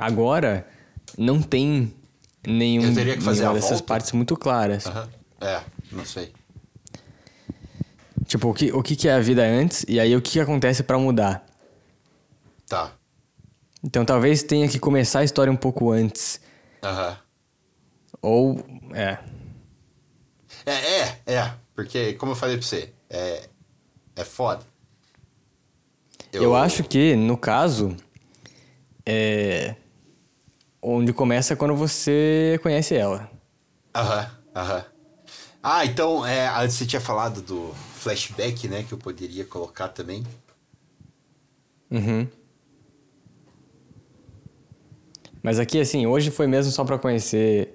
Agora, 0.00 0.66
não 1.18 1.40
tem 1.42 1.92
nenhum, 2.46 2.84
Eu 2.84 2.94
teria 2.94 3.16
que 3.16 3.22
fazer 3.22 3.40
nenhuma 3.40 3.54
dessas 3.54 3.70
volta? 3.78 3.84
partes 3.84 4.12
muito 4.12 4.36
claras. 4.36 4.86
Aham. 4.86 5.08
É, 5.40 5.62
não 5.92 6.04
sei. 6.04 6.32
Tipo, 8.26 8.50
o 8.50 8.54
que, 8.54 8.70
o 8.72 8.82
que, 8.82 8.94
que 8.94 9.08
é 9.08 9.12
a 9.14 9.20
vida 9.20 9.42
antes 9.42 9.84
e 9.88 9.98
aí 9.98 10.14
o 10.14 10.22
que, 10.22 10.32
que 10.32 10.40
acontece 10.40 10.82
para 10.82 10.98
mudar? 10.98 11.44
Tá. 12.68 12.92
Então, 13.82 14.04
talvez 14.04 14.42
tenha 14.42 14.68
que 14.68 14.78
começar 14.78 15.20
a 15.20 15.24
história 15.24 15.52
um 15.52 15.56
pouco 15.56 15.90
antes. 15.90 16.40
Aham. 16.82 17.18
Ou, 18.22 18.58
é, 18.92 19.18
É, 20.66 20.72
é, 20.72 21.18
é. 21.26 21.52
Porque, 21.74 22.12
como 22.14 22.32
eu 22.32 22.36
falei 22.36 22.56
pra 22.58 22.66
você, 22.66 22.92
é. 23.08 23.48
É 24.14 24.24
foda. 24.24 24.62
Eu... 26.32 26.54
acho 26.54 26.84
que, 26.84 27.16
no 27.16 27.36
caso, 27.36 27.96
é. 29.06 29.74
Onde 30.82 31.12
começa 31.12 31.54
quando 31.54 31.74
você 31.74 32.58
conhece 32.62 32.94
ela. 32.94 33.30
Aham, 33.94 34.30
aham. 34.54 34.84
Ah, 35.62 35.84
então, 35.84 36.24
é, 36.24 36.50
você 36.66 36.86
tinha 36.86 37.00
falado 37.00 37.42
do 37.42 37.74
flashback, 37.96 38.66
né? 38.66 38.82
Que 38.82 38.92
eu 38.92 38.98
poderia 38.98 39.44
colocar 39.44 39.88
também. 39.88 40.24
Uhum. 41.90 42.26
Mas 45.42 45.58
aqui, 45.58 45.80
assim, 45.80 46.06
hoje 46.06 46.30
foi 46.30 46.46
mesmo 46.46 46.72
só 46.72 46.84
pra 46.84 46.98
conhecer 46.98 47.74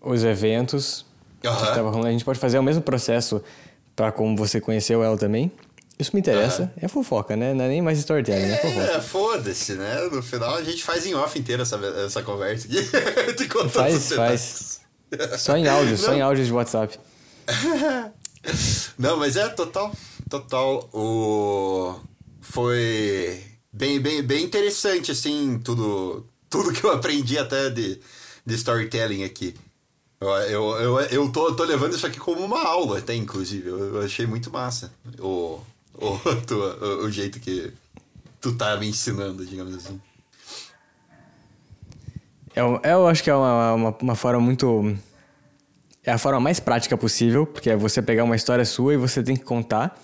os 0.00 0.22
eventos 0.24 1.04
que 1.40 1.48
Aham. 1.48 1.74
tava 1.74 1.90
rolando. 1.90 2.08
A 2.08 2.12
gente 2.12 2.24
pode 2.24 2.38
fazer 2.38 2.58
o 2.58 2.62
mesmo 2.62 2.82
processo 2.82 3.42
pra 3.96 4.12
como 4.12 4.36
você 4.36 4.60
conheceu 4.60 5.02
ela 5.02 5.16
também. 5.16 5.50
Isso 6.00 6.10
me 6.14 6.20
interessa. 6.20 6.72
É 6.78 6.88
fofoca, 6.88 7.36
né? 7.36 7.52
Não 7.52 7.64
é 7.64 7.68
nem 7.68 7.82
mais 7.82 7.98
storytelling, 7.98 8.46
né? 8.46 8.54
É 8.54 8.56
fofoca. 8.56 8.92
É, 8.92 9.00
foda-se, 9.00 9.74
né? 9.74 10.08
No 10.10 10.22
final 10.22 10.54
a 10.56 10.62
gente 10.62 10.82
faz 10.82 11.04
em 11.04 11.14
off 11.14 11.38
inteira 11.38 11.62
essa, 11.62 11.76
essa 11.76 12.22
conversa 12.22 12.66
aqui. 12.66 12.82
Faz, 13.70 14.08
detalhes. 14.08 14.80
Só 15.38 15.56
em 15.56 15.68
áudio, 15.68 15.98
só 15.98 16.08
Não. 16.08 16.16
em 16.16 16.20
áudios 16.22 16.46
de 16.46 16.52
WhatsApp. 16.52 16.98
Não, 18.98 19.16
mas 19.18 19.36
é 19.36 19.48
total, 19.48 19.92
total. 20.28 20.88
O 20.92 21.96
foi 22.40 23.42
bem, 23.72 24.00
bem, 24.00 24.22
bem 24.22 24.44
interessante 24.44 25.10
assim 25.10 25.60
tudo, 25.62 26.26
tudo 26.48 26.72
que 26.72 26.82
eu 26.82 26.92
aprendi 26.92 27.38
até 27.38 27.68
de, 27.68 28.00
de 28.46 28.54
storytelling 28.54 29.24
aqui. 29.24 29.54
Eu, 30.20 30.28
eu, 30.28 30.80
eu, 30.80 31.00
eu 31.00 31.32
tô, 31.32 31.54
tô 31.54 31.64
levando 31.64 31.94
isso 31.94 32.06
aqui 32.06 32.18
como 32.18 32.44
uma 32.44 32.62
aula, 32.62 32.98
até 32.98 33.14
inclusive. 33.14 33.68
Eu, 33.68 33.96
eu 33.96 34.02
achei 34.02 34.26
muito 34.26 34.50
massa 34.50 34.92
o, 35.18 35.60
o, 36.24 36.46
tua- 36.46 36.76
o, 36.80 37.04
o 37.06 37.10
jeito 37.10 37.38
que 37.40 37.72
tu 38.40 38.54
tá 38.56 38.76
me 38.76 38.88
ensinando, 38.88 39.44
digamos 39.44 39.74
assim. 39.74 40.00
Eu, 42.54 42.80
eu 42.82 43.06
acho 43.06 43.22
que 43.22 43.30
é 43.30 43.34
uma, 43.34 43.74
uma, 43.74 43.96
uma 44.02 44.14
forma 44.16 44.40
muito. 44.40 44.96
É 46.02 46.12
a 46.12 46.18
forma 46.18 46.40
mais 46.40 46.58
prática 46.58 46.96
possível, 46.96 47.46
porque 47.46 47.70
é 47.70 47.76
você 47.76 48.00
pegar 48.02 48.24
uma 48.24 48.34
história 48.34 48.64
sua 48.64 48.94
e 48.94 48.96
você 48.96 49.22
tem 49.22 49.36
que 49.36 49.44
contar. 49.44 50.00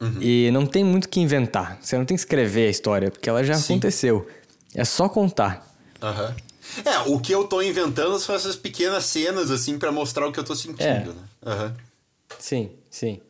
Uhum. 0.00 0.18
E 0.20 0.50
não 0.52 0.66
tem 0.66 0.84
muito 0.84 1.06
o 1.06 1.08
que 1.08 1.20
inventar. 1.20 1.78
Você 1.80 1.96
não 1.98 2.04
tem 2.04 2.16
que 2.16 2.20
escrever 2.20 2.68
a 2.68 2.70
história, 2.70 3.10
porque 3.10 3.28
ela 3.28 3.42
já 3.42 3.54
Sim. 3.54 3.74
aconteceu. 3.74 4.26
É 4.74 4.84
só 4.84 5.08
contar. 5.08 5.66
Aham. 6.00 6.34
É, 6.84 6.98
o 7.08 7.18
que 7.20 7.32
eu 7.32 7.44
tô 7.44 7.62
inventando 7.62 8.18
são 8.18 8.34
essas 8.34 8.56
pequenas 8.56 9.04
cenas, 9.04 9.50
assim, 9.50 9.78
pra 9.78 9.90
mostrar 9.92 10.26
o 10.26 10.32
que 10.32 10.38
eu 10.38 10.44
tô 10.44 10.54
sentindo, 10.54 10.84
É. 10.84 11.04
né? 11.04 11.22
Aham. 11.44 11.74
Sim, 12.38 12.70
sim. 12.90 13.20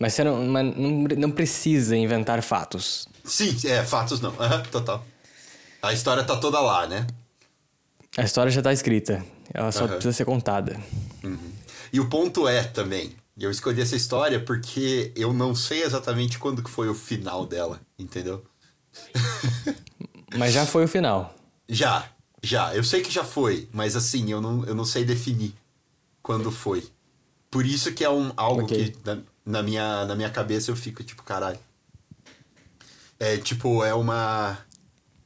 Mas 0.00 0.14
você 0.14 0.24
não, 0.24 0.46
mas 0.46 0.76
não, 0.76 0.90
não 1.18 1.30
precisa 1.30 1.94
inventar 1.94 2.42
fatos. 2.42 3.06
Sim, 3.22 3.54
é, 3.64 3.84
fatos 3.84 4.18
não. 4.20 4.30
Aham, 4.40 4.62
total. 4.62 5.06
A 5.82 5.92
história 5.92 6.24
tá 6.24 6.36
toda 6.36 6.58
lá, 6.58 6.86
né? 6.86 7.06
A 8.16 8.22
história 8.24 8.50
já 8.50 8.62
tá 8.62 8.72
escrita. 8.72 9.22
Ela 9.52 9.70
só 9.70 9.84
Aham. 9.84 9.92
precisa 9.92 10.12
ser 10.14 10.24
contada. 10.24 10.80
E 11.92 12.00
o 12.00 12.08
ponto 12.08 12.48
é 12.48 12.64
também, 12.64 13.14
eu 13.38 13.50
escolhi 13.50 13.82
essa 13.82 13.94
história 13.96 14.40
porque 14.40 15.12
eu 15.14 15.32
não 15.34 15.54
sei 15.54 15.82
exatamente 15.82 16.38
quando 16.38 16.62
que 16.62 16.70
foi 16.70 16.88
o 16.88 16.94
final 16.94 17.44
dela, 17.44 17.80
entendeu? 17.98 18.42
Mas 20.36 20.54
já 20.54 20.64
foi 20.64 20.84
o 20.84 20.88
final. 20.88 21.34
Já, 21.68 22.08
já. 22.42 22.74
Eu 22.74 22.84
sei 22.84 23.02
que 23.02 23.10
já 23.10 23.24
foi, 23.24 23.68
mas 23.72 23.96
assim, 23.96 24.30
eu 24.30 24.40
não, 24.40 24.64
eu 24.64 24.74
não 24.74 24.84
sei 24.84 25.04
definir 25.04 25.52
quando 26.22 26.50
foi. 26.50 26.88
Por 27.50 27.66
isso 27.66 27.92
que 27.92 28.04
é 28.04 28.10
um, 28.10 28.32
algo 28.36 28.62
Ok. 28.64 28.92
que 28.92 28.96
na, 29.50 29.62
minha, 29.62 30.04
na 30.06 30.14
minha 30.14 30.30
cabeça 30.30 30.70
eu 30.70 30.76
fico 30.76 31.02
tipo, 31.02 31.22
caralho. 31.22 31.58
É 33.18 33.36
tipo, 33.36 33.84
é 33.84 33.92
uma. 33.92 34.58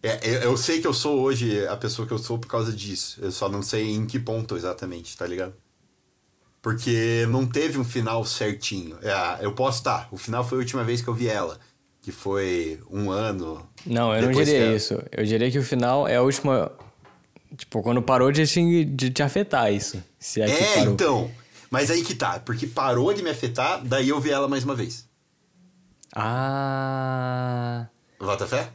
É, 0.03 0.19
eu, 0.29 0.41
eu 0.41 0.57
sei 0.57 0.81
que 0.81 0.87
eu 0.87 0.93
sou 0.93 1.21
hoje 1.21 1.67
a 1.69 1.77
pessoa 1.77 2.07
que 2.07 2.13
eu 2.13 2.19
sou 2.19 2.39
por 2.39 2.49
causa 2.49 2.73
disso. 2.73 3.19
Eu 3.23 3.31
só 3.31 3.49
não 3.49 3.63
sei 3.63 3.93
em 3.93 4.05
que 4.05 4.19
ponto 4.19 4.57
exatamente, 4.57 5.17
tá 5.17 5.27
ligado? 5.27 5.55
Porque 6.61 7.27
não 7.29 7.47
teve 7.47 7.79
um 7.79 7.85
final 7.85 8.25
certinho. 8.25 8.99
É, 9.03 9.45
eu 9.45 9.53
posso 9.53 9.79
estar. 9.79 10.09
o 10.11 10.17
final 10.17 10.43
foi 10.43 10.59
a 10.59 10.61
última 10.61 10.83
vez 10.83 11.03
que 11.03 11.09
eu 11.09 11.15
vi 11.15 11.29
ela. 11.29 11.59
Que 12.01 12.11
foi 12.11 12.81
um 12.91 13.11
ano. 13.11 13.67
Não, 13.87 14.15
eu 14.15 14.23
não 14.23 14.33
diria 14.33 14.75
isso. 14.75 15.01
Eu 15.13 15.25
diria 15.25 15.51
que 15.51 15.59
o 15.59 15.63
final 15.63 16.09
é 16.09 16.17
a 16.17 16.23
última. 16.23 16.73
Tipo, 17.57 17.83
quando 17.83 18.03
parou 18.03 18.33
de 18.33 18.47
te, 18.47 18.85
de 18.85 19.11
te 19.11 19.23
afetar 19.23 19.73
isso. 19.73 20.03
Se 20.19 20.41
é, 20.41 20.47
que 20.47 20.53
É, 20.53 20.81
então. 20.81 21.31
Mas 21.71 21.91
aí 21.91 22.03
que 22.03 22.15
tá, 22.15 22.39
porque 22.41 22.67
parou 22.67 23.13
de 23.13 23.23
me 23.23 23.31
afetar, 23.31 23.83
daí 23.85 24.09
eu 24.09 24.21
vi 24.21 24.31
ela 24.31 24.49
mais 24.49 24.65
uma 24.65 24.75
vez. 24.75 25.09
Ah. 26.15 27.87
Bota 28.19 28.47
fé? 28.47 28.71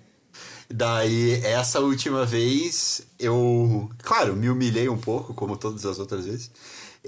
Daí, 0.71 1.43
essa 1.43 1.79
última 1.79 2.25
vez, 2.25 3.01
eu. 3.17 3.89
Claro, 4.03 4.35
me 4.35 4.49
humilhei 4.49 4.87
um 4.87 4.97
pouco, 4.97 5.33
como 5.33 5.57
todas 5.57 5.85
as 5.85 5.97
outras 5.97 6.25
vezes. 6.25 6.51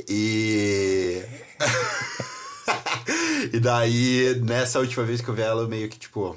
E. 0.08 1.22
e 3.54 3.60
daí, 3.60 4.42
nessa 4.42 4.80
última 4.80 5.04
vez 5.04 5.22
que 5.22 5.30
eu 5.30 5.36
vi 5.36 5.44
ela, 5.44 5.62
eu 5.62 5.68
meio 5.68 5.88
que, 5.90 6.00
tipo. 6.00 6.36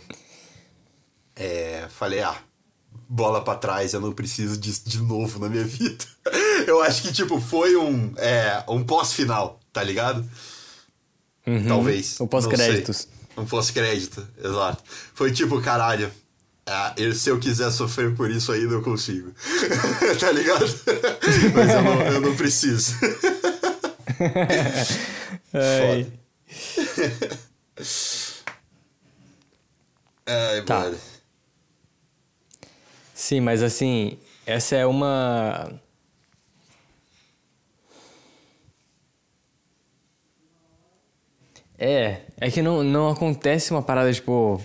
É, 1.35 1.87
falei, 1.89 2.21
ah, 2.21 2.37
bola 3.09 3.43
pra 3.43 3.55
trás, 3.57 3.93
eu 3.93 4.01
não 4.01 4.13
preciso 4.13 4.57
disso 4.57 4.83
de 4.87 4.99
novo 5.01 5.39
na 5.39 5.49
minha 5.49 5.65
vida. 5.65 6.05
Eu 6.67 6.81
acho 6.83 7.03
que, 7.03 7.13
tipo, 7.13 7.41
foi 7.41 7.77
um, 7.77 8.13
é, 8.17 8.65
um 8.69 8.83
pós-final, 8.85 9.61
tá 9.73 9.83
ligado? 9.83 10.25
Uhum. 11.47 11.67
Talvez. 11.67 12.19
O 12.21 12.27
pós-créditos. 12.27 13.07
Um 13.37 13.45
pós-crédito, 13.45 14.27
exato. 14.43 14.83
Foi 15.15 15.31
tipo, 15.33 15.61
caralho. 15.61 16.11
ah, 16.67 16.95
se 17.15 17.29
eu 17.29 17.39
quiser 17.39 17.71
sofrer 17.71 18.15
por 18.15 18.31
isso 18.31 18.51
ainda, 18.53 18.73
eu 18.75 18.83
consigo. 18.83 19.33
tá 20.19 20.31
ligado? 20.33 20.65
Mas 21.55 21.71
eu 21.71 21.83
não, 21.83 22.03
eu 22.03 22.21
não 22.23 22.35
preciso. 22.37 22.95
Ai. 25.53 26.07
Ai, 30.27 30.63
Tá. 30.63 30.81
mano. 30.81 30.97
Sim, 33.25 33.41
mas 33.41 33.63
assim, 33.63 34.19
essa 34.45 34.77
é 34.77 34.85
uma. 34.85 35.73
É, 41.79 42.19
é 42.39 42.51
que 42.51 42.61
não, 42.61 42.85
não 42.85 43.09
acontece 43.09 43.71
uma 43.71 43.81
parada, 43.81 44.13
tipo, 44.13 44.61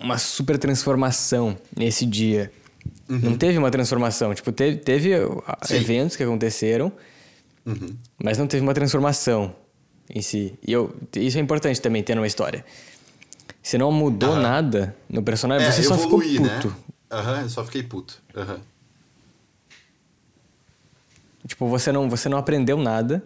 uma 0.00 0.18
super 0.18 0.58
transformação 0.58 1.56
nesse 1.76 2.04
dia. 2.04 2.50
Não 3.08 3.38
teve 3.38 3.56
uma 3.56 3.70
transformação. 3.70 4.34
Tipo, 4.34 4.50
teve, 4.50 4.78
teve 4.78 5.10
Sim. 5.62 5.76
eventos 5.76 6.16
que 6.16 6.24
aconteceram, 6.24 6.90
mas 8.20 8.36
não 8.36 8.48
teve 8.48 8.64
uma 8.64 8.74
transformação 8.74 9.54
em 10.10 10.20
si. 10.22 10.58
E 10.66 10.72
eu, 10.72 10.92
isso 11.14 11.38
é 11.38 11.40
importante 11.40 11.80
também 11.80 12.02
ter 12.02 12.16
numa 12.16 12.26
história. 12.26 12.64
Se 13.62 13.78
não 13.78 13.92
mudou 13.92 14.34
nada 14.36 14.94
no 15.08 15.22
personagem, 15.22 15.68
É, 15.68 15.70
você 15.70 15.84
só 15.84 15.96
ficou 15.96 16.20
evoluí, 16.20 16.36
puto. 16.36 16.68
né? 16.68 16.74
Aham, 17.10 17.42
eu 17.42 17.48
só 17.48 17.64
fiquei 17.64 17.82
puto. 17.82 18.20
Aham. 18.36 18.60
Tipo, 21.46 21.68
você 21.68 21.92
não, 21.92 22.08
você 22.08 22.28
não 22.28 22.38
aprendeu 22.38 22.76
nada 22.78 23.22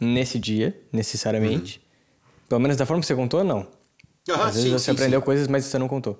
nesse 0.00 0.38
dia, 0.38 0.76
necessariamente. 0.92 1.80
Pelo 2.48 2.60
menos 2.60 2.76
da 2.76 2.86
forma 2.86 3.00
que 3.00 3.06
você 3.06 3.14
contou, 3.14 3.44
não. 3.44 3.66
Aham, 4.28 4.44
Às 4.44 4.54
vezes 4.54 4.62
sim, 4.70 4.72
você 4.78 4.84
sim, 4.86 4.90
aprendeu 4.92 5.20
sim. 5.20 5.24
coisas, 5.26 5.46
mas 5.48 5.64
você 5.66 5.78
não 5.78 5.88
contou. 5.88 6.18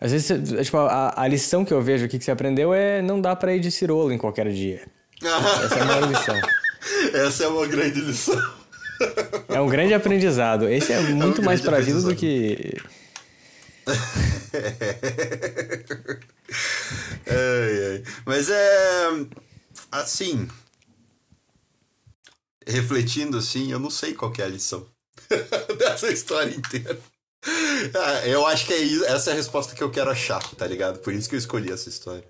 Às 0.00 0.12
vezes, 0.12 0.26
você- 0.26 0.62
tipo, 0.64 0.76
a, 0.78 1.14
a 1.22 1.28
lição 1.28 1.64
que 1.64 1.72
eu 1.72 1.80
vejo 1.80 2.04
aqui 2.04 2.18
que 2.18 2.24
você 2.24 2.30
aprendeu 2.30 2.74
é 2.74 3.00
não 3.00 3.20
dá 3.20 3.34
pra 3.36 3.54
ir 3.54 3.60
de 3.60 3.70
cirolo 3.70 4.12
em 4.12 4.18
qualquer 4.18 4.50
dia. 4.50 4.86
Essa 5.22 5.76
é 5.76 5.80
a 5.80 5.84
maior 5.84 6.08
lição. 6.08 6.40
Essa 7.14 7.44
é 7.44 7.48
uma 7.48 7.66
grande 7.66 8.00
lição. 8.00 8.40
É 9.48 9.60
um 9.60 9.68
grande 9.68 9.94
aprendizado. 9.94 10.68
Esse 10.68 10.92
é 10.92 11.00
muito 11.00 11.42
mais 11.42 11.60
grande 11.60 11.76
pra 11.76 11.84
vida 11.84 12.02
do 12.02 12.14
que... 12.14 12.76
ai, 17.26 17.92
ai. 17.92 18.02
Mas 18.24 18.50
é. 18.50 19.08
Assim. 19.92 20.48
Refletindo 22.66 23.38
assim, 23.38 23.70
eu 23.70 23.78
não 23.78 23.90
sei 23.90 24.12
qual 24.12 24.32
é 24.38 24.42
a 24.42 24.48
lição 24.48 24.84
dessa 25.78 26.08
história 26.08 26.52
inteira. 26.52 26.98
Ah, 27.94 28.26
eu 28.26 28.44
acho 28.44 28.66
que 28.66 28.72
é 28.72 28.78
isso, 28.78 29.04
essa 29.04 29.30
é 29.30 29.32
a 29.32 29.36
resposta 29.36 29.72
que 29.72 29.82
eu 29.82 29.88
quero 29.88 30.10
achar, 30.10 30.42
tá 30.56 30.66
ligado? 30.66 30.98
Por 30.98 31.12
isso 31.12 31.28
que 31.28 31.36
eu 31.36 31.38
escolhi 31.38 31.70
essa 31.70 31.88
história. 31.88 32.24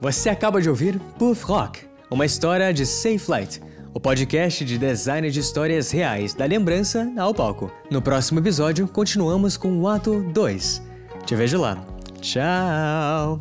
Você 0.00 0.28
acaba 0.28 0.62
de 0.62 0.70
ouvir 0.70 1.00
Puff 1.18 1.44
Rock, 1.44 1.80
uma 2.08 2.24
história 2.24 2.72
de 2.72 2.86
Safe 2.86 3.18
Flight, 3.18 3.60
o 3.92 4.00
podcast 4.00 4.64
de 4.64 4.78
design 4.78 5.30
de 5.30 5.40
histórias 5.40 5.90
reais 5.90 6.34
da 6.34 6.44
lembrança 6.44 7.12
ao 7.16 7.34
palco. 7.34 7.70
No 7.90 8.02
próximo 8.02 8.40
episódio, 8.40 8.86
continuamos 8.88 9.56
com 9.56 9.78
o 9.78 9.88
ato 9.88 10.22
2. 10.32 10.82
Te 11.24 11.34
vejo 11.34 11.60
lá. 11.60 11.84
Tchau! 12.20 13.40